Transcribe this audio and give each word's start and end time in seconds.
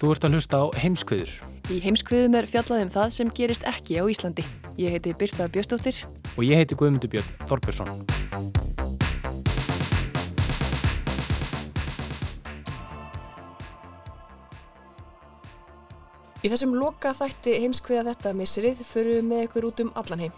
Þú 0.00 0.14
ert 0.14 0.24
að 0.24 0.32
hlusta 0.38 0.58
á 0.64 0.66
heimskviður 0.80 1.32
Í 1.70 1.76
heimskviðum 1.84 2.34
er 2.38 2.46
fjallað 2.48 2.86
um 2.86 2.88
það 2.90 3.10
sem 3.14 3.28
gerist 3.36 3.66
ekki 3.68 4.00
á 4.00 4.04
Íslandi. 4.08 4.42
Ég 4.80 4.94
heiti 4.96 5.12
Birta 5.14 5.44
Bjöstóttir. 5.52 6.00
og 6.36 6.42
ég 6.42 6.56
heiti 6.56 6.74
Guðmundur 6.74 7.10
Björn 7.12 7.28
Þorbjörnsson. 7.46 7.90
Í 16.40 16.48
þessum 16.48 16.74
loka 16.74 17.12
þætti 17.12 17.60
heimskviða 17.60 18.08
þetta 18.10 18.34
missirið 18.34 18.82
fyrir 18.88 19.20
við 19.20 19.28
með 19.28 19.46
ykkur 19.50 19.68
út 19.68 19.84
um 19.84 19.92
allan 19.94 20.24
heim. 20.24 20.34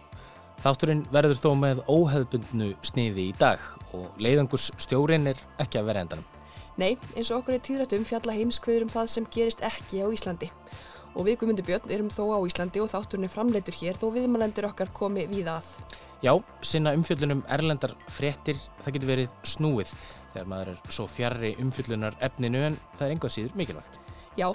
Þátturinn 0.61 1.07
verður 1.15 1.39
þó 1.39 1.51
með 1.55 1.87
óheðbundnu 1.87 2.75
sniði 2.83 3.31
í 3.31 3.35
dag 3.39 3.63
og 3.95 4.11
leiðangurs 4.19 4.73
stjórin 4.83 5.31
er 5.31 5.39
ekki 5.63 5.79
að 5.79 5.93
vera 5.93 6.03
endanum. 6.03 6.42
Nei, 6.81 6.95
eins 7.13 7.29
og 7.29 7.43
okkur 7.43 7.59
er 7.59 7.65
tíðrættum 7.67 8.07
fjalla 8.09 8.33
heimskviður 8.33 8.87
um 8.87 8.93
það 8.93 9.11
sem 9.13 9.27
gerist 9.35 9.61
ekki 9.67 10.01
á 10.01 10.09
Íslandi. 10.09 10.49
Og 11.13 11.27
við 11.27 11.43
Guðmundur 11.43 11.67
Björn 11.69 11.93
erum 11.93 12.09
þó 12.09 12.23
á 12.33 12.39
Íslandi 12.49 12.81
og 12.81 12.89
þátturinn 12.89 13.29
er 13.29 13.33
framleitur 13.33 13.77
hér 13.77 13.99
þó 14.01 14.07
viðmælendur 14.15 14.71
okkar 14.71 14.93
komi 14.97 15.27
víða 15.29 15.59
að. 15.61 15.69
Já, 16.25 16.33
sinna 16.65 16.95
umfjöllunum 16.97 17.43
erlendar 17.51 17.93
fréttir, 18.09 18.57
það 18.81 18.97
getur 18.97 19.11
verið 19.11 19.33
snúið 19.45 19.93
þegar 20.33 20.49
maður 20.49 20.71
er 20.73 20.95
svo 20.97 21.07
fjarrri 21.11 21.51
umfjöllunar 21.61 22.17
efninu 22.25 22.63
en 22.71 22.79
það 22.95 23.05
er 23.07 23.15
einhvað 23.17 23.35
síður 23.35 23.59
mikilvægt. 23.59 23.99
Já, 24.39 24.47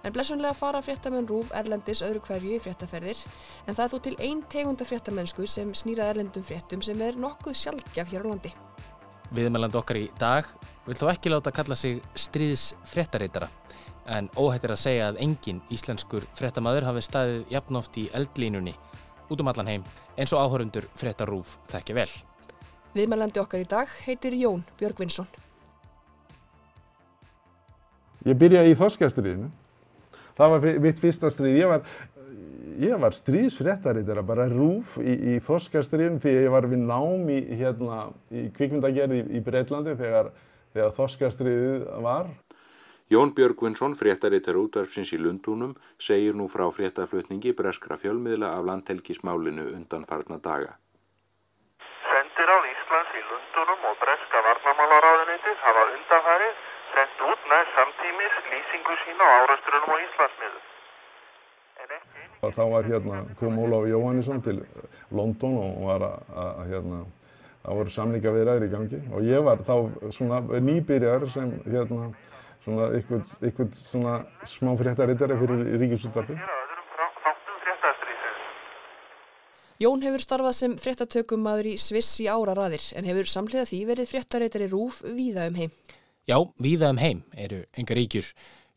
en 0.00 0.14
blessunlega 0.14 0.56
fara 0.56 0.80
fréttamenn 0.80 1.28
rúf 1.28 1.50
erlendis 1.52 2.00
öðru 2.06 2.22
hverju 2.24 2.54
í 2.56 2.60
fréttaferðir 2.64 3.18
en 3.66 3.76
það 3.76 3.82
er 3.84 3.92
þó 3.92 3.98
til 4.06 4.14
ein 4.30 4.40
tegunda 4.48 4.86
fréttamennsku 4.88 5.44
sem 5.50 5.74
snýra 5.76 6.08
erlendum 6.14 6.46
fréttum 6.46 6.80
sem 6.80 7.02
er 7.04 7.20
nokkuð 7.20 7.58
sjaldgaf 7.60 8.14
hér 8.14 8.24
á 8.24 8.30
landi. 8.30 8.54
Viðmæland 9.34 9.74
okkar 9.74 9.98
í 9.98 10.06
dag 10.20 10.46
vil 10.86 10.94
þó 10.94 11.08
ekki 11.10 11.32
láta 11.32 11.50
kalla 11.54 11.74
sig 11.78 11.98
stríðs 12.14 12.74
fréttareitara 12.86 13.48
en 14.06 14.28
óhætt 14.38 14.64
er 14.64 14.74
að 14.76 14.82
segja 14.84 15.08
að 15.10 15.18
engin 15.24 15.58
íslenskur 15.74 16.26
fréttamaður 16.38 16.86
hafi 16.86 17.02
staðið 17.02 17.50
jafnóft 17.50 17.98
í 17.98 18.06
eldlínunni 18.14 18.76
út 19.26 19.42
um 19.42 19.50
allan 19.50 19.70
heim 19.72 19.86
eins 20.16 20.32
og 20.32 20.44
áhörundur 20.44 20.86
fréttarúf 20.94 21.56
þekkja 21.72 21.96
vel. 21.98 22.08
Viðmælandi 22.94 23.42
okkar 23.42 23.64
í 23.64 23.68
dag 23.68 23.90
heitir 24.06 24.36
Jón 24.38 24.62
Björgvinsson. 24.78 25.26
Ég 28.26 28.38
byrjaði 28.38 28.72
í 28.72 28.78
þorskastriðinu. 28.78 29.50
Það 30.36 30.52
var 30.52 30.64
mitt 30.84 31.00
fyrsta 31.00 31.30
stríð. 31.32 31.58
Ég 31.60 31.70
var, 31.70 31.82
ég 32.80 32.98
var 33.00 33.14
stríðsfréttaritara, 33.16 34.24
bara 34.26 34.48
rúf 34.50 34.96
í, 35.00 35.14
í 35.34 35.36
þorskastriðinu 35.44 36.20
því 36.22 36.34
ég 36.34 36.50
var 36.52 36.68
við 36.70 36.82
nám 36.84 37.30
í, 37.32 37.38
hérna, 37.60 38.08
í 38.30 38.48
kvikmyndagerði 38.56 39.22
í, 39.22 39.28
í 39.38 39.44
Breitlandi 39.44 39.96
þegar, 39.98 40.32
þegar 40.74 40.96
þorskastriðið 40.98 41.86
var. 42.04 42.32
Jón 43.06 43.30
Björgvinsson, 43.38 43.94
fréttaritar 43.94 44.58
útvarfsins 44.58 45.12
í 45.14 45.20
Lundúnum, 45.22 45.76
segir 46.02 46.34
nú 46.34 46.48
frá 46.50 46.66
fréttaflutningi 46.74 47.54
breskra 47.54 47.94
fjölmiðla 48.00 48.50
af 48.58 48.66
landhelgismálinu 48.66 49.68
undanfarna 49.76 50.40
daga. 50.42 50.74
Sendiráð 52.10 52.66
Íslands 52.72 53.14
í 53.14 53.22
Lundunum 53.30 53.90
og 53.92 54.00
breska 54.02 54.42
varnamálaráðunitið 54.50 55.60
hafa 55.68 55.90
undanfarið 55.94 56.64
sendt 56.96 57.28
út 57.30 57.50
nær 57.52 57.76
samtímis 57.78 58.40
lýsingu 58.50 59.02
sína 59.04 59.22
á 59.22 59.34
árastrunum 59.44 59.94
á 59.94 59.96
Íslandsmiðum. 60.02 60.64
Þá 62.54 62.62
var 62.70 62.86
hérna, 62.86 63.22
kom 63.40 63.58
Ólaf 63.58 63.88
Jóhannesson 63.90 64.42
til 64.44 64.60
London 65.10 65.56
og 65.62 65.82
var 65.88 66.04
að, 66.06 66.30
að 66.42 66.72
hérna, 66.72 67.00
það 67.64 67.80
voru 67.80 67.94
samlinga 67.96 68.34
viðræður 68.36 68.66
í 68.66 68.70
gangi 68.74 69.02
og 69.10 69.26
ég 69.26 69.44
var 69.46 69.64
þá 69.66 69.74
svona 70.14 70.40
nýbyrjar 70.68 71.26
sem 71.34 71.52
hérna, 71.66 72.10
svona 72.64 72.90
ykkur, 73.00 73.24
ykkur 73.50 73.72
svona 73.78 74.20
smá 74.46 74.72
fréttarittari 74.78 75.38
fyrir 75.42 75.66
Ríkisúttarpi. 75.82 76.38
Jón 79.76 80.00
hefur 80.00 80.22
starfað 80.24 80.54
sem 80.56 80.74
fréttatökumadur 80.80 81.66
í 81.68 81.76
Sviss 81.76 82.14
í 82.24 82.30
áraraðir 82.32 82.94
en 82.96 83.04
hefur 83.10 83.28
samhliða 83.28 83.66
því 83.68 83.80
verið 83.90 84.12
fréttareitari 84.14 84.68
rúf 84.72 85.02
víða 85.04 85.50
um 85.50 85.58
heim. 85.60 85.74
Já, 86.26 86.38
víða 86.56 86.88
um 86.94 87.00
heim 87.02 87.20
eru 87.36 87.58
engar 87.76 88.00
ríkjur. 88.00 88.30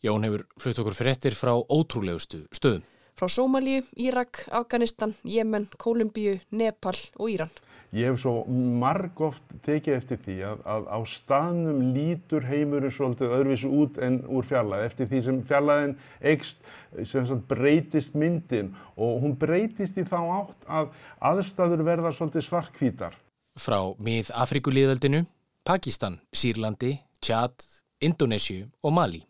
Jón 0.03 0.28
hefur 0.28 0.44
flutt 0.59 0.81
okkur 0.84 0.97
fréttir 0.97 1.38
frá 1.40 1.53
ótrúlegustu 1.56 2.44
stöðum. 2.52 2.84
Frá 3.19 3.28
Sómalíu, 3.28 3.84
Írak, 3.97 4.47
Afganistan, 4.50 5.13
Jemen, 5.25 5.68
Kólumbíu, 5.78 6.40
Nepal 6.52 6.96
og 7.19 7.28
Íran. 7.28 7.52
Ég 7.91 8.07
hef 8.07 8.22
svo 8.22 8.46
margóft 8.47 9.44
tekið 9.66 9.96
eftir 9.97 10.22
því 10.24 10.35
að, 10.47 10.62
að 10.63 10.88
á 10.88 11.00
staðnum 11.03 11.81
lítur 11.97 12.47
heimurinn 12.47 12.94
svolítið 12.96 13.35
öðruvísu 13.35 13.74
út 13.75 14.00
en 14.00 14.22
úr 14.24 14.47
fjarlæð. 14.47 14.85
Eftir 14.88 15.12
því 15.12 15.22
sem 15.25 15.41
fjarlæðin 15.52 15.96
eikst, 16.31 16.63
sem 17.03 17.28
sagt 17.28 17.44
breytist 17.52 18.16
myndin 18.16 18.72
og 18.96 19.19
hún 19.25 19.35
breytist 19.41 20.00
í 20.00 20.08
þá 20.08 20.19
átt 20.38 20.69
að 20.79 20.94
aðstæður 21.34 21.84
verða 21.91 22.16
svolítið 22.16 22.47
svartkvítar. 22.47 23.19
Frá 23.59 23.81
mið 24.00 24.31
Afrikulíðaldinu, 24.31 25.25
Pakistan, 25.68 26.22
Sýrlandi, 26.31 27.02
Tjad, 27.19 27.68
Indonésiu 28.00 28.69
og 28.79 28.96
Mali. 28.96 29.25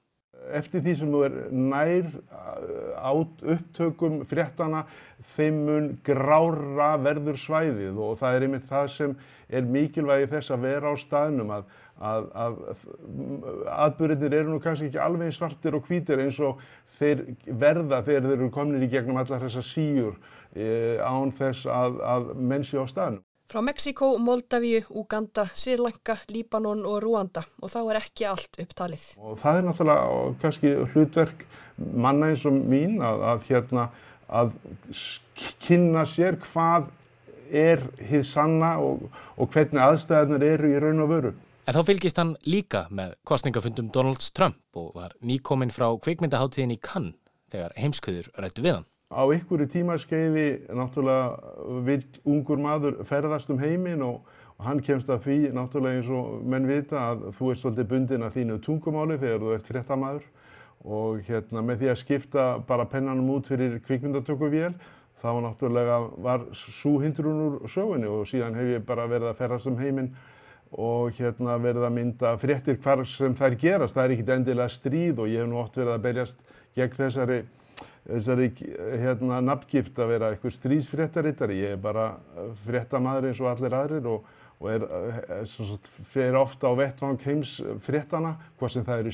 Eftir 0.55 0.81
því 0.85 0.93
sem 0.97 1.11
þú 1.13 1.19
er 1.27 1.35
nær 1.53 2.07
át 2.97 3.43
upptökum 3.55 4.21
fréttana, 4.27 4.85
þeim 5.35 5.59
mun 5.67 5.91
grára 6.05 6.93
verður 7.01 7.37
svæðið 7.37 7.99
og 8.01 8.17
það 8.21 8.37
er 8.37 8.45
einmitt 8.47 8.65
það 8.69 8.87
sem 8.95 9.13
er 9.49 9.69
mikilvægi 9.75 10.31
þess 10.33 10.53
að 10.55 10.65
vera 10.65 10.93
á 10.93 10.95
staðnum 10.99 11.53
að, 11.53 11.69
að, 12.11 12.27
að 12.43 12.59
atbyrðinir 13.75 14.37
eru 14.41 14.55
nú 14.55 14.59
kannski 14.63 14.89
ekki 14.89 15.01
alveg 15.03 15.33
svartir 15.35 15.77
og 15.77 15.87
hvítir 15.89 16.21
eins 16.23 16.41
og 16.41 16.61
þeir 16.99 17.25
verða 17.47 18.03
þegar 18.07 18.27
þeir 18.29 18.37
eru 18.37 18.51
komin 18.53 18.85
í 18.85 18.91
gegnum 18.91 19.21
allar 19.21 19.45
þessar 19.45 19.65
síur 19.69 20.19
e, 20.53 20.97
án 21.01 21.33
þess 21.37 21.69
að, 21.69 21.99
að 22.15 22.31
menn 22.37 22.65
sé 22.65 22.81
á 22.81 22.85
staðnum. 22.89 23.25
Frá 23.49 23.63
Mexiko, 23.65 24.11
Moldavíu, 24.21 24.83
Uganda, 24.93 25.47
Sýrlanka, 25.57 26.19
Líbanon 26.29 26.83
og 26.85 26.99
Rúanda 27.01 27.41
og 27.63 27.71
þá 27.73 27.79
er 27.81 27.97
ekki 27.97 28.27
allt 28.29 28.59
upptalið. 28.61 29.05
Og 29.17 29.39
það 29.41 29.57
er 29.57 29.65
náttúrulega 29.65 30.19
kannski 30.43 30.73
hlutverk 30.91 31.41
manna 31.97 32.29
eins 32.29 32.43
og 32.45 32.59
mín 32.59 32.99
að, 33.01 33.23
að, 33.31 33.47
hérna, 33.47 33.87
að 34.29 34.53
kynna 35.65 36.05
sér 36.05 36.37
hvað 36.43 36.91
er 37.49 37.81
hið 38.11 38.27
sanna 38.29 38.75
og, 38.85 39.07
og 39.33 39.49
hvernig 39.49 39.81
aðstæðanar 39.81 40.45
eru 40.45 40.69
í 40.69 40.83
raun 40.85 41.01
og 41.07 41.11
vöru. 41.15 41.33
En 41.65 41.73
þá 41.73 41.81
fylgist 41.89 42.21
hann 42.21 42.35
líka 42.45 42.83
með 42.93 43.17
kostningafundum 43.25 43.89
Donalds 43.89 44.29
Trump 44.29 44.77
og 44.77 44.93
var 44.93 45.17
nýkominn 45.25 45.73
frá 45.73 45.89
kvikmyndaháttíðin 45.97 46.77
í 46.77 46.79
Cannes 46.85 47.17
þegar 47.49 47.73
heimskuður 47.81 48.29
rættu 48.37 48.61
við 48.61 48.77
hann. 48.77 48.89
Á 49.09 49.25
ykkur 49.33 49.63
tímaskeiði 49.65 50.69
náttúrulega 50.69 51.79
vil 51.87 52.03
ungur 52.29 52.59
maður 52.61 52.99
ferðast 53.09 53.49
um 53.49 53.57
heiminn 53.57 54.03
og, 54.05 54.19
og 54.59 54.67
hann 54.67 54.83
kemst 54.85 55.09
að 55.09 55.23
því 55.23 55.37
náttúrulega 55.57 55.97
eins 55.97 56.11
og 56.13 56.43
menn 56.45 56.69
vita 56.69 57.07
að 57.07 57.23
þú 57.33 57.49
ert 57.49 57.61
svolítið 57.63 57.89
bundin 57.89 58.27
að 58.27 58.37
þínu 58.37 58.59
tungumáli 58.67 59.17
þegar 59.17 59.41
þú 59.41 59.55
ert 59.55 59.71
fréttamaður 59.73 60.29
og 60.85 61.25
hérna 61.25 61.65
með 61.65 61.81
því 61.81 61.89
að 61.89 61.99
skipta 62.03 62.47
bara 62.69 62.85
pennanum 62.93 63.33
út 63.33 63.49
fyrir 63.49 63.81
kvikmyndatökuvél 63.89 64.77
þá 65.23 65.29
náttúrulega 65.41 65.99
var 66.21 66.45
svo 66.53 66.99
hindrun 67.01 67.45
úr 67.47 67.59
sögunni 67.65 68.13
og 68.13 68.29
síðan 68.29 68.61
hef 68.61 68.75
ég 68.75 68.85
bara 68.85 69.09
verið 69.09 69.33
að 69.33 69.41
ferðast 69.41 69.73
um 69.73 69.81
heiminn 69.81 70.13
og 70.69 71.17
hérna 71.17 71.57
verið 71.57 71.89
að 71.89 71.95
mynda 71.97 72.37
fréttir 72.37 72.77
hvar 72.77 73.01
sem 73.09 73.33
þær 73.33 73.57
gerast. 73.57 73.97
Það 73.97 74.03
er 74.05 74.13
ekkit 74.19 74.35
endilega 74.35 74.69
stríð 74.69 75.23
og 75.23 75.33
ég 75.33 75.41
hef 75.41 75.49
nú 75.49 75.57
oft 75.63 75.81
verið 75.81 75.95
að 75.95 76.03
berjast 76.05 76.51
gegn 76.77 77.01
þessari 77.01 77.39
þessari 78.09 78.49
hérna, 78.99 79.39
nafngift 79.45 79.97
að 79.99 80.13
vera 80.13 80.29
eitthvað 80.33 80.55
stríðsfréttarittari. 80.57 81.57
Ég 81.63 81.75
er 81.75 81.81
bara 81.81 82.11
fréttamaður 82.65 83.29
eins 83.29 83.41
og 83.43 83.49
allir 83.51 83.75
aðrir 83.77 84.07
og, 84.11 84.29
og 84.59 84.69
er, 84.73 84.85
er, 85.39 85.43
sagt, 85.49 85.89
fer 86.11 86.37
ofta 86.39 86.71
á 86.71 86.73
vettvang 86.79 87.19
heims 87.25 87.57
fréttana, 87.85 88.35
hvað 88.59 88.73
sem 88.75 88.87
það 88.87 89.03
eru 89.03 89.13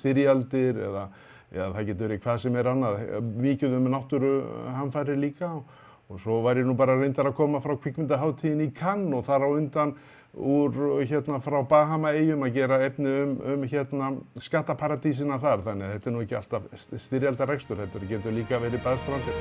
styrjaldir 0.00 0.82
eða, 0.88 1.06
eða 1.54 1.70
það 1.76 1.88
getur 1.90 2.08
verið 2.08 2.26
hvað 2.26 2.42
sem 2.44 2.58
er 2.60 2.72
annað. 2.74 3.00
Mikið 3.46 3.78
um 3.78 3.88
náttúru 3.94 4.34
hamfæri 4.80 5.16
líka 5.20 5.54
og, 5.60 5.78
og 6.10 6.20
svo 6.20 6.42
var 6.44 6.60
ég 6.60 6.68
nú 6.68 6.76
bara 6.78 6.98
reyndar 7.00 7.30
að 7.30 7.38
koma 7.40 7.62
frá 7.64 7.76
kvikmyndaháttíðin 7.80 8.66
í 8.68 8.74
Cannes 8.76 9.18
og 9.18 9.26
þar 9.28 9.48
á 9.48 9.50
undan 9.54 9.96
úr 10.36 11.04
hérna 11.06 11.38
frá 11.42 11.60
Bahama-eyjum 11.68 12.42
að 12.46 12.56
gera 12.58 12.80
efni 12.86 13.12
um, 13.22 13.34
um 13.54 13.66
hérna 13.70 14.10
skattaparadísina 14.42 15.38
þar 15.42 15.62
þannig 15.68 15.86
að 15.86 15.94
þetta 15.94 16.10
er 16.10 16.16
nú 16.16 16.24
ekki 16.24 16.38
alltaf 16.40 16.68
styrjaldarekstur, 17.06 17.80
þetta 17.84 18.10
getur 18.10 18.34
líka 18.34 18.60
verið 18.62 18.82
baðstrandir. 18.84 19.38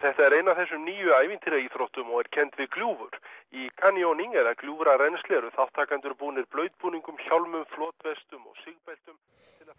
Þetta 0.00 0.26
er 0.26 0.38
eina 0.38 0.54
af 0.54 0.58
þessum 0.62 0.86
nýju 0.88 1.12
ævintýra 1.12 1.58
íþróttum 1.60 2.14
og 2.14 2.22
er 2.24 2.30
kent 2.32 2.54
við 2.56 2.70
gljúfur. 2.76 3.18
Í 3.52 3.66
kanjóning 3.82 4.32
eða 4.32 4.54
gljúfra 4.56 4.94
reynsli 4.96 5.36
eru 5.36 5.50
þáttakandur 5.52 6.14
búinir 6.16 6.46
blöytbúningum, 6.54 7.18
hjálmum, 7.26 7.66
flótvestum 7.74 8.46
og 8.48 8.56
sigbeltum. 8.64 9.18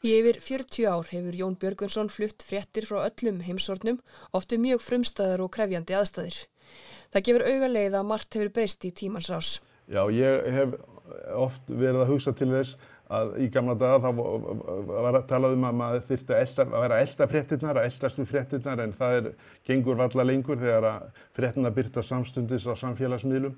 Í 0.05 0.13
yfir 0.17 0.37
40 0.41 0.87
ár 0.89 1.09
hefur 1.09 1.35
Jón 1.37 1.57
Björgunsson 1.61 2.09
flutt 2.09 2.45
fréttir 2.45 2.87
frá 2.89 3.01
öllum 3.03 3.41
heimsornum, 3.45 3.99
ofti 4.37 4.57
mjög 4.61 4.85
frumstæðar 4.85 5.43
og 5.45 5.51
krefjandi 5.57 5.97
aðstæðir. 5.97 6.37
Það 7.11 7.27
gefur 7.27 7.47
auga 7.49 7.69
leið 7.71 7.99
að 7.99 8.07
margt 8.07 8.37
hefur 8.37 8.53
breyst 8.55 8.87
í 8.87 8.93
tímans 8.95 9.27
rás. 9.31 9.51
Já, 9.91 10.05
ég 10.15 10.47
hef 10.55 10.77
oft 11.35 11.67
verið 11.67 12.05
að 12.05 12.11
hugsa 12.13 12.33
til 12.37 12.51
þess 12.53 12.77
að 13.11 13.33
í 13.43 13.49
gamla 13.51 13.75
daga 13.75 13.99
þá 13.99 14.21
var 14.87 15.17
að 15.17 15.25
talað 15.27 15.57
um 15.57 15.65
að 15.67 15.77
maður 15.81 16.05
þurfti 16.07 16.31
að, 16.35 16.43
elda, 16.45 16.65
að 16.69 16.85
vera 16.85 16.97
að 16.97 17.03
elda 17.05 17.27
fréttinnar, 17.33 17.79
að 17.79 17.87
eldast 17.89 18.21
við 18.21 18.29
fréttinnar 18.29 18.83
en 18.85 18.93
það 18.95 19.15
er 19.17 19.27
gengur 19.67 19.99
valla 19.99 20.25
lengur 20.27 20.61
þegar 20.61 20.87
að 20.87 21.25
fréttina 21.35 21.73
byrta 21.75 22.03
samstundis 22.07 22.67
á 22.71 22.73
samfélagsmiðlum. 22.79 23.57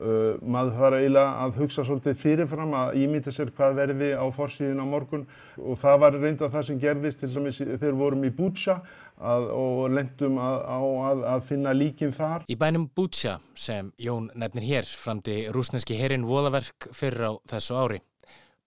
Uh, 0.00 0.38
maður 0.40 0.78
þarf 0.78 0.96
eiginlega 0.96 1.40
að 1.44 1.56
hugsa 1.60 1.82
svolítið 1.84 2.14
fyrirfram 2.22 2.70
að 2.72 2.94
ímýta 3.02 3.34
sér 3.36 3.50
hvað 3.52 3.74
verði 3.76 4.06
á 4.16 4.24
forsíðin 4.32 4.80
á 4.80 4.86
morgun 4.88 5.26
og 5.60 5.76
það 5.76 5.98
var 6.00 6.16
reynda 6.16 6.48
það 6.48 6.64
sem 6.70 6.78
gerðist 6.80 7.20
til 7.20 7.28
dæmis 7.34 7.60
þegar 7.60 7.98
vorum 7.98 8.24
í 8.24 8.30
Bútsja 8.32 8.78
og 9.20 9.90
lendum 9.92 10.38
að, 10.40 10.56
á 10.64 10.80
að, 11.10 11.24
að 11.34 11.44
finna 11.50 11.74
líkin 11.76 12.16
þar. 12.16 12.48
Í 12.48 12.56
bænum 12.56 12.88
Bútsja 12.96 13.36
sem 13.52 13.92
Jón 14.00 14.30
nefnir 14.40 14.70
hér 14.70 14.88
framdi 14.88 15.42
rúsneski 15.52 16.00
herin 16.00 16.24
voðaverk 16.24 16.88
fyrir 16.96 17.28
á 17.28 17.32
þessu 17.52 17.76
ári. 17.76 18.00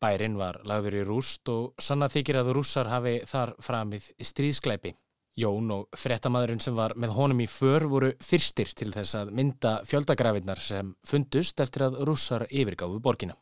Bærin 0.04 0.38
var 0.38 0.62
lagður 0.68 1.00
í 1.00 1.08
rúst 1.08 1.50
og 1.50 1.74
sanna 1.82 2.12
þykir 2.14 2.44
að 2.44 2.54
rússar 2.60 2.94
hafi 2.94 3.24
þar 3.26 3.56
framið 3.64 4.12
stríðskleipi. 4.22 4.94
Jón 5.34 5.72
og 5.74 5.96
frettamadurinn 5.98 6.62
sem 6.62 6.76
var 6.78 6.94
með 6.94 7.16
honum 7.16 7.40
í 7.42 7.48
för 7.50 7.88
voru 7.90 8.12
fyrstir 8.22 8.70
til 8.78 8.92
þess 8.94 9.16
að 9.18 9.32
mynda 9.34 9.80
fjöldagrafinnar 9.90 10.62
sem 10.62 10.92
fundust 11.10 11.64
eftir 11.64 11.88
að 11.88 11.98
rússar 12.06 12.46
yfirgáfu 12.52 13.00
borgina. 13.02 13.34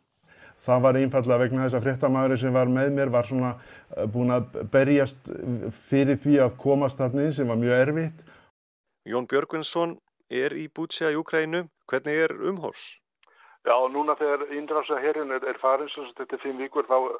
Það 0.61 0.83
var 0.85 0.99
einfallega 0.99 1.41
vegna 1.41 1.65
þess 1.65 1.79
að 1.79 1.87
frettamadurinn 1.89 2.41
sem 2.45 2.55
var 2.55 2.71
með 2.71 2.93
mér 2.95 3.11
var 3.11 3.27
svona 3.27 3.51
eh, 3.57 4.05
búin 4.07 4.31
að 4.31 4.55
berjast 4.71 5.33
fyrir 5.75 6.21
því 6.21 6.37
að 6.45 6.55
komast 6.63 7.01
þarna 7.01 7.27
inn 7.27 7.35
sem 7.35 7.51
var 7.51 7.59
mjög 7.59 7.83
erfitt. 7.87 8.23
Jón 9.11 9.27
Björgvinsson 9.27 9.97
er 10.31 10.55
í 10.55 10.69
Bútsja 10.71 11.11
í 11.11 11.19
Ukrænu. 11.19 11.65
Hvernig 11.91 12.23
er 12.23 12.37
umhors? 12.39 13.01
Já, 13.67 13.75
núna 13.91 14.15
þegar 14.15 14.47
inndrafsa 14.55 15.01
herrin 15.01 15.33
er, 15.35 15.43
er 15.43 15.59
farin, 15.61 15.91
þetta 15.91 16.37
er 16.37 16.41
fimm 16.41 16.61
vikur, 16.61 16.87
þá 16.87 17.19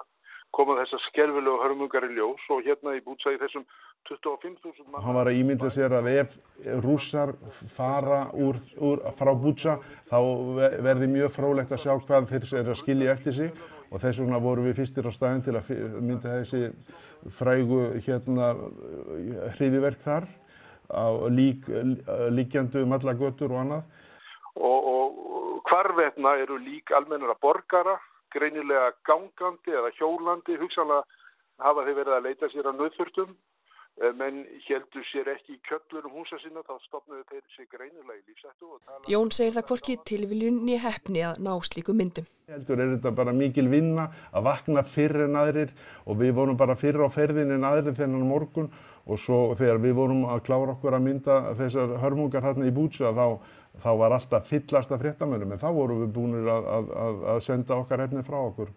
koma 0.55 0.75
þessar 0.81 1.01
skerfilegu 1.07 1.59
hörmungar 1.61 2.05
í 2.09 2.15
ljós 2.17 2.43
og 2.51 2.65
hérna 2.65 2.95
í 2.97 3.03
Bútsja 3.05 3.33
í 3.35 3.39
þessum 3.41 3.63
25.000 4.09 4.87
mann. 4.89 5.03
Hann 5.05 5.17
var 5.17 5.29
að 5.29 5.39
ímynda 5.39 5.69
sér 5.71 5.95
að 5.95 6.09
ef 6.11 6.35
rússar 6.83 7.33
fara 7.75 8.25
úr, 8.33 8.59
úr, 8.81 9.03
frá 9.17 9.31
Bútsja 9.37 9.77
þá 10.09 10.19
verði 10.83 11.11
mjög 11.13 11.31
frólægt 11.37 11.71
að 11.75 11.85
sjá 11.85 11.93
hvað 11.95 12.29
þeir 12.33 12.49
eru 12.63 12.75
að 12.75 12.81
skilja 12.81 13.15
eftir 13.15 13.37
sig 13.37 13.63
og 13.91 13.99
þess 13.99 14.21
vegna 14.21 14.43
vorum 14.43 14.67
við 14.67 14.77
fyrstir 14.81 15.07
á 15.07 15.11
staðin 15.11 15.45
til 15.45 15.57
að 15.59 15.71
mynda 15.99 16.37
þessi 16.41 16.61
frægu 17.37 17.81
hérna 18.05 18.53
hriðiverk 19.57 20.03
þar 20.03 20.29
á 20.91 21.07
lík, 21.31 21.67
líkjandu 22.35 22.83
um 22.83 22.95
alla 22.97 23.15
götur 23.15 23.53
og 23.53 23.63
annað. 23.63 23.83
Og, 24.59 24.79
og 24.91 25.61
hvarvetna 25.69 26.35
eru 26.43 26.57
lík 26.59 26.91
almennara 26.95 27.37
borgara 27.39 27.95
greinilega 28.33 28.91
gangandi 29.07 29.77
eða 29.77 29.93
hjólandi, 29.99 30.59
hugsanlega 30.61 31.03
hafa 31.61 31.85
þeir 31.87 31.97
verið 32.01 32.17
að 32.17 32.27
leita 32.27 32.51
sér 32.51 32.69
að 32.71 32.79
nöðfurtum, 32.81 33.33
menn 34.17 34.45
heldur 34.65 35.03
sér 35.11 35.27
ekki 35.35 35.57
í 35.57 35.59
kjöllunum 35.67 36.13
húsa 36.15 36.39
sína, 36.41 36.63
þá 36.65 36.79
stopnaðu 36.87 37.25
þeir 37.29 37.41
sér 37.53 37.67
greinilega 37.69 38.17
í 38.17 38.23
lífsættu. 38.31 38.69
Jón 39.11 39.33
segir 39.35 39.53
það 39.57 39.67
hvorki 39.69 39.97
tilviljunni 40.07 40.77
hefni 40.81 41.25
að 41.27 41.41
ná 41.45 41.51
slíku 41.67 41.93
myndum. 41.97 42.25
Heldur 42.49 42.81
er 42.81 42.95
þetta 42.95 43.11
bara 43.15 43.35
mikil 43.35 43.67
vinna 43.71 44.07
að 44.31 44.47
vakna 44.47 44.83
fyrr 44.87 45.27
en 45.27 45.37
aðrir 45.39 45.75
og 46.05 46.17
við 46.23 46.33
vorum 46.39 46.57
bara 46.59 46.75
fyrr 46.79 47.03
á 47.05 47.09
ferðin 47.13 47.53
en 47.55 47.67
aðrir 47.67 47.95
þennan 47.99 48.25
morgun 48.27 48.71
og 49.05 49.19
svo 49.21 49.39
þegar 49.59 49.81
við 49.83 49.95
vorum 49.97 50.25
að 50.29 50.43
klára 50.47 50.75
okkur 50.75 50.97
að 50.97 51.05
mynda 51.05 51.37
þessar 51.59 51.95
hörmungar 52.01 52.45
hérna 52.45 52.67
í 52.69 52.73
Bútsa 52.75 53.13
þá 53.17 53.25
þá 53.79 53.91
var 53.97 54.15
alltaf 54.15 54.47
fyllast 54.49 54.91
af 54.91 55.01
fréttamönnum 55.01 55.53
en 55.55 55.61
þá 55.61 55.69
vorum 55.75 56.03
við 56.03 56.13
búin 56.15 56.39
að, 56.43 56.71
að, 56.75 57.25
að 57.35 57.43
senda 57.45 57.77
okkar 57.79 58.05
efni 58.07 58.23
frá 58.25 58.39
okkur. 58.41 58.71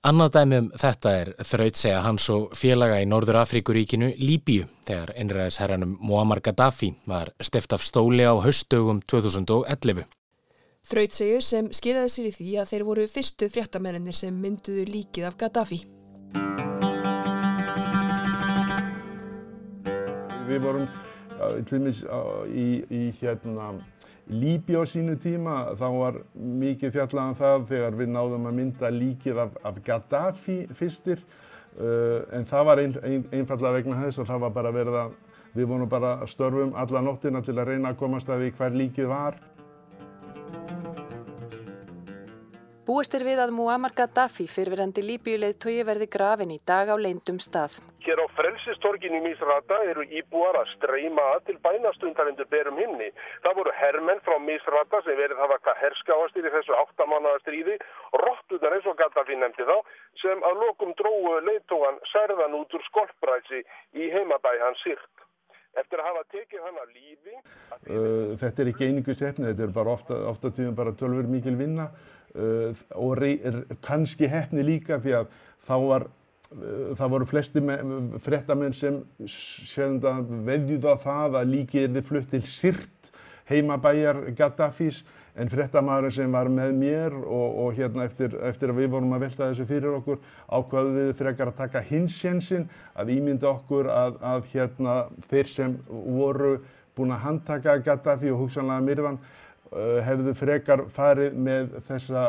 Annað 0.00 0.30
dæmi 0.32 0.58
um 0.62 0.68
þetta 0.80 1.10
er 1.12 1.30
þraut 1.44 1.76
segja 1.76 1.98
hans 2.00 2.24
og 2.32 2.54
félaga 2.56 3.02
í 3.02 3.08
Norður 3.08 3.42
Afríkuríkinu 3.42 4.14
Líbíu 4.16 4.64
þegar 4.88 5.12
einræðisherranum 5.12 5.98
Muammar 6.00 6.40
Gaddafi 6.40 6.94
var 7.04 7.34
stift 7.44 7.74
af 7.76 7.84
stóli 7.84 8.24
á 8.24 8.32
haustdögum 8.32 9.02
2011. 9.04 10.06
Þraut 10.88 11.18
segju 11.18 11.42
sem 11.44 11.68
skilaði 11.76 12.14
sér 12.14 12.30
í 12.30 12.32
því 12.38 12.48
að 12.62 12.72
þeir 12.72 12.86
voru 12.88 13.04
fyrstu 13.12 13.50
fréttamennir 13.52 14.16
sem 14.16 14.40
mynduðu 14.40 14.86
líkið 14.88 15.28
af 15.28 15.36
Gaddafi. 15.44 15.82
Við 20.48 20.64
vorum 20.64 20.88
Tlumis, 21.68 22.04
í, 22.52 22.68
í 22.90 23.06
hérna, 23.20 23.72
Líbi 24.30 24.76
á 24.78 24.86
sínu 24.86 25.16
tíma 25.18 25.72
þá 25.74 25.86
var 25.90 26.16
mikið 26.38 26.92
fjallaðan 26.94 27.32
um 27.32 27.38
það 27.38 27.64
þegar 27.72 27.96
við 27.98 28.10
náðum 28.14 28.44
að 28.46 28.58
mynda 28.60 28.90
líkið 28.94 29.40
af, 29.42 29.56
af 29.66 29.80
Gaddafi 29.82 30.58
fyrstir 30.78 31.24
uh, 31.80 32.20
en 32.36 32.46
það 32.46 32.68
var 32.68 32.82
ein, 32.82 32.94
ein, 33.02 33.24
einfallega 33.34 33.80
vegna 33.80 33.98
þess 34.04 34.22
að 34.22 34.30
það 34.30 34.44
var 34.44 34.54
bara 34.60 34.72
verið 34.76 34.98
að 35.00 35.16
við 35.56 35.66
vonum 35.72 35.90
bara 35.90 36.12
störfum 36.30 36.76
alla 36.78 37.02
nóttina 37.02 37.42
til 37.42 37.56
að 37.58 37.72
reyna 37.72 37.90
að 37.90 37.98
komast 38.04 38.30
að 38.30 38.44
því 38.44 38.52
hver 38.60 38.78
líkið 38.84 39.10
var. 39.10 39.40
Búist 42.90 43.12
er 43.14 43.22
við 43.22 43.38
að 43.38 43.52
Muammar 43.54 43.92
Gaddafi 43.94 44.48
fyrfirandi 44.50 45.04
líbíuleið 45.04 45.58
tói 45.62 45.84
verði 45.86 46.08
grafin 46.10 46.50
í 46.50 46.56
dag 46.66 46.88
á 46.90 46.98
leindum 46.98 47.36
stað. 47.38 47.76
Hér 48.02 48.18
á 48.18 48.26
frelsistorgin 48.34 49.14
í 49.14 49.20
Misrata 49.22 49.78
eru 49.92 50.02
íbúar 50.18 50.58
að 50.58 50.72
streyma 50.72 51.28
að 51.36 51.44
til 51.46 51.56
bænastundarindur 51.62 52.50
berum 52.50 52.82
himni. 52.82 53.12
Það 53.46 53.56
voru 53.60 53.76
herrmenn 53.78 54.24
frá 54.26 54.36
Misrata 54.42 55.04
sem 55.06 55.20
verið 55.22 55.38
hafa 55.38 55.60
hvað 55.62 55.80
herskáastir 55.84 56.50
í 56.50 56.54
þessu 56.56 56.78
áttamannaða 56.80 57.44
stríði, 57.44 57.78
róttunar 58.24 58.78
eins 58.80 58.90
og 58.90 58.98
Gaddafi 59.04 59.38
nefndi 59.38 59.70
þá, 59.70 59.76
sem 60.26 60.46
að 60.50 60.62
lokum 60.66 60.98
dróu 60.98 61.38
leiðtógan 61.46 62.02
særðan 62.10 62.58
út 62.58 62.74
úr 62.74 62.88
skolpræsi 62.90 63.62
í 64.02 64.10
heimabæ 64.18 64.56
hans 64.66 64.82
Sirt. 64.82 65.26
Eftir 65.78 66.00
að 66.02 66.08
hafa 66.10 66.30
tekið 66.34 66.66
hann 66.66 66.78
að 66.82 66.94
lífi... 66.98 67.36
Uh, 67.86 68.32
þetta 68.40 68.64
er 68.64 68.70
ekki 68.72 68.88
einingu 68.88 69.14
setni, 69.14 69.52
þetta 69.52 69.68
er 69.68 69.76
bara 69.76 69.92
ofta, 69.94 70.24
ofta 70.26 70.50
tíðan 70.50 70.74
bara 70.74 70.96
tölfur 70.98 71.30
mikil 71.30 71.54
vinna 71.54 71.92
uh, 72.34 72.72
og 72.96 73.22
er 73.26 73.62
kannski 73.84 74.30
hefni 74.30 74.64
líka 74.66 75.00
því 75.02 75.16
að 75.20 75.30
þá 75.66 75.74
var, 75.84 76.08
uh, 76.54 76.90
það 76.98 77.14
voru 77.14 77.30
flesti 77.30 77.64
frettamenn 78.24 78.76
sem 78.76 79.00
veðjúða 80.48 80.98
það 81.04 81.40
að 81.42 81.54
líki 81.54 81.84
er 81.84 81.94
þið 81.96 82.10
flutt 82.10 82.30
til 82.34 82.44
Sirt 82.48 83.10
heimabæjar 83.50 84.28
Gaddafís 84.38 85.02
en 85.38 85.50
frettamæður 85.50 86.12
sem 86.14 86.32
var 86.32 86.50
með 86.52 86.72
mér 86.78 87.14
og, 87.20 87.58
og 87.64 87.76
hérna 87.78 88.04
eftir, 88.08 88.34
eftir 88.46 88.72
að 88.72 88.82
við 88.82 88.90
vorum 88.94 89.14
að 89.14 89.24
velta 89.26 89.48
þessu 89.50 89.66
fyrir 89.68 89.96
okkur 90.00 90.18
ákvaðu 90.50 90.94
við 90.96 91.12
frekar 91.20 91.52
að 91.52 91.60
taka 91.62 91.82
hinsjensin 91.86 92.66
að 92.98 93.12
ímynda 93.14 93.50
okkur 93.52 93.90
að, 93.94 94.18
að 94.32 94.50
hérna 94.52 94.96
þeir 95.30 95.50
sem 95.50 95.76
voru 95.88 96.56
búin 96.98 97.14
að 97.14 97.24
handtaka 97.26 97.78
Gaddafi 97.84 98.32
og 98.34 98.44
hugsanlega 98.44 98.86
Mirvan 98.86 99.20
hefðu 99.70 100.34
frekar 100.34 100.82
farið 100.90 101.36
með 101.38 101.76
þessa 101.86 102.24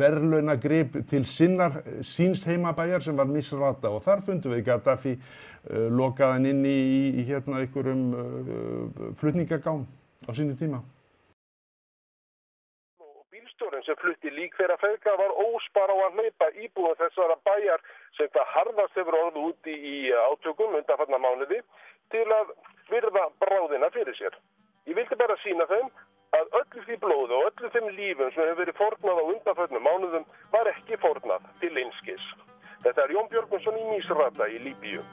verðlaunagrip 0.00 0.98
til 1.10 1.22
sinnar 1.30 1.78
síns 2.02 2.42
heimabæjar 2.48 3.04
sem 3.06 3.16
var 3.16 3.30
Misrata 3.30 3.92
og 3.94 4.02
þar 4.06 4.24
fundum 4.26 4.56
við 4.56 4.64
Gaddafi 4.66 5.14
uh, 5.14 5.86
lokaðan 5.94 6.50
inn 6.50 6.66
í, 6.66 6.80
í 7.22 7.26
hérna 7.30 7.62
einhverjum 7.62 8.04
uh, 8.18 9.08
flutningagám 9.20 9.86
á 10.26 10.30
sínu 10.34 10.58
tíma. 10.58 10.82
Bæjarstjórin 13.56 13.86
sem 13.86 13.96
flutti 13.96 14.30
lík 14.30 14.56
þeirra 14.58 14.76
feðga 14.76 15.14
var 15.16 15.32
óspar 15.32 15.88
á 15.88 15.96
að 15.96 16.18
hleypa 16.18 16.48
íbúið 16.60 16.98
þessara 17.00 17.36
bæjar 17.44 17.80
sem 18.18 18.28
það 18.34 18.50
harðast 18.52 18.98
hefur 18.98 19.16
orðu 19.16 19.44
úti 19.48 19.72
í 19.72 20.12
átökum 20.12 20.76
undanfarnar 20.76 21.22
mánuði 21.24 21.62
til 22.12 22.26
að 22.36 22.52
virða 22.90 23.30
bráðina 23.40 23.88
fyrir 23.94 24.16
sér. 24.18 24.36
Ég 24.86 24.94
vildi 24.98 25.16
bara 25.16 25.38
sína 25.40 25.64
þeim 25.70 25.88
að 26.34 26.58
öllu 26.60 26.82
því 26.86 26.96
blóðu 27.02 27.36
og 27.38 27.48
öllu 27.50 27.70
þeim 27.74 27.88
lífum 27.94 28.32
sem 28.34 28.42
hefur 28.42 28.60
verið 28.62 28.78
fornað 28.80 29.20
á 29.22 29.24
undanfarnum 29.30 29.86
mánuðum 29.86 30.26
var 30.52 30.70
ekki 30.72 30.98
fornað 31.02 31.46
til 31.62 31.72
einskis. 31.82 32.26
Þetta 32.84 33.04
er 33.04 33.14
Jón 33.16 33.30
Björgvinsson 33.32 33.78
í 33.80 33.84
Mísrata 33.92 34.48
í 34.50 34.58
Líbíu. 34.66 35.04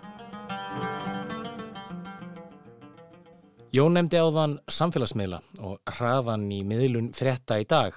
Jón 3.74 3.96
nefndi 3.98 4.20
á 4.22 4.27
þann 4.29 4.60
samfélagsmiðla 4.70 5.39
og 5.65 5.96
hraðan 5.98 6.46
í 6.53 6.60
miðlun 6.67 7.10
frétta 7.17 7.58
í 7.58 7.65
dag. 7.65 7.96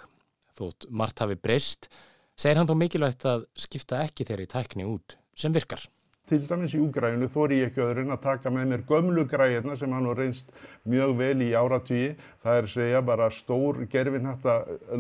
Þótt 0.57 0.89
margt 0.89 1.21
hafi 1.21 1.37
breyst, 1.37 1.91
segir 2.33 2.57
hann 2.57 2.69
þó 2.71 2.79
mikilvægt 2.81 3.29
að 3.29 3.45
skipta 3.61 4.01
ekki 4.07 4.25
þeirri 4.25 4.49
tækni 4.49 4.89
út 4.89 5.19
sem 5.37 5.53
virkar. 5.53 5.85
Til 6.27 6.41
dæmis 6.43 6.75
í 6.75 6.83
úgræðinu 6.83 7.29
þóri 7.31 7.61
ég 7.61 7.69
ekki 7.71 7.85
öðrun 7.85 8.11
að 8.17 8.25
taka 8.25 8.51
með 8.51 8.71
mér 8.73 8.81
gömlu 8.89 9.23
græðina 9.31 9.77
sem 9.79 9.93
hann 9.95 10.09
har 10.11 10.19
reynst 10.19 10.49
mjög 10.83 11.13
vel 11.21 11.43
í 11.47 11.53
áratvíi. 11.55 12.17
Það 12.43 12.61
er 12.61 12.71
segja 12.73 13.03
bara 13.07 13.29
stór 13.31 13.85
gerfinhætta 13.93 14.57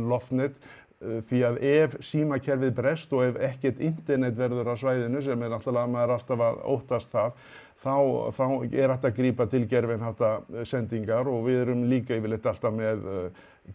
loftnet 0.07 0.61
því 1.01 1.41
að 1.45 1.59
ef 1.69 1.97
símakerfið 2.05 2.77
brest 2.79 3.11
og 3.13 3.25
ef 3.27 3.41
ekkert 3.51 3.83
internet 3.85 4.39
verður 4.39 4.71
á 4.73 4.75
svæðinu 4.81 5.21
sem 5.25 5.43
er 5.43 5.53
náttúrulega 5.53 5.93
maður 5.93 6.15
alltaf 6.15 6.45
að 6.47 6.61
óttast 6.73 7.13
það 7.13 7.35
þá, 7.83 7.97
þá 8.39 8.47
er 8.71 8.95
þetta 8.95 9.11
að 9.11 9.19
grípa 9.19 9.49
til 9.53 9.63
gerfinhætta 9.69 10.31
sendingar 10.65 11.29
og 11.29 11.45
við 11.51 11.61
erum 11.67 11.85
líka 11.91 12.17
yfirleitt 12.17 12.49
alltaf 12.49 12.79
með 12.79 13.05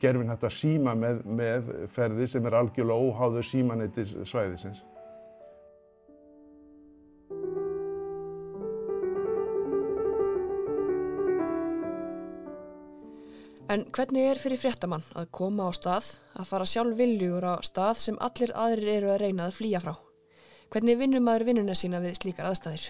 gerfinhætta 0.02 0.50
síma 0.50 0.96
með, 0.98 1.22
með 1.28 1.70
ferði 1.94 2.32
sem 2.32 2.48
er 2.48 2.58
algjörlega 2.62 3.12
óháður 3.12 3.48
símanettis 3.52 4.16
svæðisins. 4.32 4.82
En 13.72 13.86
hvernig 13.96 14.26
er 14.28 14.40
fyrir 14.42 14.60
fréttamann 14.60 15.04
að 15.16 15.30
koma 15.32 15.70
á 15.70 15.72
stað, 15.72 16.08
að 16.36 16.48
fara 16.50 16.66
sjálf 16.68 16.98
viljur 16.98 17.46
á 17.48 17.56
stað 17.64 18.00
sem 18.04 18.18
allir 18.20 18.52
aðrir 18.52 18.90
eru 18.98 19.12
að 19.14 19.22
reyna 19.22 19.46
að 19.48 19.60
flýja 19.62 19.80
frá? 19.80 19.94
Hvernig 20.74 20.98
vinnur 21.00 21.24
maður 21.24 21.46
vinnuna 21.48 21.76
sína 21.78 22.02
við 22.04 22.18
slíkar 22.20 22.50
aðstæðir? 22.50 22.90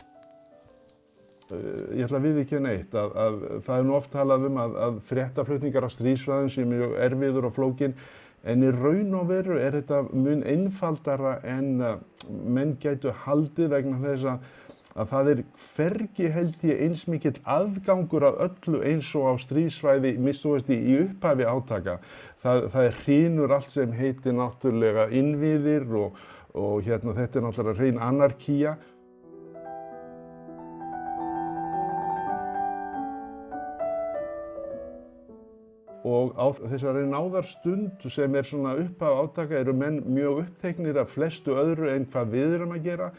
Ég 1.52 2.08
ætla 2.08 2.18
að 2.18 2.26
við 2.26 2.40
ekki 2.46 2.64
neitt 2.64 2.98
að, 2.98 3.14
að 3.14 3.38
það 3.68 3.76
er 3.76 3.86
nú 3.86 3.96
oft 4.00 4.12
talað 4.16 4.48
um 4.48 4.58
að, 4.64 4.76
að 4.88 5.00
fréttaflutningar 5.12 5.86
á 5.86 5.90
strísfræðin 5.94 6.52
sem 6.56 6.74
er 6.78 6.98
erfiður 7.10 7.50
og 7.52 7.56
flókin 7.60 7.96
en 8.42 8.66
í 8.66 8.72
raun 8.74 9.14
og 9.20 9.28
veru 9.30 9.60
er 9.62 9.78
þetta 9.78 10.02
mun 10.16 10.42
einfaldara 10.50 11.36
en 11.46 11.76
menn 12.26 12.74
gætu 12.82 13.14
haldið 13.28 13.76
vegna 13.76 14.02
þess 14.02 14.32
að 14.32 14.50
að 14.96 15.12
það 15.12 15.32
er 15.32 15.42
fergi 15.56 16.30
held 16.36 16.68
ég 16.68 16.84
eins 16.86 17.06
mikill 17.08 17.38
aðgangur 17.48 18.28
að 18.28 18.42
öllu 18.48 18.84
eins 18.88 19.10
og 19.16 19.32
á 19.32 19.34
stríðsvæði 19.46 20.14
mistuðast 20.20 20.72
í 20.74 20.80
upphafi 21.00 21.48
átaka. 21.48 21.98
Það, 22.44 22.68
það 22.74 22.94
hrínur 23.02 23.56
allt 23.56 23.72
sem 23.72 23.92
heitir 23.96 24.36
náttúrulega 24.36 25.10
innviðir 25.16 25.88
og, 25.96 26.24
og 26.58 26.82
hérna, 26.86 27.16
þetta 27.16 27.40
er 27.40 27.48
náttúrulega 27.48 27.80
hrein 27.80 28.02
anarkía. 28.02 28.78
Og 36.02 36.34
á 36.34 36.50
þessari 36.58 37.04
náðarstund 37.06 38.08
sem 38.10 38.34
er 38.36 38.48
svona 38.50 38.74
upphaf 38.82 39.20
átaka 39.22 39.60
eru 39.62 39.76
menn 39.78 40.02
mjög 40.10 40.48
uppteknir 40.48 40.98
af 40.98 41.14
flestu 41.14 41.54
öðru 41.54 41.92
en 41.94 42.10
hvað 42.10 42.34
við 42.34 42.56
erum 42.58 42.74
að 42.74 42.88
gera 42.90 43.12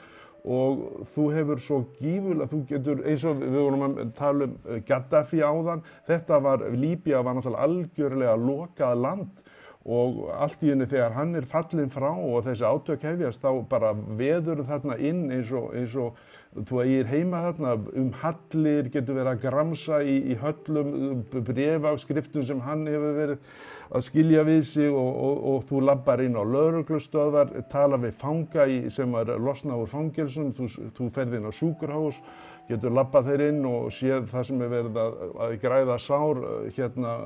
og 0.42 1.06
þú 1.14 1.28
hefur 1.36 1.60
svo 1.62 1.78
gífurlega, 2.00 2.50
þú 2.50 2.60
getur, 2.66 3.02
eins 3.06 3.24
og 3.28 3.42
við 3.42 3.58
vorum 3.60 3.84
að 3.86 4.12
tala 4.18 4.48
um 4.48 4.82
Gaddafi 4.88 5.42
áðan, 5.46 5.84
þetta 6.08 6.40
var, 6.42 6.64
Líbia 6.74 7.22
var 7.22 7.38
náttúrulega 7.38 7.68
algjörlega 7.68 8.36
lokað 8.42 9.02
land 9.04 9.44
og 9.82 10.28
allt 10.30 10.60
í 10.62 10.70
henni 10.70 10.86
þegar 10.86 11.16
hann 11.16 11.34
er 11.34 11.46
fallin 11.50 11.90
frá 11.90 12.10
og 12.12 12.44
þessi 12.46 12.62
átök 12.62 13.02
hefjast 13.02 13.42
þá 13.42 13.64
bara 13.70 13.90
veður 13.92 14.62
þarna 14.68 14.94
inn 15.02 15.24
eins 15.34 15.50
og, 15.50 15.72
eins 15.74 15.96
og 15.98 16.20
þú 16.68 16.82
eigir 16.84 17.10
heima 17.10 17.40
þarna 17.48 17.72
um 17.98 18.12
hallir, 18.20 18.90
getur 18.92 19.16
verið 19.18 19.30
að 19.32 19.42
gramsa 19.42 19.98
í, 20.06 20.16
í 20.30 20.36
höllum, 20.38 21.24
brefa 21.32 21.94
á 21.94 21.96
skriftum 21.98 22.46
sem 22.46 22.62
hann 22.62 22.86
hefur 22.86 23.16
verið 23.16 23.58
að 23.92 24.06
skilja 24.06 24.44
við 24.46 24.62
sig 24.70 24.92
og, 24.92 25.10
og, 25.26 25.42
og 25.50 25.66
þú 25.68 25.82
lappar 25.88 26.22
inn 26.24 26.38
á 26.38 26.44
lauruglustöðar, 26.46 27.50
tala 27.72 27.98
við 28.00 28.14
fanga 28.22 28.68
í, 28.70 28.78
sem 28.92 29.18
er 29.18 29.34
losna 29.42 29.76
úr 29.80 29.90
fangilsum, 29.90 30.54
þú, 30.56 30.70
þú 30.96 31.10
ferð 31.16 31.40
inn 31.40 31.50
á 31.50 31.52
sjúkurhás, 31.58 32.22
getur 32.70 32.94
lappað 32.94 33.32
þeir 33.32 33.46
inn 33.48 33.66
og 33.68 33.90
séð 33.92 34.30
það 34.30 34.48
sem 34.48 34.62
er 34.62 34.72
verið 34.76 35.02
að, 35.02 35.20
að 35.44 35.58
græða 35.66 36.00
sár, 36.00 36.42
hérna, 36.76 37.18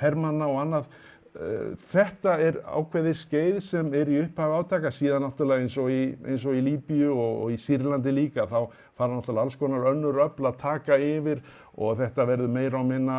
hermanna 0.00 0.48
og 0.50 0.60
annað. 0.64 0.92
Þetta 1.32 2.34
er 2.44 2.58
ákveðið 2.60 3.14
skeið 3.16 3.58
sem 3.64 3.86
er 3.96 4.10
í 4.12 4.18
upphaf 4.20 4.52
átaka 4.58 4.90
síðan 4.92 5.24
náttúrulega 5.24 5.64
eins 5.64 5.76
og 5.80 5.88
í, 5.88 6.00
eins 6.28 6.44
og 6.44 6.58
í 6.58 6.60
Líbíu 6.66 7.08
og, 7.14 7.38
og 7.46 7.54
í 7.54 7.56
Sýrlandi 7.56 8.12
líka. 8.12 8.44
Þá 8.50 8.68
fara 8.98 9.16
náttúrulega 9.16 9.46
alls 9.46 9.56
konar 9.56 9.88
önnur 9.94 10.20
öll 10.26 10.48
að 10.50 10.60
taka 10.60 11.00
yfir 11.00 11.40
og 11.80 11.96
þetta 12.02 12.28
verður 12.28 12.52
meira 12.52 12.80
á 12.80 12.84
minna 12.84 13.18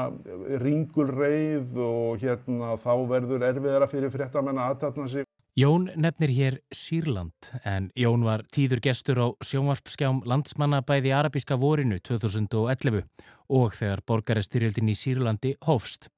ringulreið 0.62 1.74
og 1.82 2.22
hérna 2.22 2.78
þá 2.78 2.94
verður 3.10 3.50
erfiðara 3.50 3.90
fyrir 3.90 4.14
fréttamenn 4.14 4.62
að 4.62 4.76
aðtatna 4.76 5.10
sig. 5.10 5.30
Jón 5.58 5.90
nefnir 5.98 6.32
hér 6.34 6.62
Sýrland 6.74 7.50
en 7.66 7.90
Jón 7.98 8.26
var 8.26 8.46
tíður 8.54 8.82
gestur 8.82 9.22
á 9.22 9.28
sjónvarpskjám 9.42 10.22
landsmanna 10.30 10.86
bæði 10.86 11.14
arabíska 11.18 11.58
vorinu 11.58 11.98
2011 12.02 13.04
og 13.50 13.78
þegar 13.78 14.06
borgarestyrjöldin 14.06 14.94
í 14.94 14.98
Sýrlandi 14.98 15.58
hófst. 15.66 16.13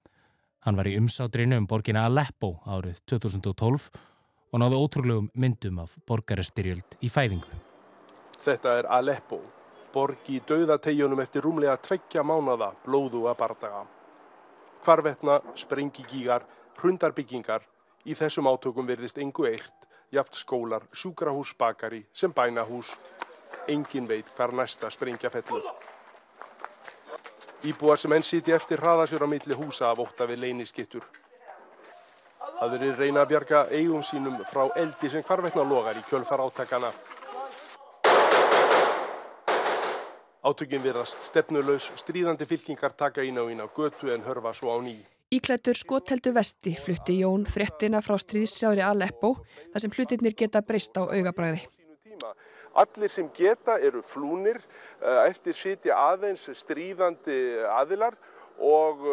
Hann 0.65 0.79
var 0.79 0.87
í 0.89 0.95
umsátrinu 0.97 1.59
um 1.61 1.67
borgina 1.69 2.07
Aleppo 2.09 2.55
árið 2.65 3.03
2012 3.11 3.83
og 4.49 4.61
náðu 4.63 4.79
ótrúlegum 4.81 5.27
myndum 5.37 5.83
af 5.83 5.93
borgarestyrjöld 6.09 6.97
í 7.05 7.11
fæðingu. 7.13 7.59
Þetta 8.41 8.73
er 8.79 8.89
Aleppo, 8.97 9.37
borg 9.93 10.25
í 10.33 10.39
dauðategjunum 10.49 11.21
eftir 11.21 11.45
rúmlega 11.45 11.77
tveggja 11.85 12.25
mánada 12.25 12.71
blóðu 12.81 13.27
að 13.29 13.37
bardaga. 13.43 13.85
Hvarvetna, 14.81 15.39
sprengigígar, 15.53 16.49
hrundarbyggingar, 16.81 17.61
í 18.09 18.17
þessum 18.17 18.49
átökum 18.49 18.89
verðist 18.89 19.21
engu 19.21 19.45
eitt, 19.45 19.89
jaft 20.09 20.33
skólar, 20.33 20.89
sjúkrahús, 20.93 21.53
bakari 21.57 22.07
sem 22.13 22.33
bænahús. 22.33 22.89
Engin 23.69 24.09
veit 24.09 24.33
hvar 24.33 24.53
næsta 24.53 24.89
sprengja 24.89 25.29
fellur. 25.29 25.69
Íbúar 27.65 27.97
sem 27.97 28.13
enn 28.13 28.23
siti 28.25 28.53
eftir 28.53 28.77
hraða 28.77 29.07
sér 29.09 29.23
á 29.25 29.27
milli 29.27 29.55
húsa 29.57 29.87
af 29.89 30.01
ótta 30.03 30.27
við 30.29 30.43
leyniskittur. 30.43 31.05
Aðrir 32.61 32.93
reyna 32.99 33.23
að 33.23 33.31
bjarga 33.31 33.61
eigum 33.73 34.03
sínum 34.05 34.37
frá 34.51 34.67
eldi 34.77 35.09
sem 35.09 35.23
hvarvetna 35.25 35.63
logar 35.65 35.97
í 35.97 36.03
kjölfar 36.05 36.43
átakana. 36.45 36.91
Átökin 40.45 40.83
verðast 40.83 41.25
stefnulegs, 41.25 41.89
stríðandi 41.97 42.45
fylkingar 42.45 42.93
taka 42.93 43.25
ína 43.25 43.41
og 43.41 43.49
ína 43.55 43.65
götu 43.73 44.13
en 44.13 44.21
hörfa 44.21 44.53
svo 44.53 44.69
á 44.69 44.77
ný. 44.77 44.99
Íklættur 45.33 45.73
skotheldu 45.73 46.35
vesti 46.35 46.75
flutti 46.77 47.17
Jón 47.23 47.47
fréttina 47.49 48.03
frá 48.05 48.19
stríðsrjári 48.21 48.85
Aleppo 48.85 49.33
þar 49.73 49.81
sem 49.81 49.97
hlutirnir 49.97 50.37
geta 50.37 50.61
breyst 50.61 50.93
á 51.01 51.09
augabræði. 51.09 51.65
Allir 52.75 53.09
sem 53.09 53.29
geta 53.33 53.77
eru 53.79 54.01
flúnir, 54.03 54.59
eftir 55.25 55.55
sitja 55.55 55.95
aðeins 56.11 56.49
stríðandi 56.59 57.37
aðilar 57.71 58.17
og 58.59 59.03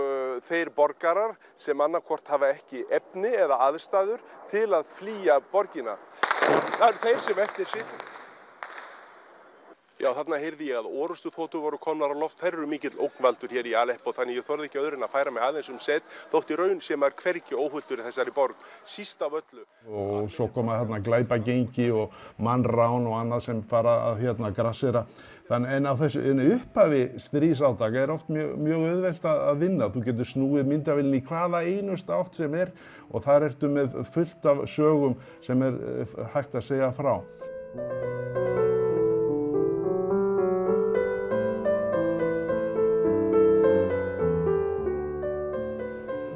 þeir 0.46 0.70
borgarar 0.74 1.36
sem 1.58 1.80
annarkort 1.80 2.26
hafa 2.30 2.52
ekki 2.56 2.84
efni 2.90 3.30
eða 3.30 3.60
aðstæður 3.68 4.22
til 4.50 4.68
að 4.74 4.88
flýja 4.96 5.38
borgina. 5.52 5.98
Það 6.78 6.88
eru 6.88 7.04
þeir 7.06 7.22
sem 7.28 7.44
eftir 7.46 7.70
sitja. 7.76 8.11
Já, 10.02 10.08
þarna 10.16 10.38
heyrði 10.42 10.66
ég 10.66 10.80
að 10.80 10.94
orustu 10.98 11.30
þóttu 11.30 11.60
voru 11.62 11.78
komnar 11.78 12.10
á 12.10 12.16
loft. 12.18 12.40
Þær 12.40 12.56
eru 12.56 12.64
mikill 12.66 12.96
ógnvaldur 12.98 13.52
hér 13.54 13.68
í 13.70 13.74
Aleppo 13.78 14.10
þannig 14.10 14.40
ég 14.40 14.46
þorði 14.48 14.66
ekki 14.66 14.80
öðrun 14.80 15.06
að 15.06 15.12
færa 15.12 15.30
mig 15.30 15.44
aðeins 15.46 15.68
um 15.70 15.76
set 15.78 16.08
þótt 16.32 16.48
í 16.50 16.56
raun 16.58 16.80
sem 16.82 17.04
er 17.06 17.14
hverki 17.20 17.54
óhullur 17.54 18.02
í 18.02 18.06
þessari 18.08 18.34
borg, 18.34 18.64
síst 18.82 19.22
af 19.22 19.36
öllu. 19.38 19.62
Og 19.86 20.26
svo 20.34 20.48
koma 20.50 20.80
þarna 20.80 20.98
glæpa 21.06 21.38
gengi 21.46 21.86
og 21.94 22.16
mannrán 22.42 23.06
og 23.06 23.14
annað 23.20 23.44
sem 23.46 23.60
fara 23.70 23.94
að 24.08 24.24
hérna 24.24 24.50
grassera. 24.56 25.04
Þannig 25.46 25.76
en 25.76 25.86
á 25.86 25.94
þessu 26.02 26.24
en 26.32 26.44
upphafi 26.48 27.02
stríðsátaka 27.22 28.02
er 28.02 28.14
oft 28.16 28.34
mjög, 28.34 28.56
mjög 28.58 28.86
auðvelt 28.88 29.30
að 29.36 29.62
vinna. 29.62 29.90
Þú 29.94 30.02
getur 30.08 30.30
snúið 30.32 30.72
myndavillinni 30.72 31.22
í 31.22 31.26
hvaða 31.30 31.62
einust 31.62 32.10
átt 32.10 32.42
sem 32.42 32.58
er 32.58 32.74
og 33.12 33.22
þar 33.22 33.52
ertu 33.52 33.70
með 33.70 34.02
fullt 34.10 34.50
af 34.50 34.66
sögum 34.66 35.14
sem 35.46 35.62
er 35.62 35.78
hægt 36.34 36.58
að 36.58 36.66
segja 36.72 36.90
frá. 36.98 37.20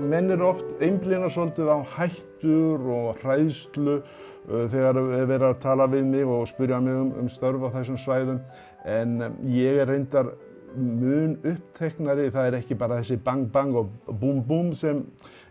Menn 0.06 0.30
eru 0.30 0.50
oft 0.50 0.82
einblina 0.82 1.28
svolítið 1.32 1.70
á 1.72 1.78
hættur 1.96 2.82
og 2.94 3.22
hræðslu 3.22 3.98
uh, 3.98 4.66
þegar 4.72 5.00
við 5.02 5.24
verðum 5.32 5.48
að 5.50 5.62
tala 5.64 5.86
við 5.90 6.10
mig 6.10 6.32
og 6.36 6.46
spyrja 6.50 6.80
mig 6.82 6.98
um, 7.00 7.12
um 7.22 7.30
störf 7.32 7.66
á 7.66 7.74
þessum 7.78 8.00
svæðum. 8.00 8.42
En 8.86 9.16
um, 9.28 9.38
ég 9.50 9.80
er 9.82 9.90
reyndar 9.90 10.34
mun 10.76 11.38
uppteknari, 11.40 12.28
það 12.34 12.50
er 12.50 12.58
ekki 12.60 12.76
bara 12.78 13.00
þessi 13.00 13.18
bang 13.24 13.48
bang 13.52 13.76
og 13.80 13.90
búm 14.20 14.42
búm 14.46 14.72
sem 14.76 15.02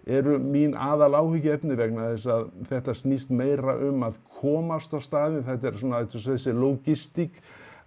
eru 0.06 0.38
mín 0.40 0.76
aðal 0.78 1.16
áhyggefni 1.18 1.78
vegna 1.78 2.12
þess 2.14 2.30
að 2.30 2.50
þetta 2.70 2.98
snýst 3.00 3.32
meira 3.34 3.74
um 3.88 4.06
að 4.06 4.20
komast 4.38 4.94
á 4.94 5.00
staðin, 5.02 5.46
þetta 5.48 5.72
er 5.72 5.80
svona 5.82 6.04
þessi 6.14 6.54
logistík 6.54 7.40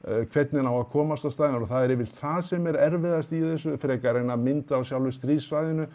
uh, 0.07 0.25
hvernig 0.33 0.65
ná 0.65 0.71
að 0.73 0.89
komast 0.93 1.27
á 1.27 1.31
staðin 1.35 1.61
og 1.61 1.69
það 1.71 1.85
er 1.85 1.95
yfir 1.97 2.15
það 2.21 2.41
sem 2.49 2.71
er 2.71 2.81
erfiðast 2.87 3.37
í 3.37 3.43
þessu 3.45 3.77
frekar 3.83 4.21
en 4.23 4.35
að 4.35 4.45
mynda 4.47 4.81
á 4.81 4.83
sjálfu 4.87 5.15
stríðsvæðinu 5.19 5.87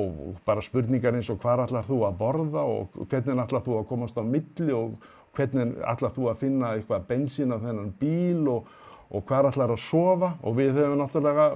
og 0.00 0.20
bara 0.48 0.64
spurningar 0.64 1.16
eins 1.18 1.32
og 1.32 1.40
hvað 1.42 1.66
ætlar 1.66 1.88
þú 1.88 2.02
að 2.08 2.20
borða 2.20 2.66
og 2.66 3.00
hvernig 3.06 3.42
ætlar 3.46 3.66
þú 3.66 3.80
að 3.80 3.88
komast 3.92 4.20
á 4.20 4.24
milli 4.24 4.76
og 4.76 5.10
hvernig 5.36 5.74
ætlar 5.86 6.14
þú 6.16 6.30
að 6.30 6.44
finna 6.44 6.76
eitthvað 6.76 7.08
bensín 7.10 7.54
á 7.54 7.58
þennan 7.62 7.92
bíl 8.00 8.46
og 8.50 8.70
og 9.10 9.26
hver 9.26 9.48
allar 9.48 9.72
að 9.74 9.82
sofa 9.82 10.34
og 10.46 10.54
við 10.58 10.76
hefum 10.78 11.00
náttúrulega 11.00 11.46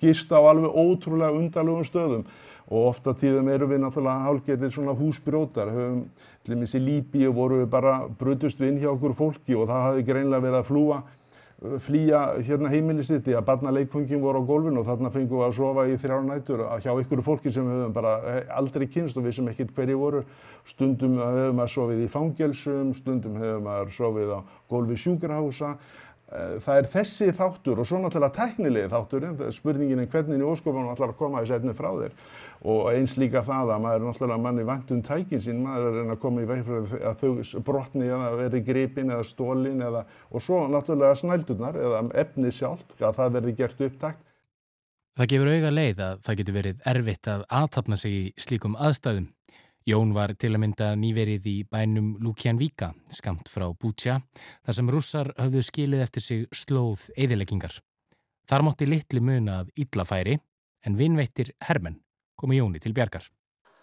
gist 0.00 0.28
á 0.28 0.40
alveg 0.44 0.74
ótrúlega 0.76 1.36
undarlegum 1.38 1.86
stöðum 1.88 2.24
og 2.68 2.88
ofta 2.90 3.14
tíðum 3.16 3.48
erum 3.48 3.70
við 3.72 3.80
náttúrulega 3.80 4.26
hálfgerðir 4.26 4.74
svona 4.74 4.96
húsbrjótar, 4.96 5.70
höfum 5.72 6.02
til 6.44 6.52
dæmis 6.52 6.76
í 6.76 6.82
Líbíu 6.84 7.32
voru 7.32 7.62
við 7.62 7.70
bara 7.72 7.94
brutust 8.20 8.60
við 8.60 8.74
inn 8.74 8.82
hjá 8.82 8.90
okkur 8.92 9.16
fólki 9.16 9.56
og 9.56 9.70
það 9.70 9.86
hafði 9.86 10.04
greinlega 10.10 10.44
verið 10.44 10.58
að 10.60 10.68
flúa, 10.68 11.00
flýja 11.58 12.20
hérna 12.46 12.70
heimili 12.70 13.02
sitt 13.02 13.26
í 13.26 13.34
að 13.34 13.48
barnaleikfungin 13.48 14.20
voru 14.22 14.38
á 14.38 14.46
gólfinu 14.46 14.82
og 14.82 14.86
þarna 14.86 15.10
fengum 15.10 15.40
við 15.40 15.46
að 15.48 15.56
sofa 15.56 15.86
í 15.90 15.96
þrjára 15.98 16.26
nætur 16.28 16.62
hjá 16.84 16.92
ykkur 17.02 17.22
fólki 17.26 17.50
sem 17.50 17.66
við 17.66 17.80
höfum 17.80 17.96
bara 17.96 18.12
aldrei 18.54 18.86
kynst 18.86 19.18
og 19.18 19.26
við 19.26 19.38
sem 19.40 19.48
ekkert 19.50 19.72
hverju 19.74 19.98
voru. 19.98 20.20
Stundum 20.68 21.16
höfum 21.18 21.62
við 21.64 21.72
sofið 21.74 22.04
í 22.04 22.10
fangelsum, 22.12 22.92
stundum 22.94 23.40
höfum 23.42 23.66
við 23.72 23.96
sofið 23.96 24.36
á 24.38 24.40
gólfi 24.70 25.00
sjúkrahúsa. 25.02 25.72
Eh, 26.28 26.58
það 26.60 26.78
er 26.78 26.88
þessi 26.92 27.30
þáttur 27.32 27.78
og 27.80 27.86
svo 27.88 27.98
náttúrulega 28.02 28.36
teknilegi 28.36 28.92
þátturinn, 28.92 29.38
spurningin 29.56 30.02
er 30.02 30.10
hvernig 30.12 30.42
í 30.42 30.44
óskopunum 30.44 30.92
ætlar 30.92 31.14
að 31.14 31.20
koma 31.22 31.40
þessi 31.40 31.56
etni 31.56 31.72
frá 31.74 31.88
þér 31.96 32.12
og 32.66 32.88
eins 32.90 33.14
líka 33.18 33.42
það 33.46 33.72
að 33.74 33.82
maður 33.84 34.00
er 34.00 34.06
náttúrulega 34.08 34.42
manni 34.42 34.66
vantum 34.66 35.02
tækin 35.06 35.42
sín, 35.42 35.62
maður 35.62 35.84
er 35.84 35.90
að 35.92 35.98
reyna 36.00 36.16
að 36.16 36.22
koma 36.24 36.42
í 36.42 36.48
veg 36.48 36.64
fyrir 36.66 37.04
að 37.10 37.22
þau 37.22 37.62
brotni 37.68 38.08
eða 38.08 38.30
verði 38.40 38.62
gripin 38.66 39.12
eða 39.14 39.26
stólin 39.26 39.84
eða 39.86 40.04
og 40.30 40.42
svo 40.42 40.64
náttúrulega 40.72 41.20
snældurnar 41.22 41.78
eða 41.78 42.02
efni 42.24 42.52
sjálf 42.54 42.98
að 42.98 43.18
það 43.20 43.34
verði 43.38 43.56
gert 43.60 43.82
upptækt. 43.88 44.22
Það 45.18 45.30
gefur 45.32 45.50
auga 45.54 45.74
leið 45.74 46.00
að 46.02 46.22
það 46.26 46.38
getur 46.40 46.56
verið 46.58 46.86
erfitt 46.86 47.30
að 47.30 47.44
aðtapna 47.60 47.98
sig 47.98 48.14
í 48.14 48.24
slíkum 48.38 48.78
aðstæðum. 48.78 49.28
Jón 49.88 50.10
var 50.12 50.34
til 50.36 50.50
að 50.52 50.60
mynda 50.62 50.90
nýverið 51.00 51.46
í 51.48 51.56
bænum 51.64 52.10
Lukjanvíka, 52.20 52.90
skamt 53.14 53.48
frá 53.48 53.64
Bútsja, 53.72 54.18
þar 54.66 54.76
sem 54.76 54.90
rússar 54.92 55.30
höfðu 55.38 55.62
skilið 55.64 56.04
eftir 56.04 56.26
sig 56.26 56.44
slóð 56.52 57.06
eðileggingar. 57.16 57.78
Þar 58.48 58.66
mótti 58.66 58.88
litli 58.88 59.22
muna 59.24 59.62
að 59.62 59.72
illafæri, 59.80 60.36
en 60.84 61.00
vinnveittir 61.00 61.54
Hermann 61.64 61.98
komi 62.38 62.60
Jóni 62.60 62.80
til 62.82 62.94
bjargar. 62.96 63.26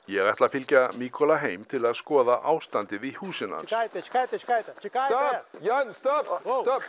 Ég 0.06 0.28
ætla 0.30 0.48
að 0.48 0.54
fylgja 0.54 0.82
Míkola 1.02 1.40
heim 1.42 1.64
til 1.70 1.82
að 1.82 1.98
skoða 1.98 2.38
ástandið 2.46 3.08
í 3.10 3.12
húsinans. 3.18 3.72
Stopp! 3.72 5.56
Jón, 5.66 5.94
stopp! 5.98 6.30
Stopp! 6.46 6.84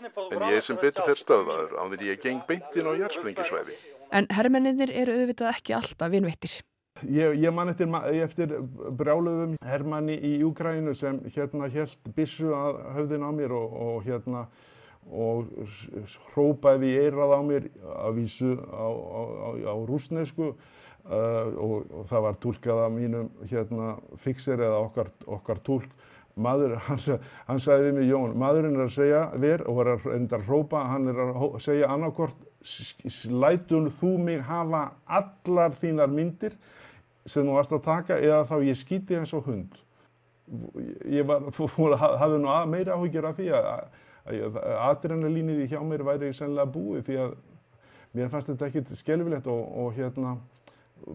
En 0.00 0.44
ég 0.48 0.64
sem 0.64 0.76
betur 0.80 1.04
fer 1.08 1.18
stöðvaður 1.20 1.76
á 1.76 1.82
því 1.92 2.08
ég 2.08 2.20
geng 2.24 2.42
beintinn 2.48 2.88
á 2.88 2.92
jærssprengisvæði. 2.96 3.76
En 4.16 4.28
hermenninir 4.32 4.92
eru 4.96 5.16
auðvitað 5.16 5.52
ekki 5.54 5.76
alltaf 5.76 6.12
vinnveittir. 6.12 6.60
Ég, 7.08 7.36
ég 7.40 7.52
man 7.54 7.70
eftir, 7.72 7.88
eftir 8.24 8.54
brjáluðum 8.98 9.54
hermanni 9.64 10.16
í 10.16 10.34
Júgrænu 10.42 10.92
sem 10.96 11.20
hérna 11.32 11.68
held 11.72 12.10
bissu 12.16 12.50
að 12.56 12.80
höfðin 12.96 13.24
á 13.24 13.30
mér 13.32 13.54
og, 13.56 13.76
og 13.86 14.02
hérna 14.04 14.44
og 15.08 15.48
hrópaði 16.34 16.92
í 16.92 16.98
eirað 17.06 17.32
á 17.34 17.40
mér 17.42 17.66
að 17.96 18.20
vísu 18.20 18.52
á, 18.68 18.86
á, 18.86 19.20
á, 19.26 19.48
á 19.72 19.74
rúsnesku 19.88 20.52
uh, 20.52 21.48
og, 21.56 21.88
og 21.90 22.06
það 22.10 22.24
var 22.26 22.38
tólkað 22.44 22.82
af 22.84 22.94
mínum 22.94 23.30
hérna 23.50 23.96
fixer 24.20 24.60
eða 24.60 24.84
okkar, 24.84 25.12
okkar 25.26 25.62
tólk. 25.66 25.90
Maður, 26.40 26.76
hann, 26.86 27.00
hann 27.48 27.62
sagði 27.62 27.88
við 27.88 27.96
mig, 27.98 28.10
Jón, 28.10 28.36
maðurinn 28.38 28.78
er 28.78 28.86
að 28.86 28.94
segja 28.94 29.24
þér 29.34 29.66
og 29.66 29.80
var 29.80 29.92
að 29.96 30.06
enda 30.14 30.38
að 30.38 30.46
hrópa, 30.48 30.84
hann 30.92 31.10
er 31.10 31.22
að 31.24 31.58
segja 31.64 31.90
annarkort, 31.90 32.46
lætun 33.32 33.88
þú 33.98 34.14
mig 34.20 34.42
hafa 34.44 34.90
allar 35.08 35.74
þínar 35.80 36.12
myndir 36.12 36.58
sem 37.28 37.46
þú 37.46 37.56
varst 37.56 37.72
að 37.72 37.86
taka 37.86 38.18
eða 38.20 38.44
þá 38.48 38.56
ég 38.68 38.78
skýti 38.78 39.16
eins 39.18 39.32
og 39.36 39.48
hund. 39.48 39.80
Ég 41.08 41.26
var, 41.26 41.50
fór, 41.54 41.96
hafði 42.20 42.40
nú 42.42 42.54
meira 42.70 42.96
áhyggjur 42.96 43.28
af 43.30 43.38
því 43.38 43.50
að, 43.58 43.68
adrenalínið 44.28 45.66
hjá 45.70 45.80
mér 45.86 46.04
væri 46.06 46.32
sennilega 46.36 46.72
búið 46.74 47.04
því 47.08 47.20
að 47.24 47.36
mér 48.16 48.32
fannst 48.32 48.50
þetta 48.50 48.68
ekkert 48.68 48.96
skelvilegt 48.98 49.48
og, 49.50 49.62
og 49.84 49.94
hérna 49.96 50.36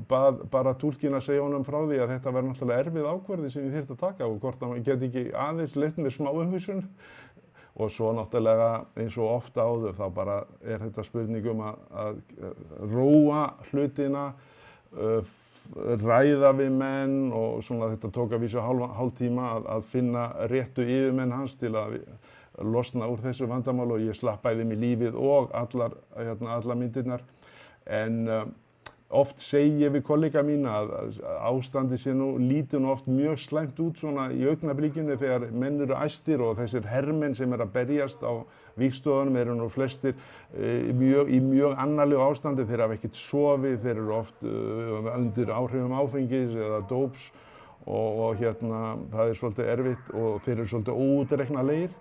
bað, 0.10 0.42
bara 0.52 0.74
tólkin 0.80 1.16
að 1.18 1.28
segja 1.28 1.44
honum 1.46 1.66
frá 1.68 1.82
því 1.84 2.00
að 2.02 2.12
þetta 2.16 2.34
verði 2.34 2.52
náttúrulega 2.52 2.86
erfið 2.86 3.10
ákverði 3.12 3.52
sem 3.54 3.68
ég 3.68 3.76
þýrst 3.76 3.94
að 3.96 4.02
taka 4.02 4.28
og 4.30 4.40
hvort 4.42 4.62
að 4.62 4.72
maður 4.72 4.86
get 4.90 5.08
ekki 5.10 5.26
aðeins 5.46 5.78
leitt 5.78 6.02
með 6.02 6.16
smá 6.16 6.32
umhúsun 6.32 6.84
og 7.76 7.92
svo 7.92 8.12
náttúrulega 8.16 8.70
eins 9.04 9.18
og 9.20 9.34
ofta 9.36 9.66
áður 9.68 9.98
þá 9.98 10.06
bara 10.16 10.38
er 10.64 10.86
þetta 10.86 11.06
spurningum 11.06 11.66
að, 11.68 11.82
að 12.06 12.22
róa 12.94 13.42
hlutina 13.70 14.30
uh, 14.96 15.36
ræða 16.06 16.54
við 16.56 16.72
menn 16.78 17.34
og 17.36 17.60
svona 17.66 17.90
þetta 17.96 18.14
tók 18.14 18.36
að 18.38 18.46
vísa 18.46 18.64
hálf, 18.64 18.86
hálf 18.96 19.16
tíma 19.20 19.52
að, 19.58 19.70
að 19.76 19.88
finna 19.92 20.26
réttu 20.52 20.86
yfirmenn 20.86 21.34
hans 21.36 21.58
til 21.60 21.74
að 21.76 22.00
losna 22.64 23.08
úr 23.12 23.24
þessu 23.24 23.48
vandamál 23.50 23.96
og 23.96 24.04
ég 24.04 24.16
slappaði 24.18 24.68
mig 24.68 24.80
lífið 24.82 25.18
og 25.20 25.56
allar, 25.56 25.98
hérna, 26.16 26.60
allar 26.60 26.80
myndirnar. 26.80 27.26
En 27.86 28.22
um, 28.32 28.54
oft 29.16 29.42
segi 29.44 29.84
ég 29.84 29.94
við 29.94 30.04
kollega 30.08 30.42
mína 30.44 30.80
að, 30.82 30.92
að 30.98 31.40
ástandi 31.52 32.00
sé 32.02 32.14
nú 32.16 32.32
lítið 32.42 32.82
nú 32.82 32.92
oft 32.96 33.08
mjög 33.10 33.38
slæmt 33.44 33.80
út 33.84 34.02
svona 34.02 34.28
í 34.34 34.46
augnablíkinu 34.50 35.18
þegar 35.22 35.48
menn 35.54 35.84
eru 35.86 35.98
æstir 36.00 36.42
og 36.42 36.58
þessir 36.60 36.88
hermenn 36.90 37.36
sem 37.38 37.54
er 37.54 37.64
að 37.66 37.74
berjast 37.76 38.26
á 38.26 38.42
víkstöðunum 38.80 39.38
eru 39.40 39.56
nú 39.60 39.70
flestir 39.72 40.16
e, 40.58 40.92
mjög, 40.98 41.30
í 41.32 41.40
mjög 41.44 41.78
annarlegu 41.86 42.24
ástandi. 42.26 42.66
Þeir 42.68 42.86
hafa 42.86 42.98
ekkert 42.98 43.20
sofið, 43.20 43.78
þeir 43.84 43.96
eru 43.96 44.16
oft 44.18 44.48
uh, 44.48 45.12
undir 45.16 45.54
áhrifum 45.54 45.96
áfengis 45.96 46.56
eða 46.58 46.82
dóps 46.90 47.30
og, 47.86 48.10
og 48.26 48.42
hérna 48.42 48.96
það 49.14 49.30
er 49.30 49.40
svolítið 49.40 49.72
erfitt 49.76 50.12
og 50.18 50.42
þeir 50.44 50.58
eru 50.58 50.68
svolítið 50.74 51.06
óutrekna 51.06 51.66
leir 51.66 51.94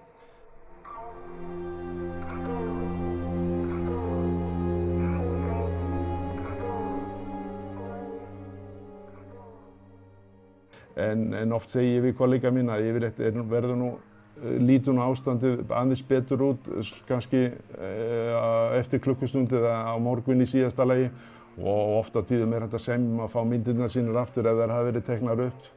En, 10.95 11.33
en 11.35 11.55
oft 11.57 11.73
segi 11.75 11.97
ég 11.97 12.05
við 12.05 12.17
kollega 12.19 12.53
mín 12.55 12.71
að 12.71 12.89
yfirleitt 12.89 13.19
verður 13.51 13.79
nú 13.79 13.89
eh, 13.95 14.59
lítun 14.63 15.01
ástandið 15.03 15.65
aðeins 15.67 16.05
betur 16.07 16.45
út 16.53 16.69
kannski 17.09 17.49
uh, 17.51 18.77
eftir 18.79 19.03
klukkustundu 19.03 19.59
eða 19.59 19.75
á 19.91 19.95
morgun 19.99 20.45
í 20.45 20.49
síðasta 20.49 20.87
lagi 20.87 21.11
og 21.59 21.99
ofta 21.99 22.23
tíðum 22.27 22.55
er 22.55 22.67
þetta 22.67 22.83
sem 22.83 23.05
að 23.23 23.35
fá 23.35 23.41
myndirna 23.47 23.91
sínur 23.91 24.19
aftur 24.23 24.47
ef 24.51 24.59
þær 24.59 24.75
hafa 24.75 24.89
verið 24.89 25.05
teknar 25.07 25.43
upp, 25.49 25.69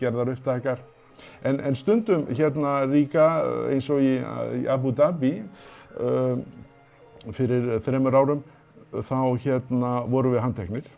gerðar 0.00 0.32
upptakar. 0.32 0.82
En, 1.44 1.60
en 1.60 1.76
stundum 1.78 2.26
hérna 2.30 2.82
ríka 2.86 3.28
eins 3.72 3.88
og 3.90 4.02
í, 4.02 4.16
í 4.62 4.64
Abu 4.70 4.92
Dhabi 4.94 5.36
uh, 5.98 6.38
fyrir 7.34 7.78
þreymur 7.82 8.18
árum 8.18 8.42
þá 8.92 9.18
hérna 9.42 9.92
voru 10.10 10.34
við 10.34 10.44
handteknir. 10.44 10.90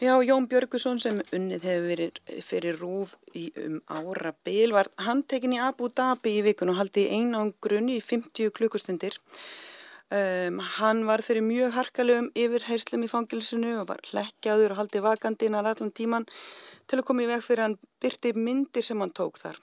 Já, 0.00 0.14
Jón 0.24 0.46
Björgusson 0.48 0.96
sem 0.96 1.18
unnið 1.36 1.64
hefur 1.68 1.88
verið 1.90 2.20
fyrir 2.40 2.78
rúf 2.80 3.10
í 3.36 3.50
um 3.60 3.74
ára 3.84 4.30
bil 4.48 4.72
var 4.72 4.88
handtekinn 4.96 5.52
í 5.52 5.60
Abu 5.60 5.90
Dhabi 5.92 6.38
í 6.38 6.44
vikun 6.46 6.72
og 6.72 6.78
haldi 6.78 7.04
einangrunni 7.12 7.98
í 7.98 8.04
50 8.04 8.48
klukkustundir. 8.56 9.18
Um, 10.10 10.58
hann 10.58 11.04
var 11.06 11.22
fyrir 11.22 11.44
mjög 11.46 11.76
harkalegum 11.76 12.32
yfirheyslum 12.34 13.04
í 13.06 13.10
fangilsinu 13.12 13.76
og 13.78 13.92
var 13.92 14.00
hlekkjaður 14.08 14.74
og 14.74 14.80
haldi 14.80 15.02
vakandi 15.04 15.46
innan 15.46 15.68
allan 15.70 15.92
tíman 15.94 16.26
til 16.90 16.98
að 16.98 17.06
koma 17.06 17.22
í 17.22 17.28
veg 17.30 17.44
fyrir 17.46 17.68
hann 17.68 17.76
byrti 18.02 18.32
myndir 18.34 18.82
sem 18.82 18.98
hann 18.98 19.14
tók 19.14 19.38
þar. 19.38 19.60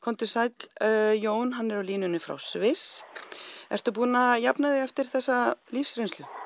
Kontur 0.00 0.30
sæl, 0.32 0.48
uh, 0.80 1.12
Jón, 1.12 1.52
hann 1.58 1.68
er 1.68 1.84
á 1.84 1.88
línunni 1.88 2.22
frá 2.24 2.38
Sviss. 2.40 3.02
Ertu 3.68 3.92
búin 3.92 4.16
að 4.16 4.38
jafna 4.46 4.72
þig 4.72 4.86
eftir 4.88 5.12
þessa 5.12 5.42
lífsreynslu? 5.76 6.41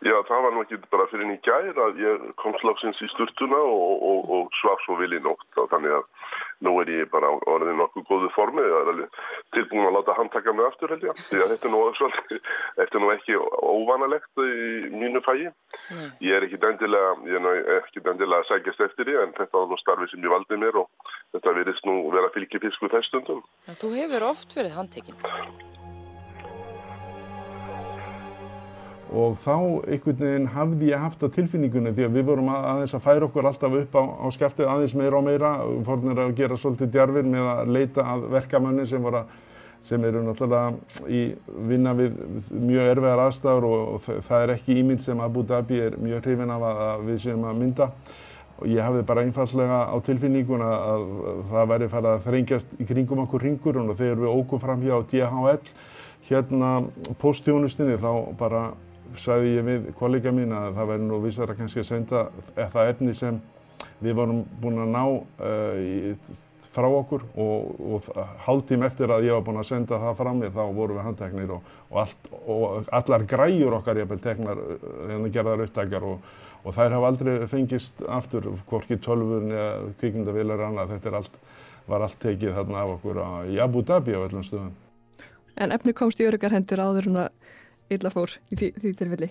Já, 0.00 0.14
það 0.28 0.44
var 0.46 0.54
nú 0.56 0.62
ekki 0.64 0.78
bara 0.88 1.08
fyrir 1.10 1.26
en 1.26 1.34
í 1.34 1.40
gær 1.44 1.80
að 1.84 1.98
ég 2.00 2.22
kom 2.40 2.54
slagsins 2.60 3.02
í 3.04 3.08
sturtuna 3.12 3.58
og, 3.60 4.04
og, 4.10 4.30
og 4.36 4.54
svaf 4.60 4.80
svo 4.86 4.96
vil 5.00 5.12
í 5.12 5.20
nótt 5.20 5.60
og 5.60 5.68
þannig 5.72 5.98
að 5.98 6.06
nú 6.64 6.72
er 6.80 6.92
ég 6.92 7.10
bara 7.12 7.28
orðið 7.48 7.76
nokkuð 7.76 8.06
góðu 8.08 8.30
formi 8.32 8.64
og 8.64 9.02
tilbúin 9.56 9.88
að 9.88 9.98
láta 9.98 10.16
hann 10.16 10.32
taka 10.32 10.54
mig 10.56 10.68
aftur 10.68 10.94
held 10.94 11.04
ég. 11.04 11.20
Því 11.28 11.40
að 11.40 11.52
þetta 11.52 11.68
er 11.68 11.74
nú, 11.74 11.82
svolítið, 12.00 12.50
þetta 12.80 12.98
er 12.98 13.04
nú 13.04 13.12
ekki 13.14 13.38
óvanalegt 13.40 14.44
í 14.44 14.50
mínu 14.96 15.22
Nei. 15.30 16.10
ég 16.24 16.36
er 16.36 16.46
ekki 16.46 16.60
dendilega 16.62 17.12
ég 17.30 17.48
er 17.50 17.78
ekki 17.78 18.02
dendilega 18.04 18.42
að 18.42 18.50
sækjast 18.50 18.84
eftir 18.88 19.08
því 19.08 19.16
en 19.22 19.34
þetta 19.38 19.58
var 19.58 19.70
nú 19.70 19.78
starfið 19.80 20.12
sem 20.12 20.24
ég 20.24 20.34
valdi 20.34 20.60
mér 20.60 20.80
og 20.82 21.10
þetta 21.34 21.56
verðist 21.60 21.88
nú 21.88 21.96
vera 22.14 22.32
fylgifisku 22.34 22.90
þessstundum 22.92 23.42
Þú 23.70 23.94
hefur 23.98 24.30
oft 24.32 24.56
verið 24.56 24.78
handtekinn 24.80 25.69
og 29.10 29.36
þá 29.42 29.54
einhvern 29.90 30.18
veginn 30.20 30.48
hafði 30.54 30.90
ég 30.92 31.02
haft 31.02 31.22
á 31.26 31.28
tilfinningunni 31.34 31.92
því 31.96 32.06
að 32.06 32.16
við 32.16 32.26
vorum 32.28 32.50
aðeins 32.54 32.94
að 32.94 33.04
færa 33.06 33.26
okkur 33.26 33.48
alltaf 33.50 33.76
upp 33.80 33.96
á, 33.98 34.02
á 34.22 34.26
skaftið 34.36 34.70
aðeins 34.70 34.94
meira 34.98 35.18
og 35.18 35.24
meira 35.26 35.52
fórnir 35.86 36.20
að 36.22 36.34
gera 36.38 36.58
svolítið 36.60 36.92
djarfir 36.94 37.26
með 37.26 37.48
að 37.50 37.72
leita 37.74 38.04
að 38.06 38.26
verkamönni 38.36 38.86
sem, 38.86 39.08
sem 39.82 40.06
eru 40.06 40.22
náttúrulega 40.28 41.08
í 41.10 41.22
vinna 41.72 41.94
við 41.98 42.18
mjög 42.54 42.90
erfiðar 42.94 43.22
aðstæður 43.26 43.66
og, 43.66 43.94
og 43.96 44.26
það 44.28 44.44
er 44.44 44.54
ekki 44.54 44.76
ímynd 44.78 45.06
sem 45.06 45.22
Abu 45.24 45.42
Dhabi 45.48 45.80
er 45.88 45.96
mjög 45.98 46.28
hrifin 46.28 46.52
af 46.54 46.66
að, 46.70 46.82
að 46.86 47.06
við 47.10 47.22
séum 47.24 47.46
að 47.50 47.62
mynda. 47.64 47.88
Og 48.60 48.68
ég 48.68 48.84
hafði 48.84 49.06
bara 49.08 49.24
einfallega 49.24 49.78
á 49.88 49.96
tilfinninguna 50.04 50.68
að, 50.68 51.06
að 51.32 51.40
það 51.50 51.70
væri 51.72 51.88
farið 51.94 52.10
að 52.12 52.26
þrengjast 52.28 52.76
í 52.76 52.86
kringum 52.86 53.22
okkur 53.24 53.46
ringurinn 53.48 53.88
og 53.88 53.98
þegar 53.98 54.20
við 54.20 54.34
ógum 54.36 54.62
fram 54.62 54.84
hjá 54.84 54.98
DHL 55.10 55.72
hérna 56.28 56.70
postjónustinni 57.18 57.96
þá 57.98 58.10
bara 58.38 58.68
sagði 59.18 59.56
ég 59.56 59.66
við 59.66 59.88
kollega 59.98 60.32
mín 60.34 60.52
að 60.54 60.76
það 60.76 60.92
væri 60.92 61.06
nú 61.08 61.22
vissar 61.24 61.50
að 61.50 61.62
kannski 61.62 61.82
að 61.82 61.88
senda 61.88 62.26
það 62.56 62.92
efni 62.92 63.14
sem 63.16 63.40
við 64.00 64.16
vorum 64.16 64.44
búin 64.60 64.80
að 64.80 64.92
ná 64.94 65.02
uh, 65.10 66.36
frá 66.70 66.86
okkur 66.86 67.24
og, 67.42 67.80
og 67.80 68.10
hálf 68.44 68.68
tím 68.68 68.84
eftir 68.86 69.10
að 69.10 69.26
ég 69.26 69.34
var 69.36 69.46
búin 69.46 69.60
að 69.60 69.70
senda 69.72 69.98
það 70.00 70.18
frá 70.20 70.30
mér 70.36 70.52
þá 70.54 70.62
vorum 70.76 71.00
við 71.00 71.06
handteknir 71.08 71.54
og, 71.56 71.72
og, 71.88 71.96
allt, 72.04 72.30
og 72.46 72.92
allar 73.00 73.26
græjur 73.32 73.78
okkar 73.80 74.00
ég 74.02 74.14
teknar 74.22 74.62
hérna 75.08 75.26
uh, 75.26 75.32
gerðar 75.34 75.64
upptækjar 75.66 76.06
og 76.10 76.76
þær 76.76 76.96
hafa 76.96 77.08
aldrei 77.08 77.34
fengist 77.48 78.02
aftur, 78.08 78.50
hvorki 78.68 78.98
tölfurni 79.00 79.56
eða 79.56 79.94
kvikmyndavilar 80.00 80.66
annað, 80.66 80.94
þetta 80.96 81.16
allt, 81.20 81.38
var 81.88 82.04
allt 82.04 82.18
tekið 82.20 82.56
þarna 82.58 82.82
af 82.84 82.94
okkur 82.98 83.20
í 83.48 83.60
Abu 83.64 83.82
Dhabi 83.86 84.12
á 84.12 84.20
öllum 84.20 84.44
stöðum. 84.44 84.74
En 85.60 85.72
efni 85.72 85.94
komst 85.96 86.20
í 86.20 86.26
öryggar 86.28 86.52
hendur 86.54 86.82
áður 86.84 87.08
en 87.10 87.22
að 87.24 87.56
illa 87.96 88.12
fór 88.12 88.36
í 88.50 88.58
því, 88.58 88.72
því 88.80 88.92
tilfelli? 88.98 89.30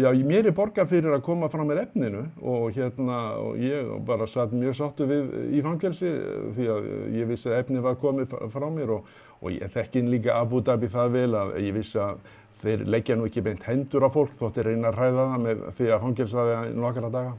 Já, 0.00 0.08
mér 0.24 0.46
er 0.48 0.54
borgað 0.56 0.92
fyrir 0.94 1.12
að 1.12 1.24
koma 1.26 1.48
fram 1.52 1.68
með 1.68 1.82
efninu 1.82 2.20
og 2.46 2.70
hérna 2.72 3.18
og 3.42 3.58
ég 3.60 3.88
bara 4.06 4.28
satt 4.30 4.52
mjög 4.56 4.76
sáttu 4.78 5.08
við 5.10 5.32
í 5.58 5.60
fangelsi 5.64 6.12
því 6.56 6.68
að 6.72 6.86
ég 7.18 7.28
vissi 7.28 7.50
að 7.50 7.58
efni 7.58 7.82
var 7.84 7.98
komið 8.00 8.32
frá 8.54 8.68
mér 8.72 8.94
og, 8.96 9.10
og 9.42 9.52
ég 9.52 9.72
þekkin 9.74 10.08
líka 10.12 10.38
Abu 10.38 10.62
Dhabi 10.64 10.88
það 10.92 11.16
vel 11.18 11.30
að 11.42 11.52
ég 11.66 11.76
vissi 11.76 12.00
að 12.00 12.22
þeir 12.62 12.86
leggja 12.94 13.16
nú 13.16 13.26
ekki 13.28 13.44
beint 13.44 13.66
hendur 13.66 14.06
á 14.06 14.10
fólk 14.12 14.32
þótt 14.38 14.60
er 14.62 14.70
reyna 14.70 14.92
að 14.92 15.00
hræða 15.00 15.26
það 15.32 15.44
með 15.46 15.66
því 15.78 15.90
að 15.90 16.02
fangelsaði 16.06 16.56
nokkara 16.76 17.12
daga. 17.18 17.34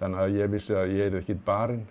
Þannig 0.00 0.22
að 0.24 0.38
ég 0.38 0.54
vissi 0.54 0.76
að 0.76 0.94
ég 0.96 1.10
er 1.10 1.18
ekki 1.20 1.38
barinn. 1.46 1.82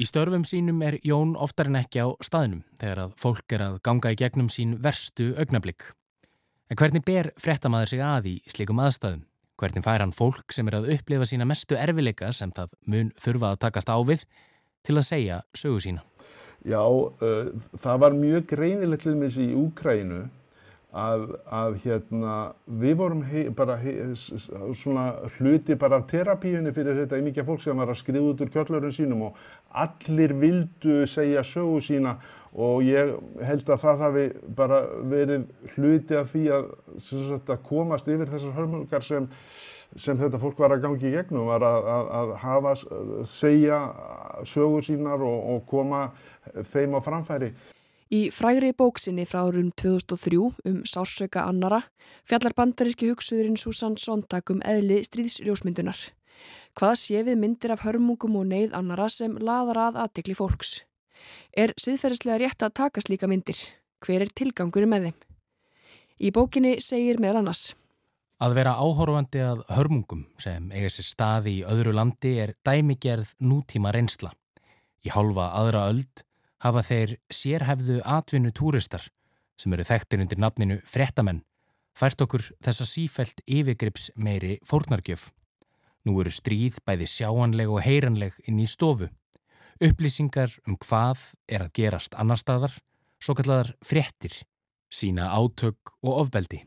Í 0.00 0.06
störfum 0.08 0.46
sínum 0.48 0.78
er 0.80 0.94
Jón 1.04 1.34
oftar 1.36 1.68
en 1.68 1.76
ekki 1.76 2.00
á 2.00 2.08
staðnum 2.24 2.62
þegar 2.80 3.02
að 3.02 3.10
fólk 3.20 3.52
er 3.52 3.64
að 3.66 3.74
ganga 3.84 4.12
í 4.14 4.16
gegnum 4.16 4.46
sín 4.48 4.78
verstu 4.80 5.34
augnablík. 5.36 5.90
En 6.72 6.78
hvernig 6.80 7.04
ber 7.04 7.28
frettamæður 7.36 7.90
sig 7.92 8.00
að 8.00 8.28
í 8.30 8.32
slikum 8.48 8.80
aðstæðum? 8.80 9.26
Hvernig 9.60 9.84
fær 9.84 10.00
hann 10.00 10.14
fólk 10.16 10.56
sem 10.56 10.70
er 10.70 10.78
að 10.78 10.88
upplifa 10.94 11.28
sína 11.28 11.44
mestu 11.44 11.76
erfileika 11.76 12.30
sem 12.32 12.48
það 12.56 12.72
mun 12.88 13.10
þurfa 13.20 13.50
að 13.52 13.60
takast 13.66 13.92
á 13.92 14.00
við 14.00 14.24
til 14.88 14.96
að 14.96 15.08
segja 15.10 15.42
sögu 15.52 15.84
sína? 15.84 16.06
Já, 16.64 16.80
uh, 16.80 17.52
það 17.84 18.00
var 18.06 18.16
mjög 18.16 18.48
greinilegt 18.54 19.04
til 19.04 19.18
þessi 19.20 19.50
í 19.50 19.58
Úkrænu 19.66 20.22
að, 20.90 21.28
að 21.46 21.76
hérna, 21.84 22.34
við 22.82 22.96
vorum 22.98 23.22
hei, 23.30 23.44
bara 23.54 23.76
hei, 23.78 23.94
svona 24.18 25.06
hluti 25.36 25.76
bara 25.78 26.00
af 26.00 26.08
terapíunni 26.10 26.72
fyrir 26.74 26.98
þetta 27.04 27.20
mikið 27.22 27.46
fólk 27.46 27.62
sem 27.62 27.78
var 27.78 27.92
að 27.92 28.00
skriða 28.00 28.32
út 28.32 28.42
úr 28.42 28.50
kjöllurinn 28.50 28.96
sínum 28.96 29.22
og 29.28 29.38
allir 29.70 30.34
vildu 30.40 31.04
segja 31.06 31.44
sögu 31.46 31.78
sína 31.86 32.16
og 32.50 32.82
ég 32.82 33.14
held 33.46 33.70
að 33.70 33.82
það 33.84 34.04
hafi 34.04 34.26
bara 34.58 34.82
verið 35.12 35.46
hluti 35.76 36.18
af 36.18 36.32
því 36.32 36.46
að, 36.58 36.70
sagt, 36.98 37.50
að 37.50 37.66
komast 37.68 38.10
yfir 38.10 38.32
þessar 38.32 38.56
hörmungar 38.58 39.06
sem, 39.06 39.28
sem 39.94 40.18
þetta 40.18 40.42
fólk 40.42 40.58
var 40.58 40.74
að 40.74 40.88
gangi 40.88 41.06
í 41.06 41.14
gegnum, 41.14 41.46
var 41.46 41.62
að, 41.62 41.90
að, 42.18 42.38
hafa, 42.42 42.74
segja 43.30 43.84
sögur 44.42 44.82
sínar 44.82 45.22
og, 45.22 45.38
og 45.54 45.68
koma 45.70 46.08
þeim 46.72 46.98
á 46.98 47.00
framfæri. 47.06 47.54
Í 48.10 48.24
frægri 48.34 48.72
bóksinni 48.74 49.22
frá 49.22 49.44
árum 49.46 49.68
2003 49.78 50.38
um 50.66 50.78
sársöka 50.82 51.44
annara 51.46 51.84
fjallar 52.26 52.56
bandaríski 52.58 53.06
hugsuðurinn 53.06 53.58
Susan 53.60 53.94
Sontag 54.02 54.50
um 54.50 54.58
eðli 54.66 54.96
stríðsrjósmyndunar. 55.06 56.00
Hvað 56.74 56.94
sé 56.98 57.20
við 57.22 57.36
myndir 57.38 57.70
af 57.70 57.84
hörmungum 57.84 58.34
og 58.40 58.48
neyð 58.50 58.74
annara 58.74 59.06
sem 59.14 59.36
laðar 59.38 59.78
að 59.84 59.98
aðtikli 60.02 60.34
fólks? 60.34 60.80
Er 61.54 61.70
siðferðislega 61.78 62.40
rétt 62.42 62.64
að 62.66 62.74
taka 62.80 63.04
slíka 63.04 63.28
myndir? 63.30 63.60
Hver 64.02 64.24
er 64.24 64.32
tilgangur 64.34 64.88
með 64.90 65.06
þeim? 65.06 65.20
Í 66.18 66.32
bókinni 66.34 66.72
segir 66.82 67.20
meðal 67.22 67.44
annars. 67.44 67.76
Að 68.42 68.56
vera 68.58 68.72
áhorfandi 68.74 69.44
að 69.44 69.62
hörmungum 69.76 70.24
sem 70.40 70.66
eiga 70.74 70.90
sér 70.90 71.06
staði 71.06 71.60
í 71.60 71.62
öðru 71.62 71.94
landi 71.94 72.34
er 72.42 72.56
dæmigerð 72.66 73.36
nútíma 73.38 73.94
reynsla. 73.94 74.32
Í 75.06 75.14
hálfa 75.14 75.52
aðra 75.60 75.86
öld 75.92 76.24
hafa 76.64 76.82
þeir 76.84 77.16
sérhæfðu 77.32 78.00
atvinnu 78.04 78.52
túristar 78.52 79.06
sem 79.60 79.72
eru 79.76 79.84
þekktir 79.84 80.22
undir 80.24 80.40
nafninu 80.40 80.80
frettamenn 80.88 81.42
fært 81.96 82.22
okkur 82.24 82.44
þessa 82.64 82.86
sífælt 82.88 83.42
yfirgrips 83.46 84.10
meiri 84.16 84.58
fórnargjöf. 84.66 85.30
Nú 86.06 86.16
eru 86.22 86.32
stríð 86.32 86.78
bæði 86.86 87.08
sjáanleg 87.10 87.68
og 87.68 87.82
heyranleg 87.84 88.36
inn 88.48 88.60
í 88.62 88.68
stofu. 88.70 89.10
Upplýsingar 89.80 90.54
um 90.68 90.78
hvað 90.80 91.30
er 91.48 91.66
að 91.66 91.74
gerast 91.76 92.16
annar 92.16 92.40
staðar, 92.40 92.72
svo 93.20 93.36
kallar 93.36 93.74
frettir, 93.84 94.32
sína 94.92 95.30
átök 95.36 95.94
og 96.00 96.24
ofbeldi. 96.24 96.64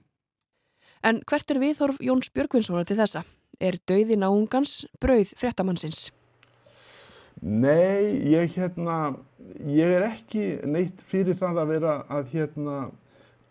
En 1.04 1.22
hvert 1.28 1.50
er 1.52 1.60
viðhorf 1.62 2.00
Jóns 2.02 2.30
Björgvinssonar 2.34 2.86
til 2.88 2.98
þessa? 3.02 3.24
Er 3.60 3.78
dauði 3.90 4.18
náungans 4.18 4.84
brauð 5.02 5.34
frettamannsins? 5.38 6.08
Nei, 7.44 8.24
ég, 8.32 8.54
hérna, 8.56 9.18
ég 9.68 9.90
er 9.98 10.06
ekki 10.08 10.44
neitt 10.64 11.02
fyrir 11.04 11.36
það 11.36 11.58
að 11.60 11.72
vera 11.74 11.96
að, 12.08 12.30
hérna, 12.32 12.76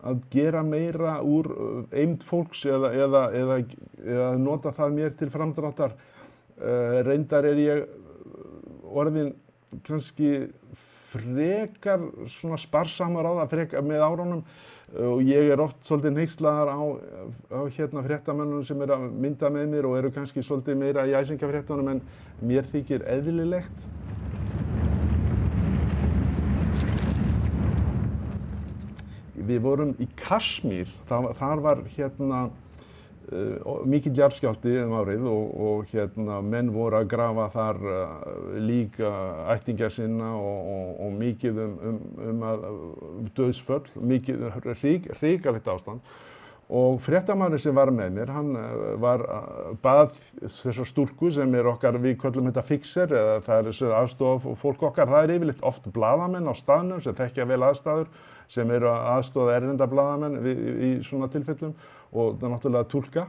að 0.00 0.22
gera 0.32 0.62
meira 0.64 1.18
úr 1.20 1.50
eind 1.92 2.24
fólks 2.24 2.64
eða, 2.64 2.94
eða, 2.96 3.22
eða, 3.36 3.58
eða 4.00 4.30
nota 4.40 4.72
það 4.72 4.96
mér 4.96 5.12
til 5.18 5.28
framdráttar. 5.34 5.92
Uh, 6.56 7.02
reyndar 7.04 7.44
er 7.50 7.60
ég 7.60 7.84
orðin 8.88 9.34
kannski 9.84 10.48
frekar 11.12 12.08
sparsamar 12.60 13.28
á 13.28 13.32
það 13.42 13.52
frekar 13.58 13.84
með 13.84 14.06
áránum 14.06 14.44
og 14.92 15.22
ég 15.24 15.48
er 15.48 15.60
oft 15.62 15.78
svolítið 15.88 16.18
neykslaðar 16.18 16.68
á, 16.68 16.80
á 17.48 17.60
hérna 17.72 18.02
fréttamennunum 18.04 18.64
sem 18.68 18.80
er 18.84 18.92
að 18.92 19.06
mynda 19.24 19.48
með 19.52 19.70
mér 19.72 19.88
og 19.88 19.96
eru 19.96 20.10
kannski 20.12 20.44
svolítið 20.44 20.76
meira 20.82 21.06
í 21.08 21.14
æsingafréttunum 21.16 21.88
en 21.94 22.02
mér 22.44 22.68
þykir 22.68 23.06
eðlilegt. 23.08 23.86
Við 29.42 29.62
vorum 29.64 29.96
í 29.98 30.06
Kashmír, 30.20 30.92
þar, 31.08 31.64
var 31.64 31.80
hérna 31.96 32.44
mikill 33.88 34.14
jarðskjálti 34.16 34.74
um 34.82 34.96
árið 35.00 35.28
og, 35.30 35.54
og 35.66 35.92
hérna 35.92 36.40
menn 36.44 36.72
voru 36.74 37.00
að 37.00 37.08
grafa 37.12 37.48
þar 37.52 37.80
uh, 37.86 38.02
líka 38.62 39.12
ættingja 39.54 39.90
sinna 39.92 40.34
og, 40.38 40.72
og, 40.74 40.90
og 41.06 41.14
mikið 41.20 41.62
um, 41.64 41.78
um, 41.90 42.02
um 42.32 42.44
að 42.50 42.66
döðsföll, 43.38 43.86
mikið 44.12 44.46
hrigalegt 45.20 45.72
ástand. 45.72 46.12
Og 46.72 47.00
fréttamæri 47.04 47.58
sem 47.60 47.74
var 47.76 47.90
með 47.92 48.14
mér, 48.16 48.30
hann 48.32 48.54
var 49.02 49.22
bað 49.84 50.14
þessar 50.40 50.86
stúrku 50.88 51.28
sem 51.34 51.52
er 51.58 51.66
okkar, 51.68 51.98
við 52.00 52.14
köllum 52.22 52.48
þetta 52.48 52.62
fixer 52.64 53.12
eða 53.12 53.34
það 53.44 53.58
er 53.58 53.66
þessu 53.68 53.90
aðstof 53.98 54.46
fólk 54.62 54.86
okkar, 54.88 55.10
það 55.10 55.26
er 55.26 55.34
yfirleitt 55.34 55.66
oft 55.68 55.90
bladamenn 55.92 56.48
á 56.48 56.54
staðnum 56.56 57.02
sem 57.04 57.18
þekkja 57.18 57.48
vel 57.50 57.60
aðstæður 57.66 58.08
sem 58.52 58.72
eru 58.72 58.88
aðstóða 58.92 59.58
erlendablaðamenn 59.58 60.38
í 60.48 60.92
svona 61.04 61.28
tilfellum 61.32 61.74
og 62.12 62.42
náttúrulega 62.42 62.88
tólka 62.92 63.26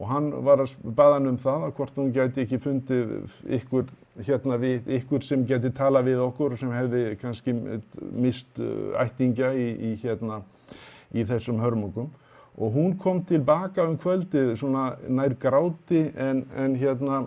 og 0.00 0.08
hann 0.08 0.30
var 0.44 0.62
að 0.62 0.76
baða 0.96 1.18
hann 1.18 1.28
um 1.34 1.40
það 1.40 1.66
að 1.66 1.74
hvort 1.76 1.98
hún 2.00 2.12
gæti 2.14 2.44
ekki 2.44 2.58
fundið 2.64 3.10
ykkur, 3.58 3.90
hérna 4.24 4.56
við, 4.60 4.88
ykkur 4.96 5.24
sem 5.26 5.44
geti 5.48 5.72
tala 5.76 6.00
við 6.06 6.22
okkur 6.24 6.56
sem 6.60 6.72
hefði 6.72 7.02
kannski 7.20 7.54
mist 8.16 8.62
ættingja 9.00 9.52
í, 9.52 9.66
í, 9.90 9.92
hérna, 10.00 10.40
í 11.12 11.26
þessum 11.28 11.60
hörmungum. 11.60 12.08
Og 12.60 12.72
hún 12.74 12.96
kom 13.00 13.20
tilbaka 13.28 13.84
um 13.88 13.98
kvöldið 14.00 14.54
svona 14.60 14.94
nær 15.08 15.36
gráti 15.40 16.06
en, 16.16 16.46
en 16.56 16.74
hérna 16.80 17.20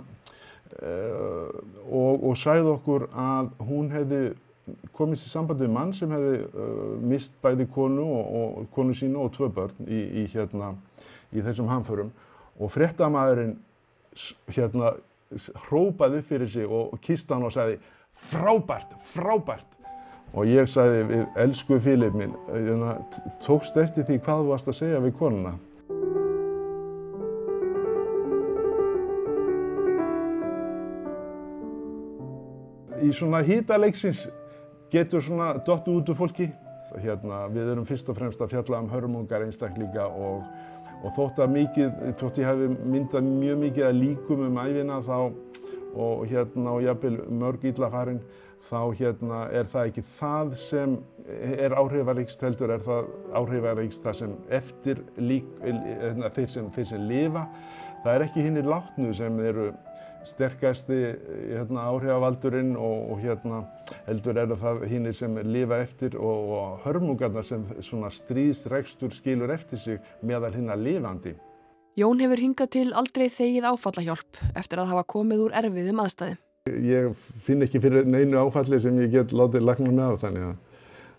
uh, 0.81 1.53
og, 1.89 2.25
og 2.31 2.39
sæði 2.41 2.73
okkur 2.73 3.07
að 3.13 3.53
hún 3.69 3.93
hefði 3.93 4.23
komist 4.95 5.27
í 5.27 5.31
samband 5.31 5.61
við 5.61 5.71
mann 5.75 5.93
sem 5.95 6.11
hefði 6.13 6.41
uh, 6.47 6.97
mist 7.03 7.37
bæði 7.43 7.67
konu 7.73 8.05
og, 8.17 8.33
og 8.39 8.67
konu 8.75 8.95
sína 8.97 9.21
og 9.23 9.33
tvö 9.35 9.49
börn 9.53 9.87
í, 9.87 10.01
í, 10.23 10.25
hérna, 10.33 10.73
í 11.33 11.43
þessum 11.43 11.69
hamförum 11.71 12.13
og 12.59 12.71
frettamæðurinn 12.71 13.57
hérna 14.53 14.93
hrópaði 15.67 16.21
upp 16.21 16.29
fyrir 16.29 16.49
sig 16.49 16.69
og 16.69 16.97
kista 17.01 17.35
hann 17.35 17.47
og 17.47 17.53
sagði 17.55 17.79
frábært, 18.13 18.93
frábært. 19.09 19.69
Og 20.33 20.49
ég 20.49 20.69
sagði 20.69 21.03
við 21.11 21.37
elsku 21.43 21.77
Fílip 21.81 22.15
minn 22.17 22.33
hérna, 22.49 22.95
tókst 23.43 23.77
eftir 23.77 24.05
því 24.07 24.17
hvað 24.25 24.41
þú 24.41 24.49
varst 24.49 24.71
að 24.71 24.79
segja 24.79 25.01
við 25.03 25.15
konuna? 25.19 25.53
Í 33.03 33.11
svona 33.13 33.43
hýtaleiksins 33.43 34.27
getur 34.93 35.21
svona 35.21 35.53
dottu 35.65 35.99
út 35.99 36.09
úr 36.09 36.17
fólki. 36.17 36.49
Hérna, 36.93 37.47
við 37.49 37.71
erum 37.73 37.85
fyrst 37.89 38.09
og 38.09 38.17
fremst 38.17 38.41
að 38.41 38.53
fjalla 38.53 38.83
um 38.83 38.89
hörmungar 38.91 39.41
einstaklinga 39.45 40.05
og, 40.07 40.43
og 41.03 41.11
þótt 41.17 41.41
að 41.43 41.55
mikið, 41.57 41.97
þótt 42.19 42.39
ég 42.39 42.47
hef 42.47 42.85
myndað 42.87 43.27
mjög 43.27 43.59
mikið 43.65 43.87
að 43.89 43.99
líkum 43.99 44.45
um 44.47 44.61
æfina 44.63 45.01
þá 45.03 45.17
og 45.93 46.23
hérna 46.29 46.73
og 46.73 46.85
jafnvel 46.87 47.17
mörg 47.29 47.65
íllafarin 47.69 48.21
þá 48.69 48.79
hérna 48.97 49.39
er 49.53 49.67
það 49.69 49.89
ekki 49.89 50.03
það 50.15 50.53
sem 50.59 50.95
er 51.35 51.75
áhrifaríkst 51.77 52.43
heldur 52.45 52.73
er 52.73 52.83
það 52.85 53.09
áhrifaríkst 53.35 54.05
það 54.05 54.19
sem 54.21 54.35
eftir 54.59 55.01
lík, 55.19 55.49
hérna, 55.61 56.31
þeir, 56.33 56.49
sem, 56.55 56.69
þeir 56.73 56.87
sem 56.93 57.07
lifa. 57.09 57.47
Það 58.03 58.15
er 58.15 58.25
ekki 58.27 58.45
hinnir 58.47 58.67
látnu 58.67 59.13
sem 59.15 59.39
eru 59.43 59.69
sterkasti 60.27 60.99
hérna, 61.51 61.87
áhrifavaldurinn 61.91 62.75
og, 62.75 63.11
og 63.13 63.23
hérna, 63.23 63.63
heldur 64.07 64.39
er 64.39 64.53
það 64.59 64.83
hinnir 64.91 65.17
sem 65.17 65.35
lifa 65.47 65.79
eftir 65.83 66.17
og, 66.19 66.51
og 66.57 66.85
hörmungarna 66.85 67.43
sem 67.45 67.65
svona 67.81 68.11
stríðsregstur 68.13 69.13
skilur 69.15 69.53
eftir 69.53 69.81
sig 69.81 69.99
meðal 70.21 70.53
hinna 70.55 70.77
lifandi. 70.79 71.35
Jón 71.99 72.23
hefur 72.23 72.41
hingað 72.41 72.71
til 72.73 72.87
aldrei 72.97 73.27
þegið 73.29 73.67
áfallahjálp 73.69 74.39
eftir 74.57 74.81
að 74.81 74.93
hafa 74.93 75.05
komið 75.13 75.43
úr 75.45 75.57
erfiðum 75.59 75.99
aðstæði. 76.01 76.39
Ég 76.71 77.25
finn 77.43 77.61
ekki 77.65 77.81
fyrir 77.83 78.07
neinu 78.07 78.39
áfalli 78.39 78.79
sem 78.81 78.97
ég 79.03 79.11
get 79.13 79.33
látið 79.35 79.67
lagna 79.67 79.91
með 79.91 80.15
á 80.15 80.21
þannig 80.23 80.45
að, 80.47 80.55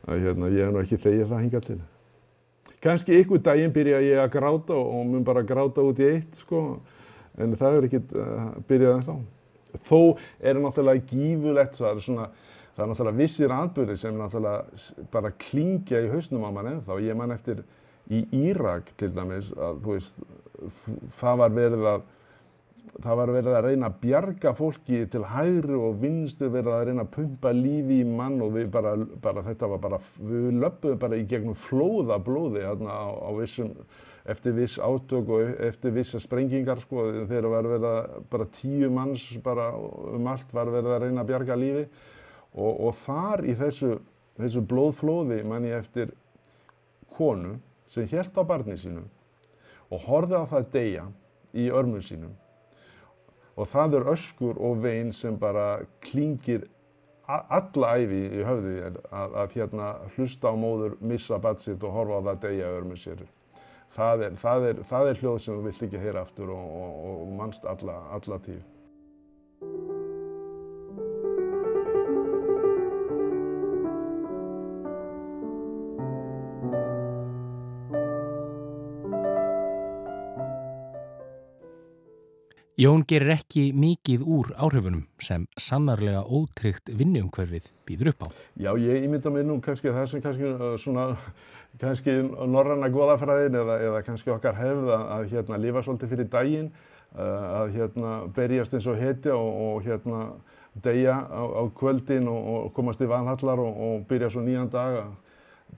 að 0.09 0.25
hérna, 0.25 0.49
ég 0.51 0.65
hef 0.65 0.73
nú 0.75 0.81
ekki 0.81 0.99
þegið 1.05 1.29
það 1.31 1.45
hingað 1.45 1.69
til. 1.69 1.79
Kanski 2.85 3.21
ykkur 3.21 3.41
daginn 3.45 3.73
byrja 3.73 4.01
ég 4.05 4.19
að 4.21 4.33
gráta 4.35 4.77
og 4.77 5.07
mun 5.09 5.23
bara 5.25 5.45
gráta 5.47 5.85
út 5.85 6.01
í 6.03 6.09
eitt 6.11 6.41
sko 6.43 6.65
en 7.39 7.57
það 7.61 7.79
er 7.79 7.89
ekkert 7.89 8.17
uh, 8.19 8.51
byrjað 8.69 8.99
en 8.99 9.07
þá. 9.09 9.15
Þó 9.85 10.01
er 10.39 10.61
náttúrulega 10.63 11.09
gífulegt 11.11 11.79
það 11.81 11.91
er 11.91 12.05
svona, 12.07 12.27
það 12.77 12.85
er 12.85 12.91
náttúrulega 12.93 13.21
vissir 13.23 13.55
atbyrði 13.55 13.97
sem 14.01 14.19
náttúrulega 14.21 15.07
bara 15.15 15.33
klingja 15.47 16.05
í 16.05 16.11
hausnum 16.13 16.47
á 16.47 16.51
mann 16.55 16.73
ennþá. 16.77 17.01
Ég 17.03 17.19
man 17.19 17.35
eftir 17.35 17.65
í 18.13 18.25
Írak 18.45 18.93
til 19.01 19.11
dæmis 19.17 19.51
að 19.57 19.81
þú 19.85 19.97
veist 19.97 20.21
það 21.19 21.41
var 21.41 21.57
verið 21.57 21.89
að 21.95 22.05
það 23.03 23.19
var 23.19 23.33
verið 23.35 23.57
að 23.57 23.67
reyna 23.67 23.89
að 23.89 23.99
bjarga 24.03 24.53
fólki 24.57 25.01
til 25.11 25.25
hægri 25.27 25.77
og 25.79 26.01
vinstir 26.03 26.53
verið 26.53 26.75
að 26.75 26.85
reyna 26.89 27.05
að 27.07 27.13
pumpa 27.17 27.53
lífi 27.57 28.01
í 28.03 28.09
mann 28.09 28.37
og 28.45 28.55
við 28.55 28.69
bara, 28.75 28.95
bara 29.25 29.45
þetta 29.47 29.71
var 29.73 29.83
bara, 29.83 30.01
við 30.21 30.51
löpum 30.63 30.99
bara 31.01 31.19
í 31.19 31.25
gegnum 31.31 31.59
flóða 31.59 32.21
blóði 32.25 32.65
hérna 32.67 32.95
á, 32.95 33.09
á 33.11 33.31
vissum, 33.39 33.73
eftir 34.25 34.55
viss 34.57 34.79
átök 34.81 35.29
og 35.29 35.55
eftir 35.67 35.93
vissa 35.93 36.21
sprengingar 36.23 36.81
sko 36.81 37.05
þegar 37.29 37.49
var 37.53 37.69
verið 37.69 37.89
að 37.91 38.15
bara 38.33 38.49
tíu 38.57 38.91
manns 38.93 39.27
bara 39.45 39.71
um 39.77 40.29
allt 40.33 40.55
var 40.57 40.71
verið 40.73 40.95
að 40.95 41.03
reyna 41.05 41.25
að 41.25 41.33
bjarga 41.33 41.59
lífi 41.61 41.85
og, 42.55 42.73
og 42.89 42.95
þar 43.03 43.45
í 43.45 43.57
þessu, 43.59 43.99
þessu 44.41 44.65
blóðflóði 44.71 45.43
mann 45.45 45.69
ég 45.69 45.85
eftir 45.85 46.15
konu 47.17 47.59
sem 47.91 48.09
held 48.09 48.33
á 48.41 48.43
barni 48.49 48.79
sínu 48.81 49.05
og 49.93 50.09
horfið 50.09 50.41
á 50.41 50.45
það 50.55 50.71
deyja 50.73 51.05
í 51.55 51.69
örmum 51.71 52.03
sínum 52.03 52.33
og 53.55 53.69
það 53.71 54.01
er 54.01 54.09
öskur 54.15 54.59
og 54.59 54.81
vein 54.83 55.13
sem 55.15 55.37
bara 55.39 55.85
klingir 56.03 56.65
alla 57.29 57.95
æfi 58.01 58.21
í 58.41 58.43
höfði 58.45 58.75
að, 58.85 58.99
að 59.41 59.55
hérna 59.55 59.93
hlusta 60.17 60.51
á 60.53 60.55
móður, 60.59 60.99
missa 61.01 61.39
badsitt 61.41 61.85
og 61.85 61.95
horfa 61.95 62.21
á 62.21 62.27
það 62.29 62.43
degja 62.43 62.73
örmur 62.75 63.01
sér. 63.01 63.23
Það 63.95 64.25
er, 64.27 64.39
það, 64.43 64.69
er, 64.69 64.79
það 64.91 65.09
er 65.11 65.21
hljóð 65.23 65.37
sem 65.45 65.59
þú 65.59 65.67
vilt 65.69 65.83
ekki 65.87 66.03
heyra 66.03 66.25
aftur 66.27 66.51
og, 66.51 66.71
og, 66.83 67.11
og 67.15 67.35
mannst 67.39 67.69
alla, 67.71 68.01
alla 68.17 68.41
tíð. 68.43 68.63
Jón 82.85 83.05
gerir 83.09 83.31
ekki 83.33 83.69
mikið 83.81 84.25
úr 84.29 84.49
áhrifunum 84.61 85.05
sem 85.23 85.45
sannarlega 85.57 86.21
ótryggt 86.27 86.91
vinniumhverfið 86.93 87.71
býður 87.89 88.11
upp 88.11 88.25
á. 88.27 88.29
Já, 88.61 88.75
ég 88.77 89.07
ímynda 89.07 89.31
mig 89.33 89.47
nú 89.49 89.57
kannski 89.65 89.93
það 89.95 90.09
sem 90.11 90.25
kannski 90.25 90.51
svona, 90.83 91.05
kannski 91.81 92.17
norranna 92.51 92.91
goðafræðin 92.93 93.57
eða, 93.63 93.79
eða 93.87 94.03
kannski 94.05 94.35
okkar 94.35 94.59
hefð 94.59 94.91
að, 94.99 95.05
að 95.17 95.33
hérna 95.33 95.61
lifa 95.63 95.85
svolítið 95.87 96.13
fyrir 96.13 96.29
daginn, 96.35 96.69
að 97.15 97.73
hérna 97.79 98.13
berjast 98.37 98.77
eins 98.77 98.91
og 98.91 99.01
hetja 99.01 99.39
og, 99.39 99.63
og 99.69 99.89
hérna 99.89 100.21
deyja 100.85 101.17
á, 101.25 101.41
á 101.41 101.63
kvöldin 101.79 102.29
og, 102.29 102.51
og 102.59 102.71
komast 102.77 103.01
í 103.01 103.09
vanhallar 103.09 103.65
og, 103.65 103.81
og 103.87 104.09
byrja 104.11 104.35
svo 104.35 104.45
nýjan 104.45 104.69
dag 104.75 104.99
að 105.07 105.13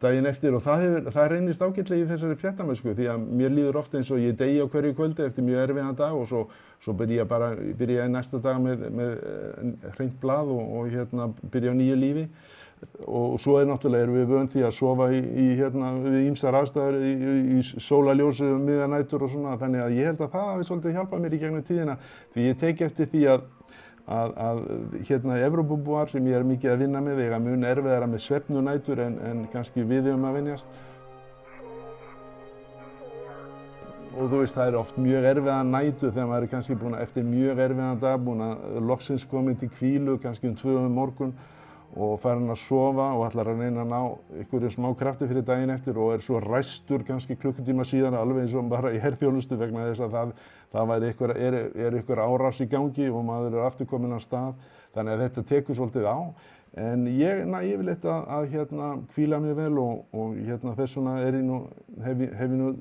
daginn 0.01 0.29
eftir 0.29 0.55
og 0.57 0.63
það, 0.65 0.83
hefur, 0.85 1.09
það 1.15 1.29
reynist 1.33 1.63
ágætlega 1.63 2.05
í 2.05 2.09
þessari 2.11 2.39
fjartamösku 2.41 2.95
því 2.97 3.09
að 3.13 3.25
mér 3.41 3.55
líður 3.55 3.81
ofta 3.81 4.01
eins 4.01 4.11
og 4.13 4.21
ég 4.23 4.37
degi 4.39 4.61
á 4.61 4.67
hverju 4.73 4.97
kvöldi 4.99 5.25
eftir 5.27 5.47
mjög 5.47 5.63
erfiðan 5.63 5.99
dag 5.99 6.19
og 6.19 6.29
svo, 6.31 6.43
svo 6.85 6.97
byrja 6.99 7.25
ég 7.25 7.31
bara 7.31 7.51
byrja 7.57 8.05
ég 8.05 8.13
næsta 8.13 8.43
dag 8.45 8.61
með, 8.63 8.87
með 8.99 9.17
eh, 9.17 9.91
hreint 9.97 10.21
blað 10.23 10.53
og, 10.55 10.63
og 10.79 10.93
hérna, 10.93 11.31
byrja 11.53 11.75
á 11.75 11.79
nýju 11.81 11.99
lífi. 12.03 12.29
Og 13.09 13.39
svo 13.41 13.55
er 13.57 13.65
náttúrulega 13.71 14.05
erum 14.05 14.19
við 14.19 14.33
vönd 14.35 14.51
því 14.53 14.65
að 14.69 14.75
sofa 14.77 15.07
í, 15.09 15.21
í 15.25 15.47
hérna, 15.57 15.95
við 16.03 16.27
ímstar 16.27 16.59
aðstæður 16.59 16.99
í, 17.01 17.13
í, 17.57 17.61
sólaljósu 17.81 18.51
um 18.53 18.67
miðanætur 18.69 19.25
og 19.25 19.33
svona 19.33 19.57
þannig 19.63 19.85
að 19.87 19.97
ég 19.97 20.11
held 20.11 20.21
að 20.21 20.35
það 20.35 20.51
hafi 20.51 20.67
svolítið 20.69 20.99
hjálpað 20.99 21.23
mér 21.25 21.37
í 21.37 21.41
gegnum 21.41 21.65
tíðina. 21.65 21.97
Því 22.35 22.51
ég 22.51 22.59
teki 22.61 22.87
eftir 22.91 23.09
því 23.15 23.23
að 23.33 23.47
að, 24.07 24.35
að 24.39 24.61
hérna 25.09 25.39
Evrópubúar 25.43 26.11
sem 26.11 26.27
ég 26.31 26.39
er 26.39 26.47
mikið 26.47 26.73
að 26.73 26.85
vinna 26.85 27.03
með 27.03 27.25
eiga 27.25 27.41
mun 27.43 27.67
erfiðara 27.67 28.11
með 28.11 28.23
svefnunætur 28.27 29.03
en, 29.03 29.17
en 29.27 29.41
kannski 29.53 29.87
við 29.87 30.13
um 30.13 30.29
að 30.29 30.39
vinjast. 30.41 30.77
Og 34.17 34.31
þú 34.33 34.39
veist 34.41 34.57
það 34.57 34.71
er 34.71 34.79
oft 34.81 34.97
mjög 34.97 35.27
erfiða 35.33 35.59
nætu 35.67 36.09
þegar 36.09 36.31
maður 36.31 36.47
er 36.47 36.53
kannski 36.55 36.79
búin 36.81 36.97
að 36.97 37.03
eftir 37.05 37.27
mjög 37.27 37.59
erfiðan 37.67 38.01
dag 38.01 38.23
búin 38.25 38.47
að 38.47 38.79
loksins 38.89 39.27
komið 39.29 39.59
til 39.61 39.73
kvílu 39.75 40.17
kannski 40.23 40.49
um 40.49 40.57
tvöðum 40.57 40.97
morgun 40.97 41.35
og 41.97 42.19
farin 42.21 42.53
að 42.53 42.59
sofa 42.61 43.07
og 43.17 43.25
ætlar 43.27 43.49
að 43.51 43.63
reyna 43.63 43.85
að 43.85 43.93
ná 43.93 44.01
einhverju 44.41 44.73
smá 44.75 44.89
krafti 45.01 45.29
fyrir 45.31 45.47
daginn 45.49 45.73
eftir 45.73 45.97
og 45.97 46.13
er 46.13 46.25
svo 46.25 46.41
ræstur 46.45 47.05
kannski 47.09 47.39
klukkutíma 47.41 47.87
síðan 47.89 48.19
alveg 48.19 48.45
eins 48.45 48.57
og 48.57 48.69
bara 48.69 48.93
í 48.93 49.01
herþjónustu 49.01 49.57
vegna 49.57 49.87
þess 49.89 50.05
að 50.05 50.17
það, 50.17 50.35
það 50.75 51.07
ykkur, 51.11 51.33
er, 51.37 51.59
er 51.87 51.97
ykkur 52.03 52.21
árás 52.21 52.61
í 52.61 52.69
gangi 52.69 53.09
og 53.09 53.25
maður 53.25 53.57
er 53.57 53.69
aftur 53.71 53.89
komin 53.89 54.13
á 54.13 54.21
stað 54.21 54.53
þannig 54.93 55.15
að 55.15 55.25
þetta 55.25 55.47
tekur 55.55 55.79
svolítið 55.79 56.11
á 56.13 56.19
en 56.77 57.07
ég, 57.09 57.45
na, 57.49 57.63
ég 57.65 57.81
vil 57.81 57.89
eitthvað 57.89 58.19
að, 58.19 58.33
að 58.37 58.51
hérna 58.53 58.89
kvíla 59.15 59.41
mig 59.41 59.57
vel 59.57 59.79
og, 59.81 60.03
og 60.13 60.35
hérna 60.37 60.75
þess 60.77 60.99
vegna 60.99 61.15
er 61.25 61.39
ég 61.39 61.47
nú, 61.47 61.61
hef, 62.05 62.25
ég 62.27 62.53
nú 62.53 62.73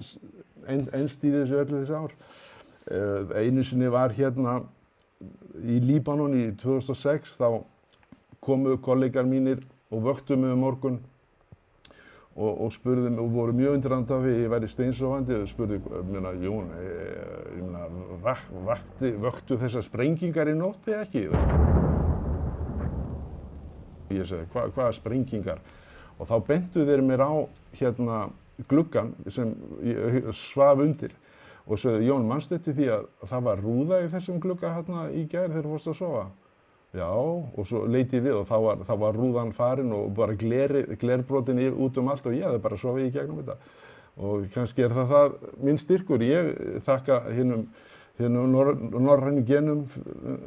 ein, 0.67 0.83
einst 0.91 1.23
í 1.23 1.31
þessu 1.31 1.61
öllu 1.61 1.81
þessi 1.81 1.95
ár. 1.95 2.17
Uh, 2.85 3.31
einu 3.39 3.63
sinni 3.65 3.87
var 3.89 4.13
hérna 4.13 4.59
í 5.63 5.79
Líbanon 5.81 6.35
í 6.37 6.49
2006 6.59 7.37
þá 7.39 7.47
komu 8.45 8.77
kollegar 8.77 9.27
mínir 9.27 9.63
og 9.91 10.05
vöktu 10.05 10.37
mig 10.37 10.53
um 10.53 10.63
morgun 10.63 10.99
og, 12.35 12.51
og 12.65 12.73
spurðu 12.75 13.09
mig 13.09 13.21
og 13.23 13.31
voru 13.33 13.55
mjög 13.55 13.77
undirrand 13.79 14.11
af 14.11 14.25
því 14.25 14.35
ég 14.43 14.51
væri 14.51 14.69
steinsofandi 14.71 15.39
og 15.39 15.47
spurðu, 15.49 15.79
mér 16.11 16.29
að 16.31 16.43
Jón, 16.45 16.69
ég 16.75 17.63
meina, 17.63 17.87
vakti, 18.67 19.15
vöktu 19.23 19.57
þessar 19.61 19.85
sprengingar 19.87 20.51
í 20.51 20.57
nótti 20.57 20.93
ekki? 20.97 21.25
Ég 24.13 24.29
segi, 24.29 24.45
hva, 24.53 24.69
hvaða 24.69 24.93
sprengingar? 24.99 25.63
og 26.19 26.29
þá 26.29 26.35
bentu 26.47 26.85
þeir 26.87 27.03
mér 27.03 27.23
á 27.27 27.33
hérna 27.75 28.19
gluggan 28.71 29.13
sem 29.27 29.51
svaf 30.35 30.79
undir 30.83 31.15
og 31.65 31.79
svo 31.81 31.95
Jón 31.99 32.27
mannstetti 32.29 32.75
því 32.75 32.89
að 32.93 33.07
það 33.25 33.45
var 33.49 33.63
rúða 33.63 34.01
í 34.05 34.09
þessum 34.13 34.39
glugga 34.41 34.73
hérna 34.75 35.07
í 35.11 35.25
gær 35.27 35.49
þegar 35.49 35.65
þú 35.65 35.71
fórst 35.73 35.91
að 35.91 35.97
sofa. 35.99 36.25
Já, 36.95 37.09
og 37.11 37.65
svo 37.67 37.83
leiti 37.91 38.21
við 38.23 38.37
og 38.39 38.45
þá 38.47 38.55
var, 38.63 38.83
þá 38.87 38.93
var 39.01 39.17
rúðan 39.19 39.51
farin 39.55 39.91
og 39.95 40.13
bara 40.15 40.37
gleri, 40.39 40.85
glerbrotin 41.01 41.59
út 41.73 41.97
um 41.99 42.11
allt 42.13 42.29
og 42.29 42.37
ég 42.37 42.45
hefði 42.47 42.61
bara 42.63 42.79
sofið 42.79 43.09
í 43.09 43.13
gegnum 43.15 43.41
þetta. 43.41 43.57
Og 44.15 44.45
kannski 44.53 44.85
er 44.85 44.95
það 44.95 45.11
það 45.11 45.35
minn 45.67 45.81
styrkur. 45.81 46.23
Ég 46.23 46.53
þakka 46.85 47.19
hinnum, 47.35 47.65
norrænu 48.21 49.43
genum 49.47 49.83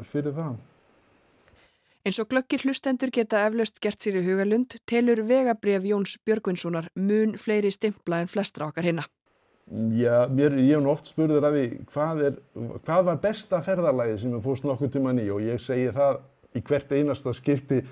fyrir 0.09 0.33
það. 0.39 0.57
Eins 2.09 2.17
og 2.23 2.31
glöggir 2.31 2.63
hlustendur 2.65 3.11
geta 3.13 3.43
eflaust 3.45 3.83
gert 3.85 4.01
sér 4.01 4.23
í 4.23 4.25
hugalund 4.25 4.79
telur 4.89 5.21
vegabref 5.29 5.85
Jóns 5.85 6.15
Björgvinssonar 6.25 6.89
mun 6.97 7.35
fleiri 7.37 7.69
stimpla 7.75 8.23
en 8.23 8.31
flestra 8.33 8.71
okkar 8.71 8.89
hinna. 8.89 9.05
Já, 9.69 10.25
mér, 10.33 10.55
ég 10.57 10.79
hef 10.79 10.81
nú 10.81 10.95
oft 10.95 11.11
spurður 11.11 11.45
að 11.45 11.59
því 11.59 11.65
hvað, 11.93 12.23
er, 12.25 12.37
hvað 12.87 13.03
var 13.11 13.19
besta 13.21 13.61
ferðarlægi 13.67 14.15
sem 14.23 14.33
við 14.33 14.47
fórst 14.47 14.65
nokkur 14.65 14.89
tíman 14.95 15.21
í 15.21 15.27
og 15.29 15.45
ég 15.45 15.61
segi 15.61 15.91
það 15.93 16.23
í 16.57 16.63
hvert 16.65 16.93
einasta 16.93 17.35
skipti 17.37 17.83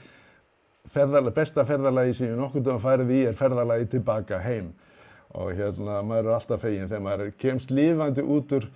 ferðarlægi, 0.93 1.35
besta 1.37 1.65
ferðarlægi 1.69 2.17
sem 2.17 2.31
við 2.31 2.41
nokkur 2.41 2.65
tíman 2.65 2.83
færið 2.83 3.15
í 3.17 3.23
er 3.29 3.39
ferðarlægi 3.39 3.91
tilbaka 3.97 4.41
heim. 4.45 4.73
Og 5.37 5.53
hérna 5.59 6.01
maður 6.07 6.31
er 6.31 6.39
alltaf 6.39 6.63
fegin 6.63 6.89
þegar 6.89 7.05
maður 7.05 7.33
kemst 7.43 7.75
lífandi 7.75 8.25
út 8.25 8.57
úr, 8.57 8.69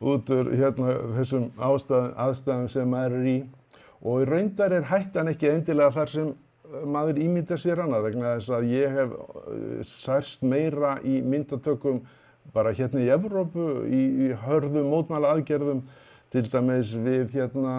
út 0.00 0.32
úr 0.32 0.50
hérna, 0.54 0.96
þessum 1.18 1.50
ástæð, 1.58 2.10
aðstæðum 2.26 2.68
sem 2.72 2.90
maður 2.92 3.18
er 3.20 3.30
í. 3.32 3.38
Og 4.06 4.22
í 4.22 4.28
raundar 4.30 4.74
er 4.76 4.88
hættan 4.88 5.32
ekki 5.32 5.50
endilega 5.50 5.96
þar 5.98 6.12
sem 6.14 6.34
maður 6.86 7.20
ímynda 7.22 7.58
sér 7.60 7.82
hana 7.82 8.00
vegna 8.04 8.36
þess 8.36 8.54
að 8.56 8.70
ég 8.72 8.96
hef 8.96 9.12
særst 9.86 10.42
meira 10.46 10.96
í 11.06 11.20
myndatökum 11.22 12.00
bara 12.54 12.72
hérna 12.74 13.02
í 13.02 13.10
Evrópu 13.12 13.66
í, 13.86 14.02
í 14.26 14.28
hörðum 14.46 14.90
mótmæla 14.92 15.34
aðgerðum 15.36 15.84
til 16.36 16.52
dæmis 16.52 16.92
við 17.00 17.32
hérna, 17.38 17.74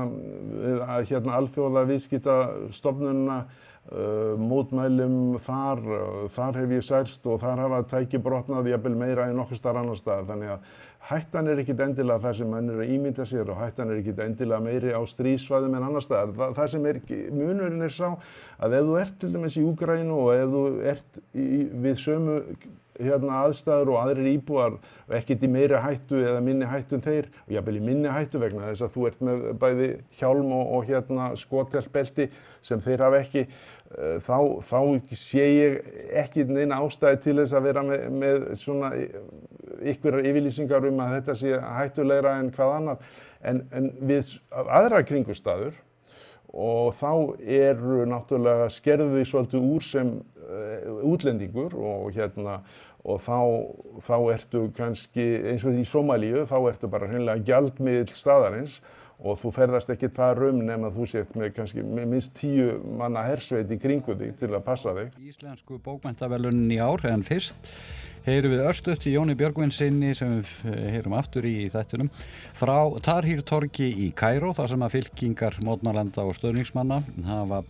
hérna 1.05 1.37
alþjóða 1.37 1.83
viðskiptastofnunna 1.91 3.37
uh, 3.43 4.33
mótmælum 4.41 5.37
þar, 5.45 5.83
uh, 5.85 6.23
þar 6.33 6.61
hef 6.63 6.73
ég 6.79 6.85
særst 6.87 7.27
og 7.29 7.41
þar 7.43 7.65
hafa 7.67 7.83
tæki 7.93 8.21
brotnað 8.23 8.71
jafnvel 8.71 8.97
meira 8.97 9.27
en 9.29 9.37
nokkur 9.37 9.59
starf 9.59 9.81
annar 9.83 9.99
stað 9.99 10.31
þannig 10.31 10.55
að 10.55 10.71
hættan 11.11 11.51
er 11.51 11.61
ekkit 11.61 11.83
endilega 11.85 12.23
það 12.25 12.39
sem 12.39 12.49
mann 12.51 12.71
er 12.73 12.81
að 12.81 12.95
ímynda 12.95 13.27
sér 13.29 13.51
og 13.53 13.61
hættan 13.61 13.93
er 13.93 14.01
ekkit 14.01 14.23
endilega 14.25 14.65
meiri 14.65 14.95
á 14.97 15.01
strísvæðum 15.07 15.77
en 15.77 15.85
annar 15.87 16.03
staðar. 16.03 16.33
Þa, 16.33 16.49
það 16.57 16.73
sem 16.73 16.89
er, 16.89 16.99
munurinn 17.37 17.85
er 17.85 17.93
sá 17.93 18.09
að 18.57 18.79
ef 18.79 18.89
þú 18.89 18.97
ert 19.03 19.15
til 19.21 19.31
dæmis 19.35 19.59
í 19.61 19.63
Úgrænu 19.67 20.17
og 20.25 20.33
ef 20.33 20.51
þú 20.55 20.65
ert 20.95 21.21
í, 21.31 21.47
við 21.85 22.03
sömu 22.03 22.41
hérna, 22.99 23.43
aðstæður 23.45 23.93
og 23.93 23.99
aðrir 24.01 24.29
íbúar 24.33 24.77
ekkert 25.19 25.45
í 25.45 25.49
meiri 25.51 25.79
hættu 25.81 26.19
eða 26.23 26.41
minni 26.45 26.67
hættu 26.69 26.97
en 26.97 27.05
þeir 27.05 27.29
og 27.45 27.55
jáfnvel 27.55 27.79
í 27.79 27.85
minni 27.85 28.11
hættu 28.11 28.41
vegna 28.41 28.69
þess 28.71 28.85
að 28.87 28.93
þú 28.95 29.07
ert 29.09 29.23
með 29.27 29.47
bæði 29.61 29.89
hjálm 30.19 30.53
og, 30.57 30.71
og 30.77 30.87
hérna, 30.89 31.31
skotteltbelti 31.39 32.29
sem 32.65 32.83
þeir 32.83 33.05
hafa 33.05 33.21
ekki 33.23 33.43
eh, 33.45 34.17
þá, 34.25 34.37
þá 34.67 34.79
sé 35.13 35.47
ég 35.47 35.79
ekki 36.23 36.47
neina 36.49 36.81
ástæði 36.83 37.23
til 37.25 37.37
þess 37.41 37.57
að 37.57 37.69
vera 37.69 37.85
með, 37.87 38.05
með 38.23 38.47
svona 38.59 38.93
ykkurar 39.93 40.25
yfirlýsingar 40.25 40.87
um 40.89 41.01
að 41.03 41.17
þetta 41.17 41.39
sé 41.41 41.57
hættulegra 41.79 42.37
en 42.41 42.53
hvað 42.55 42.77
annað. 42.79 43.11
En, 43.47 43.61
en 43.75 43.91
við 44.09 44.33
aðra 44.49 45.03
kringustæður 45.05 45.75
og 46.57 46.95
þá 46.97 47.11
eru 47.43 48.05
náttúrulega 48.09 48.69
skerðið 48.73 49.27
svolítið 49.29 49.67
úr 49.67 49.85
sem 49.85 50.13
útlendingur 51.07 51.75
og 51.77 52.11
hérna 52.15 52.61
og 53.07 53.21
þá, 53.23 53.39
þá 54.03 54.15
ertu 54.33 54.63
kannski 54.75 55.25
eins 55.51 55.65
og 55.67 55.77
í 55.77 55.83
Somalíu 55.87 56.45
þá 56.49 56.57
ertu 56.71 56.89
bara 56.91 57.09
hreinlega 57.09 57.43
gjaldmiðl 57.47 58.15
staðarins 58.15 58.79
og 59.17 59.39
þú 59.41 59.51
ferðast 59.55 59.89
ekki 59.93 60.11
þar 60.13 60.43
um 60.51 60.59
nema 60.65 60.91
þú 60.93 61.07
sett 61.09 61.37
með 61.37 61.55
kannski 61.55 61.85
með 61.85 62.11
minst 62.11 62.35
tíu 62.37 62.75
manna 62.99 63.23
hersveit 63.25 63.71
í 63.73 63.79
kringu 63.81 64.13
þig 64.17 64.35
til 64.37 64.51
að 64.51 64.65
passa 64.67 64.93
þig. 64.97 65.15
Íslensku 65.31 65.79
bókmæntavelunin 65.83 66.75
í 66.75 66.77
ár 66.77 67.05
en 67.09 67.25
fyrst 67.25 67.71
heyrum 68.27 68.53
við 68.53 68.65
örstuðt 68.67 69.07
í 69.07 69.15
Jóni 69.15 69.37
Björgvinsinni 69.39 70.11
sem 70.17 70.35
við 70.41 70.77
heyrum 70.93 71.15
aftur 71.17 71.47
í 71.47 71.55
þættunum 71.73 72.11
frá 72.59 72.75
Tarhýr 73.05 73.41
Torgi 73.47 73.87
í 73.87 74.11
Kæró 74.17 74.51
þar 74.57 74.73
sem 74.73 74.85
að 74.85 74.97
fylkingar, 74.97 75.57
mótnarlanda 75.65 76.27
og 76.27 76.35
stöðningsmanna 76.37 77.01
hafa 77.25 77.63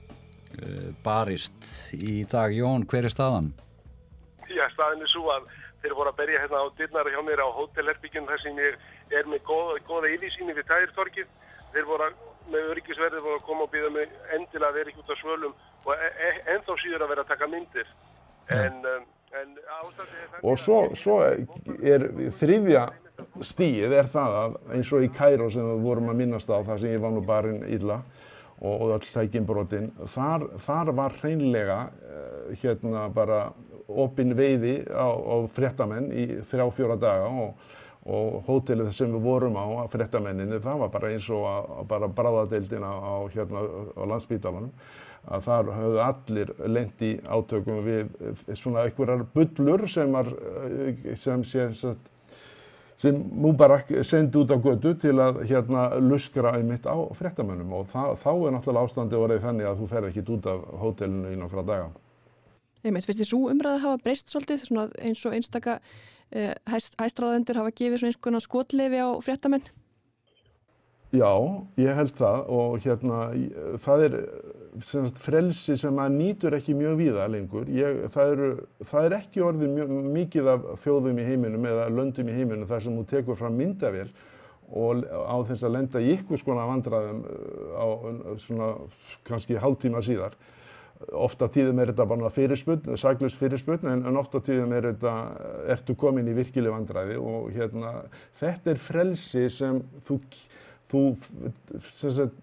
barist 1.03 1.71
í 1.93 2.23
dag. 2.29 2.53
Jón, 2.55 2.85
hver 2.89 3.07
er 3.07 3.13
staðan? 3.13 3.51
Já, 4.47 4.65
staðin 4.73 5.03
er 5.03 5.11
svo 5.11 5.27
að 5.33 5.49
þeir 5.81 5.95
voru 5.97 6.11
að 6.11 6.19
berja 6.21 6.43
hérna 6.43 6.63
á 6.63 6.67
dyrnara 6.77 7.13
hjá 7.13 7.19
mér 7.25 7.43
á 7.43 7.49
hótelherbyggjum 7.57 8.29
þar 8.29 8.41
sem 8.43 8.61
ég 8.61 8.79
er 9.17 9.29
með 9.29 9.43
góða, 9.47 9.77
góða 9.87 10.13
yfirsýni 10.15 10.55
við 10.57 10.69
Tæðirtorkið. 10.71 11.29
Þeir 11.73 11.87
voru 11.89 12.07
að, 12.07 12.21
með 12.53 12.71
öryggisverði 12.71 13.23
voru 13.25 13.37
að 13.37 13.45
koma 13.49 13.67
og 13.67 13.73
býða 13.73 13.91
mig 13.93 14.15
endilega 14.35 14.71
að 14.71 14.79
vera 14.79 14.91
ekki 14.93 15.03
út 15.03 15.13
af 15.13 15.21
svölum 15.21 15.57
og 15.85 15.93
e 15.93 16.09
e 16.27 16.31
ennþá 16.55 16.77
síður 16.81 17.05
að 17.05 17.11
vera 17.13 17.25
að 17.25 17.31
taka 17.33 17.49
myndir. 17.51 17.91
En, 18.55 18.79
um, 18.87 19.07
en 19.35 19.57
er 19.59 20.39
og 20.41 20.59
svo, 20.59 20.77
svo 20.95 21.17
er 21.83 22.05
þriðja 22.39 22.85
stíð 23.43 23.95
er 23.97 24.07
það 24.11 24.37
að 24.41 24.55
eins 24.77 24.91
og 24.95 25.03
í 25.03 25.09
Kæró 25.11 25.49
sem 25.51 25.67
við 25.67 25.83
vorum 25.83 26.11
að 26.11 26.21
minnast 26.21 26.49
á 26.49 26.63
það 26.63 26.79
sem 26.83 26.93
ég 26.95 27.03
var 27.03 27.13
nú 27.13 27.23
barinn 27.27 27.65
illa 27.67 27.99
og, 28.61 28.73
og 28.73 28.93
öll 28.97 29.07
tækinbrotin 29.13 29.89
þar, 30.13 30.47
þar 30.65 30.93
var 30.97 31.17
hreinlega 31.21 31.79
uh, 31.87 32.53
hérna 32.61 33.07
bara 33.13 33.47
opinn 33.87 34.35
veiði 34.37 34.81
á, 34.91 35.07
á 35.07 35.35
fréttamenn 35.53 36.11
í 36.11 36.27
þrjá 36.47 36.65
fjóra 36.75 36.97
daga 36.99 37.27
og, 37.29 37.67
og 38.07 38.39
hótelið 38.47 38.91
sem 38.95 39.13
við 39.13 39.27
vorum 39.27 39.59
á, 39.59 39.87
fréttamenninni, 39.91 40.59
það 40.63 40.81
var 40.83 40.93
bara 40.95 41.11
eins 41.13 41.27
og 41.31 41.45
að, 41.47 41.69
bara 41.91 42.09
bráðadeildin 42.19 42.87
á, 42.87 42.93
hérna, 43.35 43.63
á 43.95 44.03
landsbítalanum 44.13 44.73
að 45.27 45.47
þar 45.47 45.71
höfðu 45.75 46.03
allir 46.03 46.51
lendi 46.71 47.09
átökum 47.27 47.81
við 47.83 48.11
svona 48.55 48.85
einhverjar 48.87 49.25
bullur 49.33 49.87
sem 49.91 50.13
var 50.15 50.29
sem, 51.15 51.43
sem, 51.43 51.73
sem, 51.75 51.97
sem 52.97 53.17
Mubarak 53.41 53.91
sendi 54.05 54.39
út 54.41 54.49
á 54.49 54.57
götu 54.57 54.95
til 54.97 55.13
að 55.21 55.43
hérna 55.49 55.87
luskra 56.01 56.55
einmitt 56.57 56.87
á 56.89 56.97
fréttamennum 57.17 57.75
og 57.77 57.89
það, 57.91 58.13
þá 58.23 58.31
er 58.33 58.55
náttúrulega 58.55 58.89
ástandi 58.89 59.19
orðið 59.19 59.43
þannig 59.45 59.69
að 59.69 59.81
þú 59.81 59.89
fer 59.91 60.07
ekkit 60.09 60.31
út 60.33 60.49
af 60.49 60.63
hótelinu 60.81 61.33
í 61.33 61.39
nokkra 61.39 61.65
daga. 61.67 61.89
Einmitt, 62.83 63.05
finnst 63.05 63.21
þið 63.21 63.29
svo 63.29 63.41
umræði 63.51 63.77
að 63.77 63.85
hafa 63.85 64.03
breyst 64.03 64.33
svolítið 64.33 64.65
eins 65.05 65.25
og 65.25 65.35
einstaka 65.37 65.77
uh, 65.77 66.53
hæst, 66.71 66.97
hæstræðendur 66.97 67.61
hafa 67.61 67.75
gefið 67.75 68.01
svona 68.01 68.13
eins 68.13 68.21
konar 68.27 68.45
skotleifi 68.45 69.03
á 69.03 69.09
fréttamenn? 69.25 69.69
Já, 71.15 71.31
ég 71.79 71.95
held 71.95 72.15
það 72.17 72.49
og 72.51 72.73
hérna 72.83 73.19
það 73.79 74.01
er 74.07 74.15
semast, 74.83 75.19
frelsi 75.23 75.77
sem 75.79 75.95
maður 75.95 76.17
nýtur 76.17 76.57
ekki 76.57 76.75
mjög 76.77 76.97
víða 76.99 77.27
lengur. 77.31 77.69
Ég, 77.71 78.01
það, 78.13 78.31
eru, 78.33 78.49
það 78.89 79.07
er 79.07 79.15
ekki 79.21 79.45
orðið 79.45 79.71
mjög, 79.77 79.93
mikið 80.17 80.49
af 80.51 80.67
þjóðum 80.83 81.21
í 81.21 81.27
heiminum 81.29 81.69
eða 81.69 81.87
löndum 81.93 82.27
í 82.27 82.35
heiminum 82.35 82.67
þar 82.67 82.83
sem 82.83 82.99
þú 82.99 83.05
tekur 83.13 83.39
fram 83.39 83.55
myndavél 83.57 84.09
og 84.67 85.07
á 85.07 85.37
þess 85.47 85.63
að 85.63 85.75
lenda 85.77 86.03
í 86.03 86.11
ykkur 86.17 86.41
skona 86.41 86.67
vandraðum 86.67 87.23
á 87.79 87.87
svona 88.43 88.73
kannski 89.27 89.55
hálftíma 89.63 90.03
síðar 90.03 90.35
ofta 91.13 91.47
tíðum 91.53 91.79
er 91.81 91.91
þetta 91.91 92.07
bara 92.09 92.29
fyrirspunn, 92.33 92.97
saglus 92.99 93.35
fyrirspunn 93.37 93.85
en, 93.91 94.03
en 94.09 94.19
ofta 94.19 94.41
tíðum 94.43 94.73
er 94.75 94.89
þetta, 94.91 95.13
ertu 95.75 95.95
komin 95.99 96.27
í 96.27 96.35
virkileg 96.37 96.73
vandræði 96.73 97.19
og 97.21 97.51
hérna 97.55 97.93
þetta 98.41 98.73
er 98.73 98.81
frelsi 98.81 99.45
sem 99.53 99.79
þú, 100.07 100.19
þú 100.91 101.01
sagt, 101.83 102.37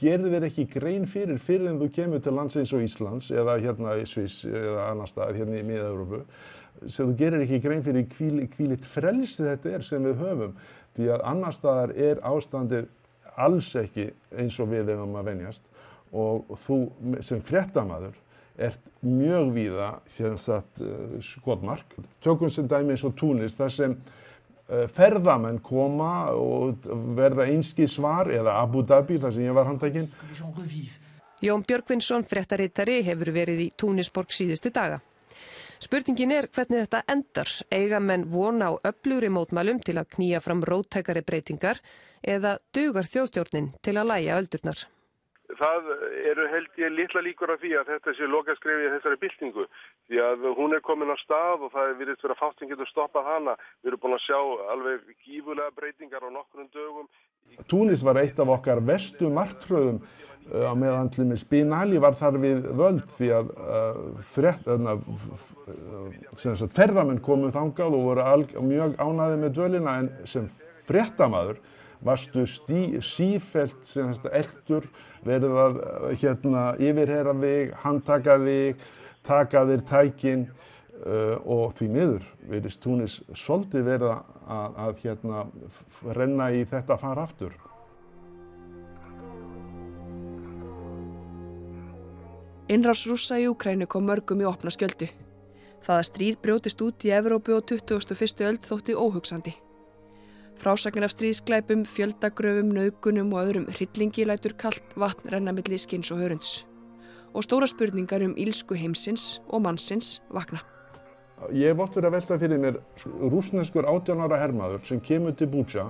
gerir 0.00 0.32
þér 0.32 0.48
ekki 0.48 0.66
grein 0.72 1.06
fyrir 1.10 1.38
fyrir 1.42 1.70
en 1.70 1.80
þú 1.82 1.90
kemur 1.94 2.22
til 2.24 2.34
lands 2.36 2.58
eins 2.60 2.74
og 2.76 2.84
Íslands 2.84 3.30
eða 3.34 3.56
hérna 3.62 3.96
í 4.00 4.06
Sviss 4.08 4.44
eða 4.48 4.88
annar 4.90 5.10
stað 5.10 5.38
hérna 5.40 5.60
í 5.60 5.66
miða-Európu 5.68 6.24
sem 6.90 7.10
þú 7.10 7.18
gerir 7.20 7.44
ekki 7.44 7.62
grein 7.64 7.84
fyrir 7.86 8.08
hvílitt 8.56 8.88
frelsi 8.88 9.46
þetta 9.46 9.76
er 9.78 9.86
sem 9.86 10.04
við 10.04 10.20
höfum 10.20 10.58
því 10.96 11.08
að 11.14 11.24
annar 11.30 11.54
staðar 11.54 11.94
er 11.96 12.20
ástandið 12.26 12.90
alls 13.40 13.70
ekki 13.78 14.10
eins 14.38 14.58
og 14.62 14.70
við 14.74 14.92
hefum 14.92 15.16
að 15.18 15.30
venjast 15.30 15.70
og 16.14 16.52
þú 16.66 16.78
sem 17.26 17.42
fréttamaður 17.42 18.18
ert 18.54 18.82
mjög 19.02 19.48
víða 19.54 19.88
sagt, 20.38 20.80
uh, 20.80 21.16
skotmark. 21.22 21.96
Tökum 22.22 22.50
sem 22.50 22.68
dæmi 22.70 22.94
eins 22.94 23.04
og 23.04 23.16
Túnis 23.18 23.56
þar 23.58 23.72
sem 23.74 23.96
ferðamenn 24.66 25.58
koma 25.64 26.30
og 26.32 26.86
verða 27.16 27.48
einski 27.52 27.88
svar 27.90 28.30
eða 28.32 28.58
Abu 28.62 28.84
Dhabi 28.86 29.18
þar 29.20 29.34
sem 29.36 29.44
ég 29.44 29.56
var 29.56 29.68
handtækinn. 29.68 30.08
Jón 31.44 31.64
Björgvinsson, 31.68 32.24
fréttarittari, 32.24 33.02
hefur 33.04 33.32
verið 33.34 33.66
í 33.66 33.68
Túnisborg 33.76 34.32
síðustu 34.32 34.72
daga. 34.72 35.02
Spurningin 35.84 36.32
er 36.32 36.48
hvernig 36.48 36.86
þetta 36.86 37.02
endar. 37.12 37.50
Eiga 37.68 38.00
menn 38.00 38.24
vona 38.32 38.72
á 38.72 38.80
öflugri 38.88 39.28
mótmælum 39.28 39.82
til 39.84 39.98
að 40.00 40.08
knýja 40.16 40.40
fram 40.40 40.64
róttækari 40.64 41.24
breytingar 41.26 41.82
eða 42.22 42.56
dugar 42.72 43.10
þjóðstjórnin 43.10 43.74
til 43.84 43.98
að 43.98 44.08
læja 44.14 44.40
öldurnar? 44.40 44.86
það 45.58 45.90
eru 46.30 46.46
held 46.50 46.78
ég 46.80 46.92
litla 46.94 47.22
líkur 47.24 47.52
af 47.52 47.60
því 47.62 47.74
að 47.78 47.90
þetta 47.92 48.14
sé 48.16 48.28
lokaskrefið 48.30 48.86
í 48.86 48.92
þessari 48.94 49.20
byltingu 49.22 49.66
því 50.08 50.16
að 50.20 50.38
hún 50.58 50.74
er 50.76 50.82
komin 50.84 51.12
á 51.12 51.16
stað 51.22 51.58
og 51.66 51.70
það 51.72 51.90
er 51.90 51.98
virðist 52.00 52.24
verið 52.24 52.36
að 52.36 52.42
sem 52.60 52.70
getur 52.70 52.90
stoppað 52.90 53.28
hana. 53.30 53.54
Við 53.82 53.88
erum 53.90 54.02
búin 54.02 54.16
að 54.18 54.26
sjá 54.26 54.40
alveg 54.74 54.98
gífulega 55.24 55.76
breytingar 55.78 56.26
á 56.26 56.28
nokkrum 56.34 56.68
dögum. 56.74 57.08
Túnis 57.70 58.04
var 58.04 58.16
eitt 58.20 58.38
af 58.40 58.48
okkar 58.50 58.80
vestu 58.84 59.26
martröðum 59.32 59.98
uh, 60.00 60.68
á 60.68 60.72
meðan 60.76 61.12
með 61.12 61.38
Spinali 61.40 61.98
var 62.02 62.14
þar 62.18 62.36
við 62.42 62.58
völd 62.76 63.06
því 63.16 63.28
að 63.38 63.46
uh, 63.54 63.94
uh 64.32 64.38
ferðamenn 66.74 67.24
komu 67.24 67.48
þangað 67.54 67.96
og 67.98 68.02
voru 68.08 68.22
alg, 68.24 68.48
mjög 68.60 68.90
ánaði 68.98 69.36
með 69.44 69.50
dölina 69.60 69.92
en 70.02 70.08
sem 70.28 70.44
frettamæður 70.88 71.58
varstu 72.04 72.44
stí, 72.48 73.00
sífelt 73.00 73.96
eldur 74.28 74.84
verið 75.24 75.54
að 75.56 75.78
hérna, 76.20 76.76
yfirherra 76.76 77.32
þig, 77.40 77.72
handtaka 77.80 78.36
þig, 78.42 78.76
taka 79.24 79.64
þér 79.68 79.84
tækin 79.88 80.46
uh, 80.46 81.36
og 81.44 81.74
því 81.78 81.90
miður 81.96 82.30
verist 82.50 82.82
Túnis 82.84 83.20
svolítið 83.32 83.86
verið 83.88 84.10
að, 84.14 84.80
að 84.86 85.04
hérna, 85.04 85.44
renna 86.16 86.50
í 86.52 86.64
þetta 86.68 86.98
fara 87.00 87.26
aftur. 87.26 87.54
Innrás 92.72 93.04
rúsa 93.04 93.36
í 93.36 93.44
Ukrænu 93.50 93.84
kom 93.86 94.06
mörgum 94.08 94.40
í 94.40 94.48
opna 94.48 94.72
skjöldu. 94.72 95.10
Það 95.84 95.98
að 96.00 96.06
stríð 96.08 96.38
brjótist 96.40 96.80
út 96.80 97.04
í 97.04 97.12
Evrópu 97.12 97.52
og 97.58 97.66
21. 97.68 98.40
öld 98.48 98.64
þótti 98.64 98.96
óhugsandi. 98.96 99.52
Frásagnir 100.56 101.04
af 101.04 101.12
stríðsklæpum, 101.12 101.82
fjöldagröfum, 101.84 102.70
nöðgunum 102.72 103.34
og 103.34 103.42
öðrum 103.42 103.66
hryllingi 103.68 104.24
lætur 104.24 104.54
kallt 104.56 104.96
vatn 104.96 105.28
rennamilli 105.34 105.76
skins 105.82 106.12
og 106.14 106.22
hörunds. 106.22 106.62
Og 107.34 107.42
stóra 107.42 107.66
spurningar 107.66 108.22
um 108.22 108.36
ílsku 108.38 108.76
heimsins 108.78 109.40
og 109.50 109.64
mannsins 109.66 110.20
vakna. 110.30 110.62
Ég 111.50 111.72
hef 111.72 111.82
oft 111.82 111.96
verið 111.98 112.08
að 112.08 112.14
velta 112.14 112.38
fyrir 112.40 112.60
mér 112.62 112.80
rúsneskur 113.32 113.88
18 113.90 114.22
ára 114.22 114.38
hermaður 114.40 114.84
sem 114.86 115.00
kemur 115.02 115.34
til 115.36 115.50
Bútsja 115.50 115.88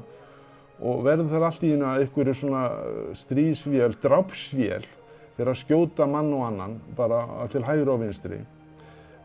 og 0.80 1.04
verður 1.04 1.30
þar 1.30 1.46
allt 1.50 1.62
í 1.62 1.70
hérna 1.74 1.94
einhverju 2.00 2.34
svona 2.38 2.64
uh, 2.72 3.12
stríðsvél, 3.14 3.94
drápsvél 4.02 4.88
fyrir 5.36 5.52
að 5.52 5.60
skjóta 5.60 6.08
mann 6.10 6.32
og 6.34 6.46
annan 6.48 6.76
bara 6.96 7.22
til 7.52 7.64
hægur 7.66 7.94
og 7.94 8.02
vinstri. 8.02 8.40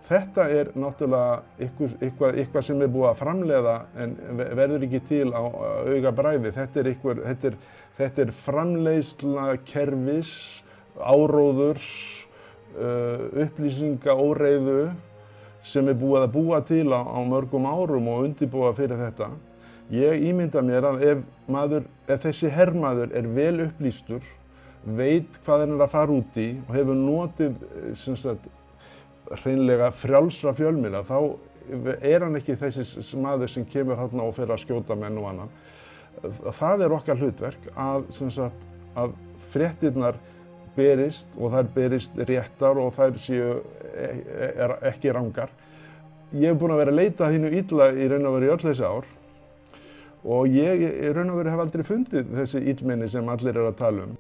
Þetta 0.10 0.46
er 0.50 0.72
náttúrulega 0.80 1.42
eitthvað, 1.62 2.38
eitthvað 2.42 2.66
sem 2.66 2.80
er 2.82 2.90
búið 2.94 3.10
að 3.12 3.20
framleiða 3.20 3.76
en 4.02 4.16
verður 4.58 4.86
ekki 4.88 5.02
til 5.10 5.28
á 5.36 5.44
auga 5.44 6.14
bræði. 6.18 6.54
Þetta 6.56 6.82
er, 6.82 6.90
eitthvað, 6.94 7.22
þetta 7.28 7.52
er, 7.52 7.58
þetta 8.00 8.24
er 8.24 8.32
framleiðsla 8.40 9.46
kervis, 9.70 10.32
áróðurs, 11.00 11.90
uh, 12.78 13.30
upplýsinga 13.46 14.16
óreiðu 14.16 14.90
sem 15.66 15.88
er 15.92 15.98
búið 16.00 16.26
að 16.26 16.34
búa 16.34 16.60
til 16.66 16.88
á, 16.96 17.02
á 17.04 17.20
mörgum 17.28 17.68
árum 17.68 18.08
og 18.12 18.28
undirbúa 18.30 18.72
fyrir 18.78 19.00
þetta. 19.00 19.32
Ég 19.94 20.22
ímynda 20.30 20.62
mér 20.62 20.86
að 20.86 21.04
ef, 21.08 21.26
maður, 21.50 21.88
ef 22.08 22.22
þessi 22.28 22.52
herrmaður 22.54 23.14
er 23.18 23.28
vel 23.34 23.66
upplýstur, 23.66 24.24
veit 24.86 25.40
hvað 25.44 25.66
hann 25.66 25.76
er 25.76 25.84
að 25.84 25.94
fara 25.96 26.16
út 26.16 26.38
í 26.40 26.50
og 26.68 26.74
hefur 26.78 27.00
notið 27.00 27.56
sagt, 27.98 28.46
hreinlega 29.42 29.90
frjálsra 29.94 30.54
fjölmila, 30.58 31.04
þá 31.06 31.36
er 32.02 32.24
hann 32.26 32.38
ekki 32.40 32.58
þessi 32.58 33.20
maður 33.22 33.52
sem 33.52 33.66
kemur 33.70 34.00
þarna 34.00 34.30
og 34.30 34.38
fer 34.38 34.54
að 34.54 34.64
skjóta 34.64 34.98
menn 34.98 35.18
og 35.22 35.30
annan. 35.34 35.52
Það 36.56 36.86
er 36.86 36.96
okkar 36.96 37.20
hlutverk 37.20 37.68
að, 37.78 38.08
sagt, 38.14 38.64
að 38.98 39.14
fréttinnar 39.54 40.18
berist 40.76 41.34
og 41.38 41.54
þær 41.54 41.72
berist 41.76 42.20
réttar 42.30 42.80
og 42.82 42.94
þær 42.96 43.18
séu 43.22 43.58
e, 43.94 44.10
e, 44.10 44.70
ekki 44.92 45.14
rangar. 45.16 45.52
Ég 46.34 46.52
hef 46.52 46.60
búin 46.62 46.76
að 46.76 46.84
vera 46.84 46.94
að 46.94 47.00
leita 47.02 47.30
þínu 47.34 47.54
illa 47.62 47.92
í 47.94 48.08
raun 48.12 48.30
og 48.30 48.38
veru 48.38 48.50
í 48.50 48.54
öll 48.54 48.64
þessi 48.68 48.86
ár 48.86 49.08
og 50.30 50.50
ég 50.52 50.82
í 50.84 51.12
raun 51.16 51.32
og 51.32 51.40
veru 51.40 51.54
hef 51.54 51.62
aldrei 51.64 51.86
fundið 51.88 52.34
þessi 52.36 52.64
illminni 52.70 53.08
sem 53.10 53.30
allir 53.32 53.56
er 53.56 53.70
að 53.70 53.80
tala 53.80 54.08
um. 54.08 54.18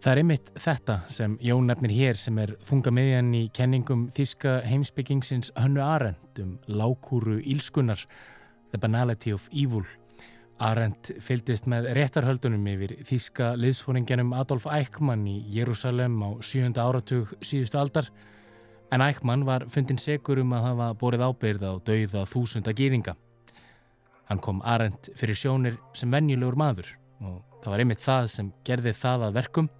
Það 0.00 0.12
er 0.14 0.18
einmitt 0.22 0.46
þetta 0.56 0.94
sem 1.12 1.32
Jón 1.44 1.66
nefnir 1.68 1.92
hér 1.92 2.16
sem 2.16 2.38
er 2.40 2.54
þunga 2.64 2.92
miðjan 2.96 3.34
í 3.36 3.42
kenningum 3.52 4.06
þíska 4.16 4.62
heimsbyggingsins 4.64 5.52
Hönnu 5.60 5.82
Arendt 5.84 6.40
um 6.40 6.54
lákúru 6.72 7.36
ílskunnar, 7.44 8.06
The 8.72 8.80
Banality 8.80 9.34
of 9.36 9.50
Evil. 9.52 9.84
Arendt 10.60 11.08
fylgdist 11.24 11.64
með 11.70 11.86
réttarhöldunum 11.96 12.66
yfir 12.68 12.92
þíska 13.08 13.54
liðsfóringjanum 13.56 14.34
Adolf 14.36 14.66
Eichmann 14.68 15.22
í 15.24 15.38
Jérúsalem 15.54 16.18
á 16.20 16.28
sjönda 16.44 16.84
áratug 16.84 17.32
síðustu 17.40 17.78
aldar 17.80 18.10
en 18.92 19.00
Eichmann 19.00 19.46
var 19.48 19.64
fundin 19.72 19.96
segur 19.96 20.42
um 20.42 20.52
að 20.52 20.66
hafa 20.66 20.90
borið 21.00 21.24
ábyrð 21.24 21.64
á 21.64 21.72
dauða 21.80 22.26
þúsunda 22.28 22.74
gýðinga. 22.76 23.16
Hann 24.28 24.44
kom 24.44 24.60
Arendt 24.60 25.08
fyrir 25.16 25.38
sjónir 25.40 25.80
sem 25.96 26.12
venjulegur 26.12 26.60
maður 26.60 26.92
og 27.24 27.40
það 27.62 27.72
var 27.72 27.84
einmitt 27.86 28.04
það 28.04 28.30
sem 28.34 28.52
gerði 28.68 28.92
það 29.00 29.28
að 29.30 29.36
verkum 29.40 29.72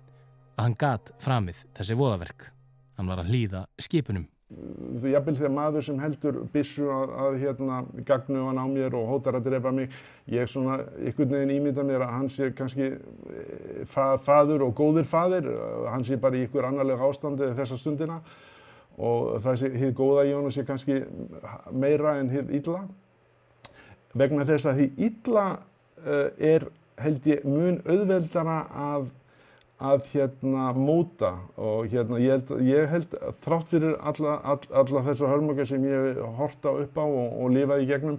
að 0.56 0.64
hann 0.64 0.80
gat 0.80 1.12
framið 1.20 1.64
þessi 1.76 2.00
voðaverk. 2.00 2.52
Hann 2.96 3.12
var 3.12 3.20
að 3.20 3.34
hlýða 3.34 3.66
skipunum. 3.76 4.30
Það 4.50 5.12
jafnvel 5.12 5.36
þegar 5.38 5.52
maður 5.54 5.84
sem 5.86 5.98
heldur 6.02 6.38
bissu 6.50 6.88
að, 6.90 7.12
að 7.22 7.36
hérna 7.38 7.76
gagnu 8.08 8.40
hann 8.48 8.58
á 8.58 8.66
mér 8.66 8.96
og 8.98 9.06
hótar 9.12 9.38
að 9.38 9.46
drepa 9.46 9.70
mig, 9.74 9.92
ég 10.26 10.50
svona 10.50 10.80
ykkur 11.06 11.28
neginn 11.30 11.52
ímynda 11.54 11.84
mér 11.86 12.02
að 12.02 12.14
hann 12.16 12.30
sé 12.34 12.48
kannski 12.58 12.88
eh, 12.90 13.84
fa 13.86 14.16
fadur 14.18 14.64
og 14.66 14.74
góður 14.80 15.06
fadir, 15.06 15.46
hann 15.86 16.06
sé 16.06 16.18
bara 16.18 16.40
í 16.40 16.48
ykkur 16.48 16.66
annarlega 16.66 17.06
ástandi 17.06 17.52
þessa 17.60 17.78
stundina 17.78 18.18
og 18.98 19.38
það 19.44 19.60
sé 19.60 19.70
hitt 19.76 19.94
góða 19.96 20.26
í 20.26 20.34
honum 20.34 20.52
sé 20.52 20.66
kannski 20.66 20.98
meira 21.70 22.18
en 22.18 22.34
hitt 22.34 22.50
illa. 22.60 22.82
Vegna 24.18 24.44
þess 24.48 24.66
að 24.66 24.80
því 24.80 24.90
illa 25.06 25.46
uh, 25.54 26.26
er 26.36 26.66
held 27.00 27.26
ég 27.30 27.46
mun 27.46 27.78
auðveldara 27.86 28.58
að 28.90 29.08
að 29.80 30.06
hérna 30.12 30.70
móta 30.76 31.32
og 31.56 31.88
hérna 31.88 32.20
ég 32.20 32.34
held, 32.34 32.50
ég 32.68 32.88
held 32.92 33.14
þrátt 33.44 33.70
fyrir 33.72 33.96
alla, 33.96 34.36
all, 34.44 34.62
alla 34.82 35.04
þessar 35.08 35.32
hörmökar 35.32 35.68
sem 35.68 35.84
ég 35.88 36.20
horta 36.36 36.74
upp 36.82 37.00
á 37.00 37.04
og, 37.04 37.28
og 37.40 37.54
lifaði 37.54 37.86
í 37.86 37.88
gegnum 37.88 38.18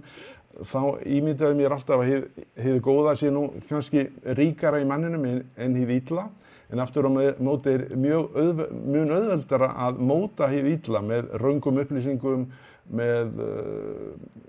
þá 0.68 0.80
ímyndaði 1.06 1.58
mér 1.60 1.76
alltaf 1.76 2.02
að 2.02 2.10
hefði 2.58 2.82
góða 2.84 3.14
sé 3.18 3.30
nú 3.32 3.46
kannski 3.68 4.08
ríkara 4.38 4.82
í 4.82 4.88
manninum 4.88 5.28
en, 5.28 5.42
en 5.56 5.78
hefði 5.78 6.00
ítla 6.02 6.26
en 6.72 6.82
aftur 6.82 7.06
á 7.06 7.10
móti 7.12 7.76
er 7.76 7.86
mjög, 8.00 8.34
auð, 8.34 8.64
mjög 8.82 9.14
auðveldara 9.16 9.70
að 9.86 10.02
móta 10.02 10.50
hefði 10.50 10.76
ítla 10.78 11.02
með 11.04 11.30
raungum 11.40 11.80
upplýsingum 11.84 12.46
með 12.92 13.38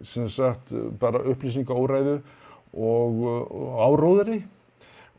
sem 0.01 0.25
sagt 0.31 0.73
bara 0.99 1.21
upplýsingaóræðu 1.29 2.17
og, 2.73 3.21
og 3.29 3.77
áróðri 3.85 4.41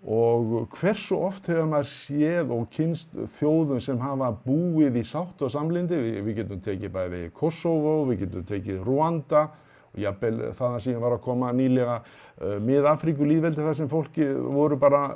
og 0.05 0.69
hversu 0.77 1.17
oft 1.17 1.47
hefur 1.49 1.69
maður 1.71 1.89
séð 1.89 2.51
og 2.53 2.65
kynst 2.75 3.15
þjóðum 3.39 3.81
sem 3.81 4.01
hafa 4.03 4.35
búið 4.45 4.99
í 5.01 5.05
sátt 5.09 5.41
og 5.41 5.53
samlindi, 5.53 5.97
Vi, 5.97 6.19
við 6.27 6.41
getum 6.43 6.61
tekið 6.61 6.93
bæði 6.93 7.21
Kosovo, 7.33 8.03
við 8.11 8.27
getum 8.27 8.45
tekið 8.45 8.83
Rwanda 8.85 9.47
og 9.95 10.03
jafnvel 10.03 10.51
það 10.59 10.77
sem 10.85 11.01
var 11.01 11.17
að 11.17 11.23
koma 11.25 11.53
nýlega 11.57 11.97
uh, 12.03 12.59
með 12.61 12.91
Afríku 12.91 13.25
líðveldi 13.31 13.65
þar 13.65 13.79
sem 13.79 13.89
fólki 13.89 14.29
voru 14.29 14.77
bara 14.77 15.07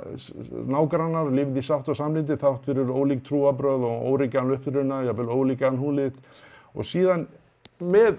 nágrannar 0.49 1.29
lifið 1.29 1.61
í 1.61 1.65
sátt 1.69 1.91
og 1.91 1.99
samlindi 1.99 2.39
þátt 2.39 2.65
fyrir 2.71 2.89
ólík 2.89 3.21
trúabröð 3.27 3.85
og 3.91 4.09
óryggan 4.13 4.55
uppduruna, 4.55 5.03
jafnvel 5.05 5.29
ólíkan 5.29 5.77
húlit 5.77 6.17
og 6.73 6.87
síðan 6.87 7.27
með 7.77 8.17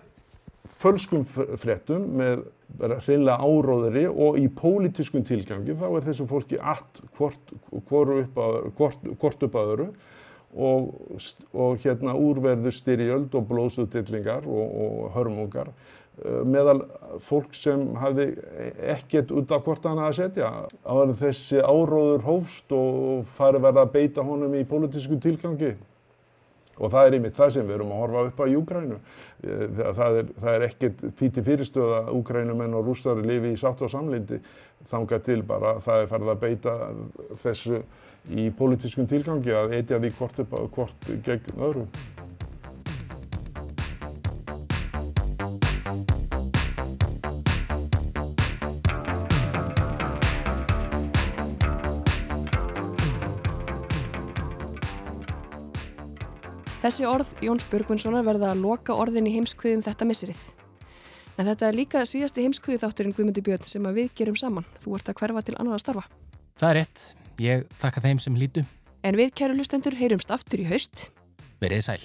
fölskum 0.78 1.26
frettum, 1.26 2.06
með 2.14 2.46
hreinlega 2.78 3.36
áróðri 3.40 4.06
og 4.08 4.38
í 4.40 4.46
pólitískun 4.52 5.26
tilgangi 5.28 5.76
þá 5.78 5.86
er 5.90 6.06
þessu 6.08 6.26
fólki 6.30 6.60
allt 6.60 7.02
hvort, 7.18 7.54
hvort, 7.90 9.06
hvort 9.20 9.46
upp 9.46 9.58
að 9.60 9.72
öru 9.74 9.88
og, 10.54 11.18
og 11.54 11.80
hérna 11.84 12.16
úrverðu 12.18 12.72
styrjöld 12.74 13.34
og 13.38 13.48
blóðsutillingar 13.50 14.46
og, 14.48 14.76
og 14.84 15.10
hörmungar 15.14 15.70
eh, 15.70 16.40
meðal 16.46 16.82
fólk 17.22 17.54
sem 17.58 17.84
hafði 18.00 18.32
ekkert 18.96 19.34
út 19.34 19.52
af 19.54 19.66
hvort 19.66 19.86
hann 19.86 20.00
að 20.02 20.16
setja. 20.22 20.50
Það 20.82 21.00
var 21.00 21.14
þessi 21.20 21.62
áróður 21.62 22.26
hófst 22.26 22.74
og 22.74 23.30
farið 23.38 23.68
verið 23.68 23.84
að 23.84 23.94
beita 23.98 24.26
honum 24.26 24.58
í 24.58 24.66
pólitískun 24.68 25.22
tilgangi 25.22 25.76
og 26.80 26.92
það 26.92 27.06
er 27.06 27.16
einmitt 27.18 27.36
það 27.36 27.52
sem 27.54 27.68
við 27.68 27.76
erum 27.76 27.92
að 27.94 28.02
horfa 28.02 28.24
upp 28.30 28.40
á 28.40 28.44
í 28.48 28.56
Úgrænu. 28.58 28.98
Það 30.00 30.18
er, 30.20 30.30
er 30.54 30.66
ekkert 30.66 31.02
píti 31.18 31.44
fyrirstöða 31.44 31.98
að 32.02 32.12
Úgrænumenn 32.18 32.76
og 32.78 32.88
rústari 32.88 33.26
lifi 33.26 33.54
í 33.54 33.60
sátt 33.60 33.84
og 33.84 33.92
samlindi 33.92 34.40
þanga 34.90 35.20
til 35.24 35.42
bara 35.46 35.76
það 35.84 36.04
er 36.04 36.10
farið 36.14 36.32
að 36.34 36.40
beita 36.46 36.76
þessu 37.44 37.82
í 38.36 38.48
pólitískun 38.56 39.08
tilgangi 39.10 39.54
að 39.56 39.76
eitja 39.78 40.00
því 40.00 40.14
hvort, 40.18 40.42
upp, 40.44 40.58
hvort 40.74 41.12
gegn 41.26 41.60
öðru. 41.60 41.86
Þessi 56.80 57.04
orð 57.04 57.28
Jóns 57.44 57.66
Björgvinssonar 57.68 58.24
verða 58.24 58.54
að 58.54 58.62
loka 58.64 58.94
orðin 58.96 59.26
í 59.28 59.34
heimskviðum 59.34 59.82
þetta 59.84 60.06
missirið. 60.08 60.40
En 61.36 61.44
þetta 61.44 61.66
er 61.68 61.76
líka 61.76 62.04
síðasti 62.08 62.46
heimskviðu 62.46 62.80
þátturinn 62.80 63.12
Guðmundi 63.18 63.44
Björn 63.44 63.68
sem 63.68 63.88
við 63.96 64.08
gerum 64.16 64.38
saman. 64.40 64.64
Þú 64.80 64.96
ert 64.96 65.10
að 65.12 65.18
hverfa 65.20 65.42
til 65.44 65.56
annar 65.58 65.76
að 65.76 65.82
starfa. 65.84 66.06
Það 66.56 66.70
er 66.70 66.78
rétt. 66.80 67.04
Ég 67.40 67.66
þakka 67.84 68.04
þeim 68.06 68.22
sem 68.24 68.40
hlýtu. 68.40 68.64
En 69.04 69.20
við, 69.20 69.34
kæru 69.36 69.60
lustendur, 69.60 69.96
heyrumst 70.00 70.32
aftur 70.32 70.64
í 70.64 70.68
haust. 70.72 71.10
Verið 71.60 71.84
sæl. 71.84 72.00